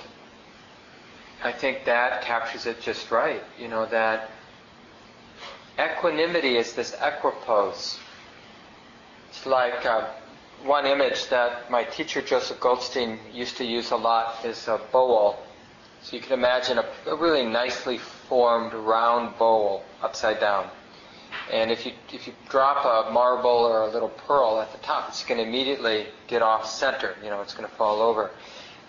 I 1.44 1.52
think 1.52 1.86
that 1.86 2.22
captures 2.22 2.66
it 2.66 2.82
just 2.82 3.12
right. 3.12 3.44
You 3.60 3.68
know, 3.68 3.86
that 3.88 4.30
equanimity 5.80 6.58
is 6.58 6.74
this 6.74 6.96
equipoise. 7.02 8.00
It's 9.30 9.46
like 9.46 9.86
uh, 9.86 10.08
one 10.64 10.86
image 10.86 11.30
that 11.30 11.70
my 11.70 11.84
teacher 11.84 12.22
Joseph 12.22 12.60
Goldstein 12.60 13.20
used 13.32 13.58
to 13.58 13.66
use 13.66 13.92
a 13.92 13.96
lot 13.96 14.44
is 14.44 14.68
a 14.68 14.80
bowl. 14.92 15.38
So 16.08 16.16
you 16.16 16.22
can 16.22 16.32
imagine 16.32 16.78
a, 16.78 16.86
a 17.08 17.16
really 17.18 17.46
nicely 17.46 17.98
formed 17.98 18.74
round 18.74 19.38
bowl 19.38 19.84
upside 20.02 20.40
down. 20.40 20.70
And 21.52 21.70
if 21.70 21.86
you 21.86 21.92
if 22.14 22.28
you 22.28 22.34
drop 22.48 22.86
a 22.86 23.12
marble 23.12 23.50
or 23.50 23.82
a 23.82 23.92
little 23.92 24.08
pearl 24.08 24.62
at 24.62 24.72
the 24.72 24.78
top, 24.78 25.10
it's 25.10 25.26
going 25.26 25.38
to 25.38 25.46
immediately 25.46 26.08
get 26.28 26.42
off 26.42 26.66
center. 26.66 27.14
You 27.22 27.30
know, 27.30 27.42
it's 27.42 27.54
going 27.54 27.68
to 27.68 27.76
fall 27.76 28.02
over. 28.02 28.32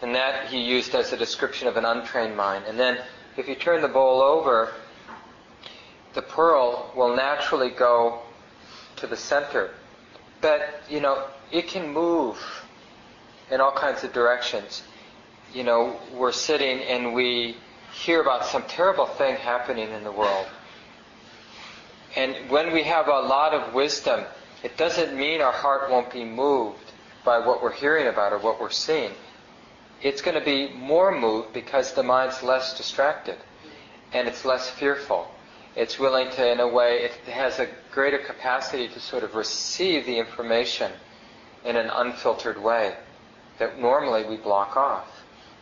And 0.01 0.15
that 0.15 0.47
he 0.47 0.61
used 0.61 0.95
as 0.95 1.13
a 1.13 1.17
description 1.17 1.67
of 1.67 1.77
an 1.77 1.85
untrained 1.85 2.37
mind. 2.37 2.67
And 2.69 2.79
then 2.79 2.99
if 3.37 3.49
you 3.49 3.57
turn 3.57 3.83
the 3.83 3.89
bowl 3.89 4.23
over, 4.23 4.73
the 6.15 6.23
pearl 6.23 6.93
will 6.97 7.17
naturally 7.17 7.71
go 7.71 8.21
to 8.95 9.09
the 9.09 9.17
center. 9.17 9.71
But, 10.41 10.85
you 10.89 11.01
know, 11.01 11.27
it 11.51 11.67
can 11.67 11.93
move 11.93 12.39
in 13.51 13.61
all 13.61 13.73
kinds 13.73 14.05
of 14.05 14.13
directions. 14.13 14.85
You 15.55 15.65
know, 15.65 15.99
we're 16.13 16.33
sitting 16.33 16.81
and 16.83 17.15
we 17.15 17.57
hear 17.93 18.21
about 18.21 18.45
some 18.45 18.63
terrible 18.65 19.07
thing 19.07 19.37
happening 19.37 19.91
in 19.91 20.05
the 20.05 20.13
world. 20.13 20.47
And 22.17 22.51
when 22.51 22.73
we 22.73 22.83
have 22.85 23.09
a 23.09 23.21
lot 23.21 23.55
of 23.55 23.75
wisdom, 23.75 24.25
it 24.63 24.77
doesn't 24.77 25.17
mean 25.17 25.41
our 25.41 25.53
heart 25.53 25.91
won't 25.91 26.13
be 26.13 26.25
moved 26.25 26.93
by 27.25 27.39
what 27.39 27.63
we're 27.63 27.73
hearing 27.73 28.09
about 28.09 28.33
or 28.33 28.39
what 28.39 28.61
we're 28.61 28.71
seeing. 28.71 29.13
It's 30.03 30.23
going 30.23 30.39
to 30.39 30.45
be 30.45 30.73
more 30.75 31.17
moved 31.17 31.53
because 31.53 31.93
the 31.93 32.03
mind's 32.03 32.43
less 32.43 32.77
distracted 32.77 33.37
and 34.13 34.29
it's 34.29 34.45
less 34.45 34.71
fearful. 34.71 35.29
It's 35.77 35.99
willing 35.99 36.31
to, 36.33 36.51
in 36.51 36.61
a 36.61 36.69
way, 36.69 37.03
it 37.03 37.13
has 37.31 37.59
a 37.59 37.69
greater 37.93 38.19
capacity 38.19 38.89
to 38.89 39.01
sort 39.01 39.23
of 39.23 39.35
receive 39.35 40.07
the 40.07 40.19
information 40.19 40.93
in 41.65 41.77
an 41.77 41.91
unfiltered 41.93 42.61
way 42.63 42.97
that 43.59 43.79
normally 43.79 44.25
we 44.25 44.37
block 44.37 44.77
off. 44.77 45.18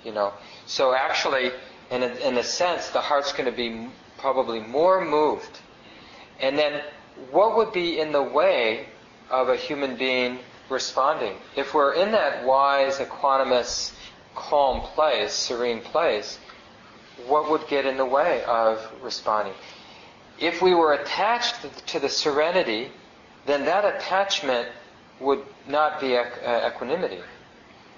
You 0.07 0.13
know, 0.13 0.33
so 0.67 0.95
actually, 0.95 1.51
in 1.91 2.05
a, 2.05 2.07
in 2.29 2.39
a 2.39 2.43
sense, 2.45 2.91
the 2.91 3.01
heart's 3.01 3.33
going 3.33 3.47
to 3.47 3.57
be 3.57 3.89
probably 4.19 4.61
more 4.61 5.05
moved. 5.05 5.59
And 6.39 6.57
then, 6.57 6.81
what 7.33 7.57
would 7.57 7.73
be 7.73 7.99
in 7.99 8.13
the 8.13 8.23
way 8.23 8.87
of 9.31 9.49
a 9.49 9.57
human 9.57 9.97
being 9.97 10.39
responding? 10.71 11.35
If 11.57 11.75
we're 11.75 11.95
in 11.95 12.13
that 12.13 12.45
wise, 12.47 13.01
equanimous, 13.01 13.95
calm 14.37 14.83
place, 14.83 15.33
serene 15.33 15.81
place, 15.81 16.39
what 17.27 17.51
would 17.51 17.67
get 17.67 17.85
in 17.85 17.97
the 17.97 18.05
way 18.05 18.45
of 18.45 18.89
responding? 19.03 19.55
If 20.39 20.63
we 20.63 20.73
were 20.73 20.93
attached 20.93 21.57
to 21.89 21.99
the 21.99 22.09
serenity, 22.09 22.93
then 23.47 23.65
that 23.65 23.85
attachment 23.85 24.69
would 25.19 25.43
not 25.67 26.01
be 26.01 26.17
uh, 26.17 26.69
equanimity. 26.69 27.19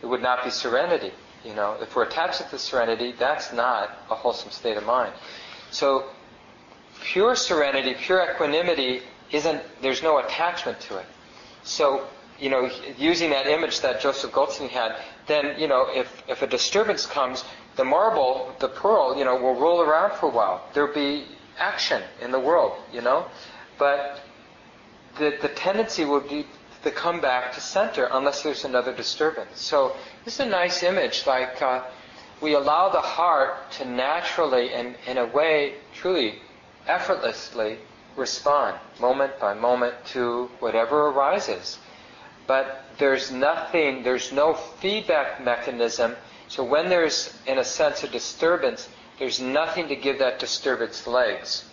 It 0.01 0.07
would 0.07 0.23
not 0.23 0.43
be 0.43 0.51
serenity. 0.51 1.13
You 1.45 1.55
know, 1.55 1.77
if 1.81 1.95
we're 1.95 2.05
attached 2.05 2.49
to 2.51 2.59
serenity, 2.59 3.13
that's 3.13 3.53
not 3.53 3.91
a 4.11 4.15
wholesome 4.15 4.51
state 4.51 4.77
of 4.77 4.85
mind. 4.85 5.13
So, 5.71 6.05
pure 7.03 7.37
serenity, 7.37 7.95
pure 7.95 8.29
equanimity 8.31 9.03
isn't. 9.31 9.63
There's 9.83 10.03
no 10.03 10.19
attachment 10.19 10.81
to 10.81 10.99
it. 10.99 11.07
So, 11.63 12.07
you 12.39 12.51
know, 12.51 12.71
using 12.97 13.31
that 13.31 13.47
image 13.47 13.81
that 13.81 14.01
Joseph 14.01 14.33
Goldstein 14.33 14.69
had, 14.69 14.97
then 15.27 15.59
you 15.59 15.69
know, 15.69 15.87
if 15.95 16.23
if 16.29 16.43
a 16.43 16.47
disturbance 16.47 17.07
comes, 17.07 17.45
the 17.77 17.85
marble, 17.85 18.55
the 18.59 18.69
pearl, 18.69 19.17
you 19.17 19.25
know, 19.25 19.37
will 19.37 19.55
roll 19.55 19.81
around 19.83 20.19
for 20.19 20.27
a 20.27 20.33
while. 20.33 20.67
There'll 20.75 20.95
be 20.95 21.25
action 21.59 22.03
in 22.21 22.31
the 22.31 22.41
world, 22.41 22.79
you 22.93 23.01
know, 23.01 23.27
but 23.79 24.21
the 25.19 25.37
the 25.43 25.49
tendency 25.49 26.05
would 26.05 26.29
be 26.29 26.47
to 26.83 26.91
come 26.91 27.21
back 27.21 27.53
to 27.53 27.61
center 27.61 28.09
unless 28.13 28.43
there's 28.43 28.65
another 28.65 28.95
disturbance. 28.95 29.61
So 29.61 29.97
this 30.25 30.35
is 30.35 30.41
a 30.41 30.49
nice 30.49 30.83
image, 30.83 31.27
like 31.27 31.61
uh, 31.61 31.83
we 32.41 32.55
allow 32.55 32.89
the 32.89 33.01
heart 33.01 33.71
to 33.73 33.85
naturally 33.85 34.73
and 34.73 34.95
in 35.07 35.19
a 35.19 35.27
way 35.27 35.75
truly 35.95 36.41
effortlessly 36.87 37.79
respond 38.17 38.79
moment 39.01 39.39
by 39.39 39.55
moment 39.55 39.95
to 40.07 40.51
whatever 40.61 41.09
arises. 41.09 41.79
But 42.47 42.85
there's 42.99 43.31
nothing, 43.31 44.03
there's 44.03 44.33
no 44.33 44.55
feedback 44.55 45.45
mechanism. 45.45 46.17
So 46.49 46.65
when 46.65 46.89
there's, 46.89 47.37
in 47.47 47.59
a 47.59 47.65
sense, 47.65 48.03
a 48.05 48.09
disturbance, 48.09 48.89
there's 49.19 49.41
nothing 49.41 49.89
to 49.89 49.97
give 49.97 50.19
that 50.21 50.39
disturbance 50.39 51.07
legs. 51.07 51.65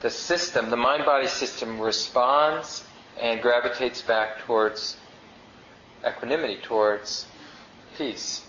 The 0.00 0.10
system, 0.10 0.70
the 0.70 0.76
mind 0.76 1.04
body 1.04 1.28
system 1.28 1.78
responds 1.78 2.82
and 3.20 3.40
gravitates 3.40 4.02
back 4.02 4.38
towards 4.40 4.96
equanimity, 6.06 6.56
towards 6.62 7.26
peace. 7.96 8.42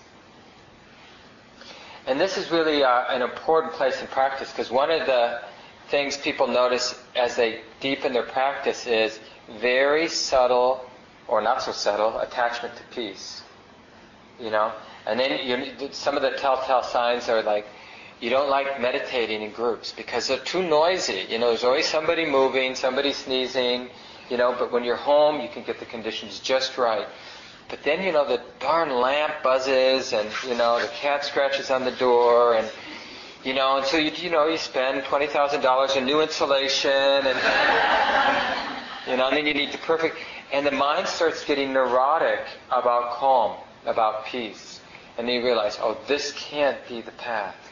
And 2.05 2.19
this 2.19 2.37
is 2.37 2.51
really 2.51 2.83
uh, 2.83 3.05
an 3.09 3.21
important 3.21 3.73
place 3.73 4.01
in 4.01 4.07
practice 4.07 4.51
because 4.51 4.69
one 4.69 4.91
of 4.91 5.05
the 5.05 5.41
things 5.89 6.17
people 6.17 6.47
notice 6.47 6.99
as 7.15 7.35
they 7.35 7.61
deepen 7.79 8.13
their 8.13 8.23
practice 8.23 8.87
is 8.87 9.19
very 9.59 10.07
subtle 10.07 10.85
or 11.27 11.41
not 11.41 11.61
so 11.61 11.71
subtle 11.71 12.19
attachment 12.19 12.75
to 12.75 12.83
peace. 12.95 13.41
You 14.39 14.49
know, 14.49 14.73
and 15.05 15.19
then 15.19 15.47
you, 15.47 15.89
some 15.91 16.15
of 16.15 16.23
the 16.23 16.31
telltale 16.31 16.83
signs 16.83 17.29
are 17.29 17.43
like 17.43 17.65
you 18.19 18.29
don't 18.29 18.49
like 18.49 18.79
meditating 18.79 19.41
in 19.41 19.51
groups 19.51 19.91
because 19.91 20.27
they're 20.27 20.39
too 20.39 20.63
noisy. 20.63 21.25
You 21.29 21.39
know, 21.39 21.49
there's 21.49 21.63
always 21.63 21.87
somebody 21.87 22.25
moving, 22.25 22.73
somebody 22.73 23.13
sneezing. 23.13 23.89
You 24.29 24.37
know, 24.37 24.55
but 24.57 24.71
when 24.71 24.83
you're 24.83 24.95
home, 24.95 25.41
you 25.41 25.49
can 25.49 25.63
get 25.63 25.79
the 25.79 25.85
conditions 25.85 26.39
just 26.39 26.77
right. 26.77 27.07
But 27.69 27.83
then, 27.83 28.03
you 28.03 28.11
know, 28.11 28.27
the 28.27 28.41
darn 28.59 28.89
lamp 28.89 29.33
buzzes 29.43 30.13
and, 30.13 30.29
you 30.47 30.55
know, 30.55 30.81
the 30.81 30.87
cat 30.89 31.25
scratches 31.25 31.71
on 31.71 31.85
the 31.85 31.91
door 31.91 32.55
and, 32.55 32.69
you 33.43 33.53
know, 33.53 33.77
and 33.77 33.85
so 33.85 33.97
you, 33.97 34.11
you 34.11 34.29
know, 34.29 34.47
you 34.47 34.57
spend 34.57 35.03
$20,000 35.03 35.97
in 35.97 36.05
new 36.05 36.21
insulation 36.21 36.91
and, 36.91 37.39
you 39.07 39.17
know, 39.17 39.27
and 39.27 39.37
then 39.37 39.45
you 39.45 39.53
need 39.53 39.71
the 39.71 39.77
perfect, 39.79 40.17
and 40.51 40.65
the 40.65 40.71
mind 40.71 41.07
starts 41.07 41.43
getting 41.43 41.73
neurotic 41.73 42.41
about 42.71 43.13
calm, 43.13 43.57
about 43.85 44.25
peace. 44.25 44.79
And 45.17 45.27
then 45.27 45.35
you 45.35 45.43
realize, 45.43 45.77
oh, 45.81 45.97
this 46.07 46.31
can't 46.33 46.77
be 46.87 47.01
the 47.01 47.11
path. 47.11 47.62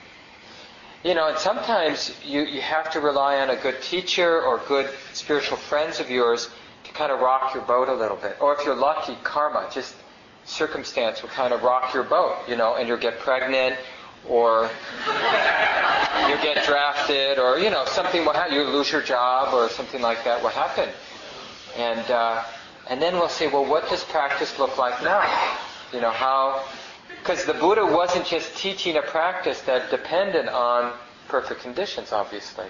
You 1.03 1.15
know, 1.15 1.29
and 1.29 1.37
sometimes 1.37 2.15
you, 2.23 2.41
you 2.41 2.61
have 2.61 2.91
to 2.91 2.99
rely 2.99 3.39
on 3.39 3.49
a 3.49 3.55
good 3.55 3.81
teacher 3.81 4.41
or 4.43 4.61
good 4.67 4.87
spiritual 5.13 5.57
friends 5.57 5.99
of 5.99 6.11
yours 6.11 6.49
to 6.83 6.91
kind 6.93 7.11
of 7.11 7.19
rock 7.19 7.55
your 7.55 7.63
boat 7.63 7.89
a 7.89 7.93
little 7.93 8.17
bit. 8.17 8.37
Or 8.39 8.53
if 8.53 8.63
you're 8.65 8.75
lucky, 8.75 9.17
karma, 9.23 9.67
just 9.73 9.95
circumstance 10.45 11.23
will 11.23 11.29
kind 11.29 11.53
of 11.53 11.63
rock 11.63 11.93
your 11.93 12.03
boat, 12.03 12.37
you 12.47 12.55
know, 12.55 12.75
and 12.75 12.87
you'll 12.87 12.97
get 12.97 13.17
pregnant 13.19 13.77
or 14.29 14.69
you 15.07 16.35
get 16.43 16.63
drafted 16.65 17.39
or, 17.39 17.57
you 17.57 17.71
know, 17.71 17.83
something 17.85 18.23
will 18.23 18.33
happen. 18.33 18.53
You 18.53 18.63
lose 18.63 18.91
your 18.91 19.01
job 19.01 19.55
or 19.55 19.69
something 19.69 20.01
like 20.01 20.23
that 20.23 20.43
will 20.43 20.49
happen. 20.49 20.89
And, 21.77 22.11
uh, 22.11 22.43
and 22.89 23.01
then 23.01 23.15
we'll 23.15 23.29
say, 23.29 23.47
well, 23.47 23.65
what 23.65 23.89
does 23.89 24.03
practice 24.03 24.59
look 24.59 24.77
like 24.77 25.01
now? 25.03 25.21
You 25.93 26.01
know, 26.01 26.11
how, 26.11 26.63
because 27.21 27.45
the 27.45 27.53
Buddha 27.53 27.85
wasn't 27.85 28.25
just 28.25 28.57
teaching 28.57 28.97
a 28.97 29.01
practice 29.03 29.61
that 29.61 29.91
depended 29.91 30.47
on 30.47 30.91
perfect 31.27 31.61
conditions, 31.61 32.11
obviously. 32.11 32.65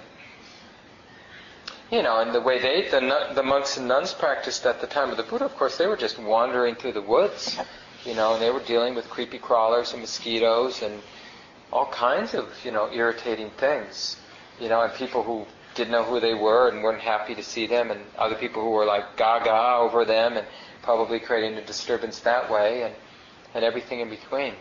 You 1.90 2.04
know, 2.04 2.20
and 2.20 2.36
the 2.36 2.42
way 2.42 2.60
they, 2.60 2.90
the, 2.90 3.30
the 3.34 3.44
monks 3.44 3.78
and 3.78 3.88
nuns 3.88 4.14
practiced 4.14 4.66
at 4.66 4.82
the 4.82 4.88
time 4.88 5.10
of 5.10 5.16
the 5.16 5.24
Buddha, 5.24 5.46
of 5.46 5.56
course, 5.56 5.78
they 5.78 5.88
were 5.88 5.96
just 5.96 6.20
wandering 6.20 6.76
through 6.76 6.92
the 6.92 7.02
woods, 7.02 7.58
you 8.06 8.14
know, 8.14 8.34
and 8.34 8.42
they 8.42 8.50
were 8.50 8.60
dealing 8.64 8.94
with 8.94 9.10
creepy 9.10 9.40
crawlers 9.40 9.94
and 9.94 10.02
mosquitoes 10.02 10.82
and 10.82 11.02
all 11.72 11.88
kinds 11.88 12.34
of, 12.34 12.50
you 12.66 12.72
know, 12.72 12.92
irritating 12.92 13.52
things, 13.52 14.18
you 14.60 14.68
know, 14.68 14.82
and 14.82 14.94
people 14.94 15.24
who 15.24 15.46
didn't 15.76 15.92
know 15.92 16.04
who 16.04 16.20
they 16.20 16.34
were 16.34 16.68
and 16.68 16.84
weren't 16.84 17.02
happy 17.02 17.36
to 17.36 17.44
see 17.44 17.68
them, 17.68 17.90
and 17.90 18.02
other 18.18 18.36
people 18.36 18.62
who 18.62 18.72
were 18.72 18.86
like 18.86 19.16
gaga 19.16 19.78
over 19.78 20.04
them 20.04 20.36
and 20.36 20.46
probably 20.82 21.22
creating 21.22 21.58
a 21.58 21.66
disturbance 21.66 22.20
that 22.20 22.52
way, 22.52 22.84
and, 22.84 22.94
and 23.54 23.64
everything 23.64 24.00
in 24.00 24.10
between. 24.10 24.54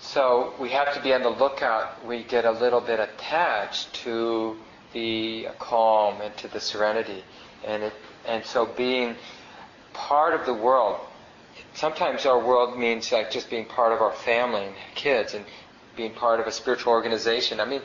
So 0.00 0.54
we 0.58 0.70
have 0.70 0.94
to 0.94 1.02
be 1.02 1.12
on 1.12 1.22
the 1.22 1.30
lookout. 1.30 2.04
We 2.06 2.24
get 2.24 2.44
a 2.44 2.52
little 2.52 2.80
bit 2.80 3.00
attached 3.00 3.92
to 4.04 4.56
the 4.92 5.48
calm 5.58 6.20
and 6.20 6.36
to 6.38 6.48
the 6.48 6.60
serenity. 6.60 7.22
And, 7.64 7.82
it, 7.84 7.92
and 8.26 8.44
so 8.44 8.66
being 8.66 9.16
part 9.92 10.34
of 10.34 10.46
the 10.46 10.54
world, 10.54 11.00
sometimes 11.74 12.24
our 12.26 12.38
world 12.38 12.78
means 12.78 13.12
like 13.12 13.30
just 13.30 13.50
being 13.50 13.66
part 13.66 13.92
of 13.92 14.00
our 14.00 14.12
family 14.12 14.64
and 14.64 14.74
kids 14.94 15.34
and 15.34 15.44
being 15.96 16.12
part 16.12 16.40
of 16.40 16.46
a 16.46 16.52
spiritual 16.52 16.92
organization. 16.92 17.60
I 17.60 17.66
mean, 17.66 17.82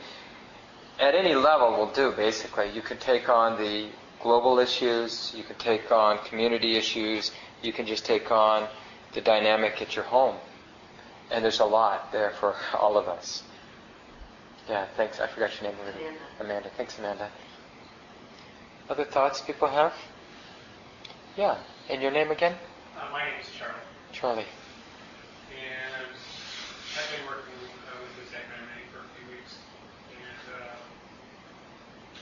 at 0.99 1.15
any 1.15 1.36
level 1.36 1.71
will 1.71 1.91
do, 1.91 2.11
basically. 2.13 2.69
You 2.71 2.81
can 2.81 2.97
take 2.97 3.27
on 3.27 3.61
the 3.61 3.89
global 4.21 4.59
issues, 4.59 5.33
you 5.36 5.43
can 5.43 5.57
take 5.57 5.91
on 5.91 6.17
community 6.19 6.77
issues, 6.77 7.31
you 7.61 7.73
can 7.73 7.86
just 7.86 8.05
take 8.05 8.31
on 8.31 8.67
the 9.16 9.22
dynamic 9.22 9.82
at 9.82 9.95
your 9.95 10.05
home. 10.05 10.36
And 11.32 11.43
there's 11.43 11.61
a 11.61 11.66
lot 11.66 12.11
there 12.11 12.32
for 12.39 12.53
all 12.78 12.97
of 12.97 13.07
us. 13.07 13.41
Yeah, 14.70 14.86
thanks. 14.97 15.20
I 15.20 15.28
forgot 15.28 15.49
your 15.59 15.72
name 15.72 15.80
already. 15.82 15.99
Amanda. 16.03 16.20
Amanda. 16.41 16.70
Thanks, 16.78 16.99
Amanda. 16.99 17.30
Other 18.89 19.05
thoughts 19.05 19.41
people 19.41 19.68
have? 19.68 19.93
Yeah. 21.38 21.57
And 21.89 22.01
your 22.01 22.11
name 22.11 22.30
again? 22.30 22.55
Uh, 22.97 23.09
my 23.11 23.24
name 23.26 23.39
is 23.41 23.47
Charlie, 23.57 23.74
Charlie. 24.11 24.45
and 25.53 26.05
I've 26.93 27.09
been 27.16 27.26
working 27.26 27.57
uh, 27.88 27.97
with 28.03 28.13
this 28.20 28.30
equanimity 28.36 28.86
for 28.93 29.01
a 29.01 29.09
few 29.18 29.26
weeks. 29.34 29.57
And 30.13 30.43
uh, 30.59 30.78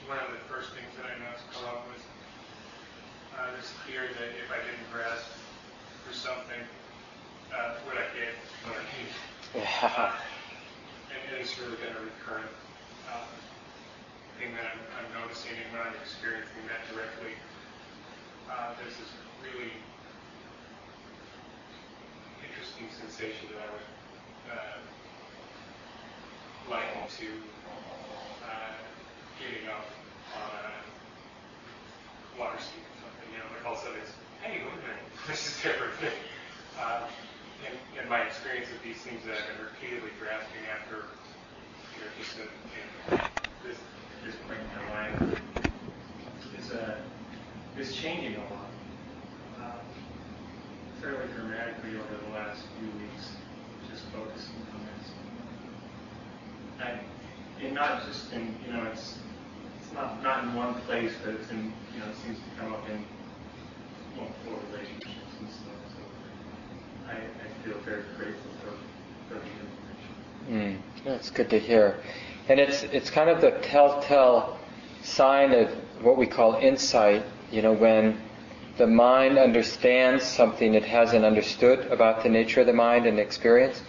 one 0.08 0.20
of 0.20 0.32
the 0.32 0.42
first 0.48 0.72
things 0.76 0.92
that 1.00 1.08
I 1.10 1.16
noticed 1.20 1.48
come 1.52 1.66
up 1.68 1.88
was 1.92 2.04
uh, 3.36 3.56
this 3.56 3.72
fear 3.88 4.08
that 4.08 4.30
if 4.36 4.48
I 4.52 4.60
didn't 4.64 4.88
grasp 4.92 5.28
for 6.04 6.12
something, 6.12 6.60
uh, 7.54 7.78
what 7.86 7.98
I 7.98 8.84
need? 8.98 9.10
Yeah. 9.56 10.18
And, 11.14 11.22
and 11.30 11.42
it's 11.42 11.54
really 11.62 11.78
been 11.78 11.94
a 11.94 12.04
recurrent 12.04 12.50
uh, 13.10 13.30
thing 14.40 14.52
that 14.58 14.66
I'm, 14.66 14.82
I'm 14.98 15.10
noticing, 15.22 15.54
and 15.54 15.70
when 15.72 15.82
I'm 15.86 15.96
experiencing 16.02 16.66
that 16.68 16.82
directly, 16.90 17.38
uh, 18.50 18.74
there's 18.82 18.98
this 18.98 19.12
really 19.46 19.72
interesting 22.42 22.90
sensation 22.90 23.54
that 23.54 23.62
I 23.62 23.70
would 23.70 23.88
uh, 24.50 24.84
to 27.20 27.30
uh, 27.30 28.74
getting 29.38 29.70
up 29.70 29.86
on 30.34 30.50
a 30.66 32.40
water 32.40 32.58
seat 32.58 32.82
or 32.82 32.98
something. 33.06 33.28
You 33.30 33.38
know, 33.38 33.48
like 33.54 33.62
all 33.70 33.78
of 33.78 33.80
a 33.80 33.86
sudden 33.86 34.02
it's, 34.02 34.18
hey, 34.42 34.66
wait 34.66 34.74
a 34.74 34.82
minute, 34.82 35.06
this 35.28 35.46
is 35.46 35.54
different. 35.62 35.94
uh, 36.82 37.06
and, 37.66 37.76
and 38.00 38.10
my 38.10 38.22
experience 38.22 38.70
with 38.72 38.84
these 38.84 39.02
things 39.02 39.24
that 39.26 39.36
I've 39.38 39.48
been 39.58 39.66
repeatedly 39.66 40.12
grasping 40.20 40.64
after, 40.72 41.08
you 41.96 42.00
know, 42.04 42.12
just 42.20 42.38
in, 42.38 42.44
in 42.44 43.04
this 44.26 44.36
point 44.48 44.60
in 44.60 44.68
my 44.90 45.10
life 45.10 45.20
is 46.60 46.72
uh, 46.72 46.98
changing 47.94 48.36
a 48.36 48.40
lot, 48.54 48.70
uh, 49.62 49.80
fairly 51.02 51.28
dramatically 51.34 51.96
over 51.98 52.18
the 52.28 52.34
last 52.34 52.64
few 52.78 52.88
weeks. 53.02 53.32
Just 53.90 54.04
focusing 54.06 54.56
on 54.74 54.86
this, 54.86 55.12
I, 56.80 57.00
and 57.64 57.76
not 57.76 58.06
just 58.06 58.32
in 58.34 58.56
you 58.66 58.74
know 58.74 58.84
it's 58.92 59.20
it's 59.80 59.94
not 59.94 60.24
not 60.24 60.44
in 60.46 60.56
one 60.56 60.76
place, 60.82 61.14
but 61.24 61.36
it's 61.36 61.52
in 61.52 61.74
you 61.94 62.00
know 62.00 62.08
it 62.10 62.16
seems 62.16 62.38
to 62.40 62.50
come 62.60 62.74
up 62.74 62.90
in 62.90 63.06
multiple 64.18 64.60
relationships 64.72 65.34
and 65.40 65.50
stuff. 65.50 65.93
Mm, 70.50 70.78
that's 71.06 71.30
good 71.30 71.50
to 71.50 71.60
hear. 71.60 72.00
And 72.50 72.60
it's 72.60 72.84
it's 72.84 73.10
kind 73.10 73.30
of 73.30 73.42
the 73.42 73.52
telltale 73.62 74.58
sign 75.02 75.54
of 75.54 75.70
what 76.02 76.18
we 76.18 76.28
call 76.28 76.56
insight. 76.56 77.24
You 77.52 77.62
know, 77.62 77.74
when 77.74 78.20
the 78.78 78.88
mind 78.88 79.38
understands 79.38 80.24
something 80.24 80.74
it 80.74 80.84
hasn't 80.84 81.24
understood 81.24 81.80
about 81.92 82.24
the 82.24 82.30
nature 82.30 82.62
of 82.62 82.68
the 82.68 82.74
mind 82.74 83.06
and 83.06 83.20
experience. 83.20 83.82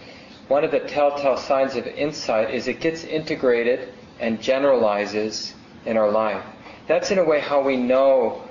One 0.47 0.63
of 0.63 0.69
the 0.69 0.79
telltale 0.79 1.37
signs 1.37 1.75
of 1.75 1.87
insight 1.87 2.53
is 2.53 2.67
it 2.67 2.79
gets 2.79 3.03
integrated 3.03 3.91
and 4.19 4.39
generalizes 4.39 5.55
in 5.85 5.97
our 5.97 6.11
life. 6.11 6.43
That's 6.87 7.09
in 7.09 7.17
a 7.17 7.23
way 7.23 7.39
how 7.39 7.63
we 7.63 7.77
know 7.77 8.43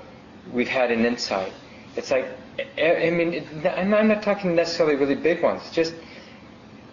we've 0.51 0.67
had 0.67 0.91
an 0.91 1.05
insight. 1.05 1.53
It's 1.95 2.11
like, 2.11 2.27
I 2.59 3.09
mean, 3.09 3.45
I'm 3.65 3.89
not 3.89 4.23
talking 4.23 4.55
necessarily 4.55 4.95
really 4.95 5.15
big 5.15 5.43
ones, 5.43 5.69
just, 5.71 5.93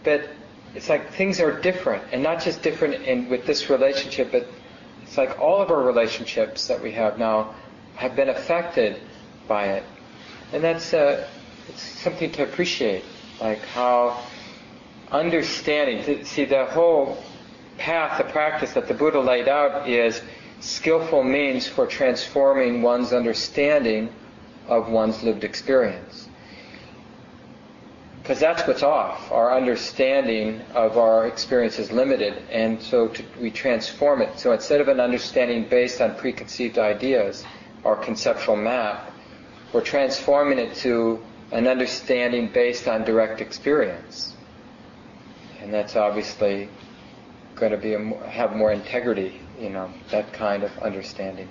but 0.02 0.28
it's 0.74 0.88
like 0.88 1.12
things 1.12 1.40
are 1.40 1.60
different, 1.60 2.02
and 2.12 2.22
not 2.22 2.42
just 2.42 2.62
different 2.62 2.94
in 2.94 3.28
with 3.28 3.46
this 3.46 3.70
relationship, 3.70 4.32
but 4.32 4.46
it's 5.02 5.16
like 5.16 5.38
all 5.38 5.60
of 5.60 5.70
our 5.70 5.82
relationships 5.82 6.66
that 6.66 6.82
we 6.82 6.92
have 6.92 7.18
now 7.18 7.54
have 7.94 8.16
been 8.16 8.28
affected 8.28 9.00
by 9.46 9.66
it, 9.66 9.84
and 10.52 10.64
that's 10.64 10.94
uh, 10.94 11.28
it's 11.68 11.82
something 11.82 12.32
to 12.32 12.42
appreciate, 12.42 13.04
like 13.40 13.60
how 13.66 14.20
understanding. 15.12 16.24
See, 16.24 16.44
the 16.44 16.66
whole 16.66 17.22
path, 17.78 18.18
the 18.18 18.32
practice 18.32 18.72
that 18.72 18.88
the 18.88 18.94
Buddha 18.94 19.20
laid 19.20 19.46
out 19.46 19.88
is 19.88 20.22
skillful 20.60 21.22
means 21.22 21.68
for 21.68 21.86
transforming 21.86 22.82
one's 22.82 23.12
understanding 23.12 24.12
of 24.68 24.88
one's 24.88 25.22
lived 25.22 25.44
experience. 25.44 26.28
Because 28.22 28.38
that's 28.38 28.66
what's 28.68 28.84
off. 28.84 29.32
Our 29.32 29.56
understanding 29.56 30.60
of 30.74 30.96
our 30.96 31.26
experience 31.26 31.80
is 31.80 31.90
limited, 31.90 32.40
and 32.50 32.80
so 32.80 33.08
to, 33.08 33.24
we 33.40 33.50
transform 33.50 34.22
it. 34.22 34.38
So 34.38 34.52
instead 34.52 34.80
of 34.80 34.86
an 34.86 35.00
understanding 35.00 35.68
based 35.68 36.00
on 36.00 36.14
preconceived 36.14 36.78
ideas, 36.78 37.44
our 37.84 37.96
conceptual 37.96 38.54
map, 38.54 39.10
we're 39.72 39.80
transforming 39.80 40.58
it 40.58 40.76
to 40.76 41.20
an 41.50 41.66
understanding 41.66 42.48
based 42.52 42.86
on 42.86 43.02
direct 43.04 43.40
experience. 43.40 44.34
And 45.60 45.74
that's 45.74 45.96
obviously 45.96 46.68
going 47.56 47.72
to 47.72 47.78
be 47.78 47.94
a, 47.94 48.28
have 48.28 48.54
more 48.54 48.72
integrity, 48.72 49.40
you 49.58 49.70
know, 49.70 49.92
that 50.10 50.32
kind 50.32 50.62
of 50.62 50.76
understanding. 50.78 51.48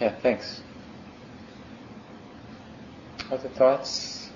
Yeah, 0.00 0.14
thanks. 0.16 0.62
Other 3.30 3.48
thoughts? 3.48 4.28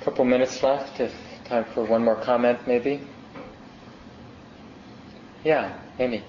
A 0.00 0.04
couple 0.04 0.24
minutes 0.24 0.62
left, 0.62 1.00
if 1.00 1.12
time 1.44 1.64
for 1.74 1.84
one 1.84 2.04
more 2.04 2.14
comment, 2.14 2.60
maybe. 2.66 3.08
Yeah, 5.42 5.72
Amy. 5.98 6.22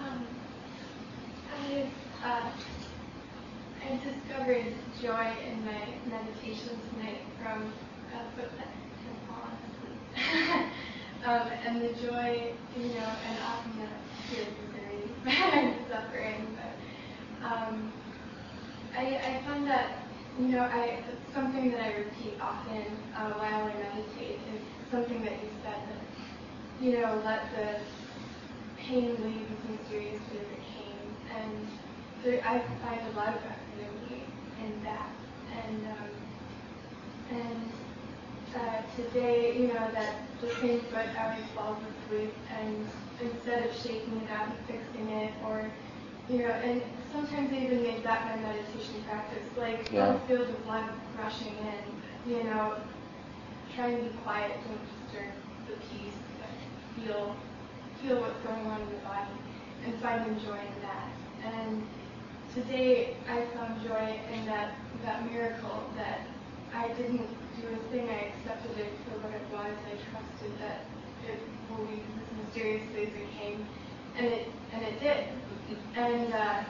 Um, 0.00 0.26
I, 1.54 1.90
uh, 2.24 2.50
I 3.84 4.00
discovered 4.04 4.74
joy 5.00 5.32
in 5.46 5.64
my 5.64 5.86
meditation 6.10 6.80
tonight 6.92 7.22
from 7.40 7.72
footsteps 8.34 8.68
from 9.30 10.64
um, 11.30 11.48
and 11.64 11.80
the 11.80 11.92
joy, 11.94 12.52
you 12.76 12.88
know, 12.88 13.12
and 13.24 13.38
often 13.44 13.72
the 13.78 14.34
fear 14.34 14.42
of 14.42 14.74
misery 14.74 15.10
and 15.52 15.74
suffering, 15.88 16.56
but 16.56 17.46
um, 17.46 17.92
I, 18.96 19.16
I 19.16 19.42
find 19.46 19.66
that, 19.68 19.97
you 20.38 20.48
know, 20.48 20.62
I 20.62 21.02
something 21.34 21.70
that 21.72 21.80
I 21.82 21.98
repeat 21.98 22.34
often 22.40 22.84
uh, 23.16 23.30
while 23.32 23.64
I 23.64 23.74
meditate 23.74 24.38
is 24.54 24.62
something 24.90 25.22
that 25.24 25.32
you 25.32 25.50
said 25.62 25.82
that, 25.88 26.82
you 26.84 27.00
know, 27.00 27.20
let 27.24 27.42
the 27.56 27.80
pain 28.80 29.16
leave 29.22 29.46
as 29.50 29.70
mysteriously 29.70 30.38
as 30.38 30.46
it 30.46 30.62
came, 30.74 31.10
and 31.36 32.42
I 32.44 32.62
find 32.82 33.00
a 33.12 33.16
lot 33.16 33.34
of 33.34 33.42
equanimity 33.42 34.24
in 34.64 34.82
that, 34.84 35.10
and 35.66 35.86
um, 35.86 36.10
and 37.30 37.72
uh, 38.54 38.82
today, 38.96 39.56
you 39.58 39.68
know, 39.68 39.90
that 39.92 40.14
the 40.40 40.48
same 40.60 40.80
foot 40.82 41.06
always 41.20 41.44
falls 41.54 41.78
asleep, 42.06 42.32
and 42.58 42.86
instead 43.20 43.66
of 43.66 43.74
shaking 43.76 44.22
it 44.22 44.30
out 44.30 44.48
and 44.48 44.66
fixing 44.66 45.10
it, 45.10 45.32
or, 45.44 45.70
you 46.28 46.38
know, 46.38 46.50
and 46.50 46.82
sometimes 47.12 47.52
I 47.52 47.56
even 47.56 47.82
make 47.82 48.02
that 48.04 48.24
my 48.26 48.36
meditation 48.42 49.02
practice, 49.08 49.44
like 49.56 49.90
yeah. 49.90 50.06
don't 50.06 50.28
feel 50.28 50.44
the 50.44 50.52
blood 50.64 50.90
rushing 51.18 51.54
in, 51.56 52.30
you 52.30 52.44
know, 52.44 52.76
try 53.74 53.88
and 53.88 54.02
be 54.02 54.16
quiet, 54.18 54.52
don't 54.66 54.80
disturb 54.84 55.32
the 55.66 55.74
peace, 55.88 56.18
but 56.38 57.02
feel, 57.02 57.36
feel 58.02 58.20
what's 58.20 58.38
going 58.44 58.66
on 58.66 58.80
in 58.82 58.88
the 58.90 59.00
body, 59.04 59.32
and 59.86 59.94
find 60.02 60.40
joy 60.42 60.58
in 60.60 60.82
that. 60.82 61.08
And 61.44 61.86
today 62.54 63.16
I 63.28 63.46
found 63.56 63.82
joy 63.82 64.20
in 64.32 64.46
that, 64.46 64.74
that 65.04 65.24
miracle 65.32 65.84
that 65.96 66.20
I 66.74 66.88
didn't 66.88 67.26
do 67.56 67.68
a 67.72 67.90
thing. 67.90 68.08
I 68.08 68.32
accepted 68.36 68.78
it 68.78 68.92
for 69.04 69.18
what 69.24 69.32
it 69.32 69.42
was. 69.50 69.72
I 69.86 69.96
trusted 70.12 70.52
that 70.60 70.84
it 71.26 71.40
will 71.70 71.86
be 71.86 72.02
as 72.02 72.44
mysteriously 72.44 73.02
as 73.06 73.14
it 73.14 73.28
came, 73.40 73.66
and 74.16 74.26
it 74.26 74.48
and 74.72 74.82
it 74.84 75.00
did. 75.00 75.24
And 75.96 76.32
uh, 76.32 76.62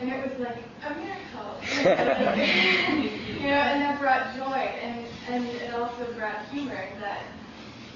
and 0.00 0.10
it 0.10 0.30
was 0.30 0.38
like 0.40 0.62
a 0.86 0.94
miracle. 0.94 1.60
you 3.40 3.46
know, 3.46 3.52
and 3.52 3.82
that 3.82 4.00
brought 4.00 4.34
joy, 4.34 4.44
and 4.44 5.06
and 5.28 5.46
it 5.46 5.74
also 5.74 6.12
brought 6.14 6.44
humor 6.46 6.88
that 7.00 7.22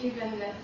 even 0.02 0.38
this 0.38 0.54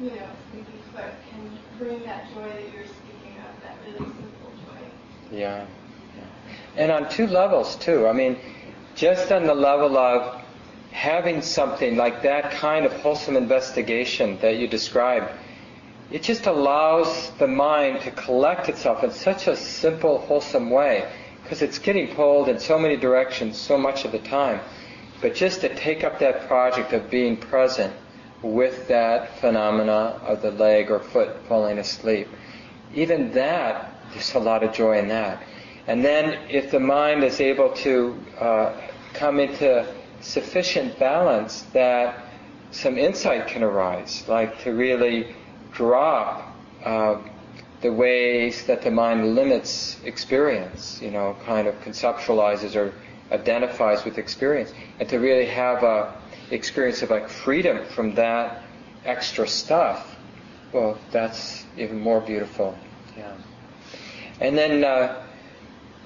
you 0.00 0.10
know 0.10 0.28
sleepy 0.52 0.78
foot 0.94 1.12
can 1.30 1.58
bring 1.78 2.02
that 2.04 2.28
joy 2.34 2.48
that 2.48 2.72
you're 2.72 2.86
speaking 2.86 3.36
of, 3.38 3.62
that 3.62 3.76
really 3.84 3.98
simple 3.98 4.52
joy. 4.64 5.36
Yeah. 5.36 5.66
yeah. 6.16 6.24
And 6.76 6.92
on 6.92 7.08
two 7.10 7.26
levels 7.26 7.76
too. 7.76 8.06
I 8.06 8.12
mean, 8.12 8.38
just 8.94 9.32
on 9.32 9.44
the 9.44 9.54
level 9.54 9.96
of 9.96 10.42
having 10.92 11.42
something 11.42 11.96
like 11.96 12.22
that 12.22 12.50
kind 12.52 12.86
of 12.86 12.92
wholesome 12.92 13.36
investigation 13.36 14.38
that 14.40 14.56
you 14.56 14.66
described, 14.66 15.30
it 16.10 16.22
just 16.22 16.46
allows 16.46 17.30
the 17.38 17.48
mind 17.48 18.00
to 18.02 18.10
collect 18.12 18.68
itself 18.68 19.02
in 19.02 19.10
such 19.10 19.48
a 19.48 19.56
simple, 19.56 20.18
wholesome 20.18 20.70
way, 20.70 21.10
because 21.42 21.62
it's 21.62 21.78
getting 21.78 22.14
pulled 22.14 22.48
in 22.48 22.58
so 22.60 22.78
many 22.78 22.96
directions 22.96 23.56
so 23.56 23.76
much 23.76 24.04
of 24.04 24.12
the 24.12 24.18
time. 24.20 24.60
But 25.20 25.34
just 25.34 25.62
to 25.62 25.74
take 25.74 26.04
up 26.04 26.18
that 26.20 26.46
project 26.46 26.92
of 26.92 27.10
being 27.10 27.36
present 27.36 27.92
with 28.42 28.86
that 28.88 29.38
phenomena 29.40 30.20
of 30.22 30.42
the 30.42 30.50
leg 30.52 30.90
or 30.90 31.00
foot 31.00 31.44
falling 31.48 31.78
asleep, 31.78 32.28
even 32.94 33.32
that, 33.32 33.92
there's 34.12 34.34
a 34.34 34.38
lot 34.38 34.62
of 34.62 34.72
joy 34.72 34.98
in 34.98 35.08
that. 35.08 35.42
And 35.88 36.04
then 36.04 36.38
if 36.48 36.70
the 36.70 36.80
mind 36.80 37.24
is 37.24 37.40
able 37.40 37.70
to 37.70 38.20
uh, 38.38 38.80
come 39.14 39.40
into 39.40 39.86
sufficient 40.20 40.98
balance 40.98 41.62
that 41.72 42.24
some 42.70 42.98
insight 42.98 43.46
can 43.48 43.62
arise, 43.62 44.24
like 44.28 44.60
to 44.62 44.72
really 44.72 45.34
drop 45.76 46.54
uh, 46.84 47.18
the 47.82 47.92
ways 47.92 48.64
that 48.66 48.82
the 48.82 48.90
mind 48.90 49.34
limits 49.34 49.98
experience, 50.04 51.00
you 51.02 51.10
know, 51.10 51.36
kind 51.44 51.68
of 51.68 51.74
conceptualizes 51.82 52.74
or 52.74 52.92
identifies 53.30 54.04
with 54.04 54.18
experience, 54.18 54.72
and 54.98 55.08
to 55.08 55.18
really 55.18 55.46
have 55.46 55.82
a 55.82 56.14
experience 56.50 57.02
of 57.02 57.10
like 57.10 57.28
freedom 57.28 57.84
from 57.86 58.14
that 58.14 58.62
extra 59.04 59.46
stuff. 59.46 60.16
Well, 60.72 60.98
that's 61.10 61.64
even 61.76 62.00
more 62.00 62.20
beautiful. 62.20 62.76
Yeah. 63.16 63.34
And 64.40 64.56
then, 64.56 64.84
uh, 64.84 65.22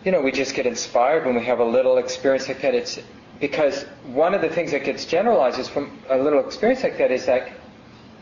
you 0.04 0.12
know, 0.12 0.20
we 0.20 0.32
just 0.32 0.54
get 0.54 0.66
inspired 0.66 1.26
when 1.26 1.34
we 1.34 1.44
have 1.44 1.60
a 1.60 1.64
little 1.64 1.98
experience 1.98 2.48
like 2.48 2.62
that. 2.62 2.74
It's 2.74 2.98
because 3.38 3.84
one 4.04 4.34
of 4.34 4.40
the 4.40 4.48
things 4.48 4.72
that 4.72 4.84
gets 4.84 5.04
generalized 5.04 5.58
is 5.58 5.68
from 5.68 5.98
a 6.08 6.18
little 6.18 6.44
experience 6.44 6.82
like 6.82 6.98
that 6.98 7.10
is 7.10 7.26
like, 7.26 7.52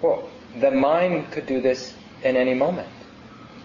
well, 0.00 0.28
the 0.60 0.70
mind 0.70 1.30
could 1.30 1.46
do 1.46 1.60
this 1.60 1.94
in 2.22 2.36
any 2.36 2.54
moment. 2.54 2.88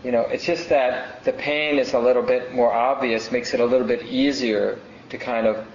You 0.03 0.11
know, 0.11 0.21
it's 0.21 0.45
just 0.45 0.69
that 0.69 1.23
the 1.23 1.33
pain 1.33 1.79
is 1.79 1.93
a 1.93 1.99
little 1.99 2.23
bit 2.23 2.53
more 2.53 2.73
obvious, 2.73 3.31
makes 3.31 3.53
it 3.53 3.59
a 3.59 3.65
little 3.65 3.87
bit 3.87 4.03
easier 4.03 4.79
to 5.09 5.17
kind 5.17 5.47
of 5.47 5.65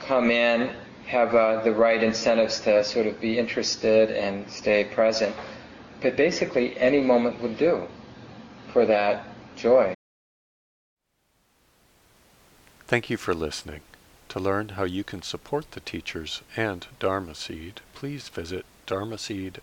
come 0.00 0.30
in, 0.30 0.70
have 1.06 1.34
uh, 1.34 1.62
the 1.62 1.72
right 1.72 2.02
incentives 2.02 2.60
to 2.60 2.84
sort 2.84 3.06
of 3.06 3.18
be 3.20 3.38
interested 3.38 4.10
and 4.10 4.48
stay 4.50 4.84
present. 4.84 5.34
But 6.02 6.16
basically, 6.16 6.78
any 6.78 7.00
moment 7.00 7.40
would 7.40 7.56
do 7.56 7.88
for 8.72 8.84
that 8.86 9.24
joy. 9.56 9.94
Thank 12.86 13.10
you 13.10 13.16
for 13.16 13.34
listening. 13.34 13.80
To 14.30 14.38
learn 14.38 14.70
how 14.70 14.84
you 14.84 15.04
can 15.04 15.22
support 15.22 15.70
the 15.70 15.80
teachers 15.80 16.42
and 16.54 16.86
Dharma 16.98 17.34
Seed, 17.34 17.80
please 17.94 18.28
visit 18.28 18.66
dharmaseed.org 18.86 19.62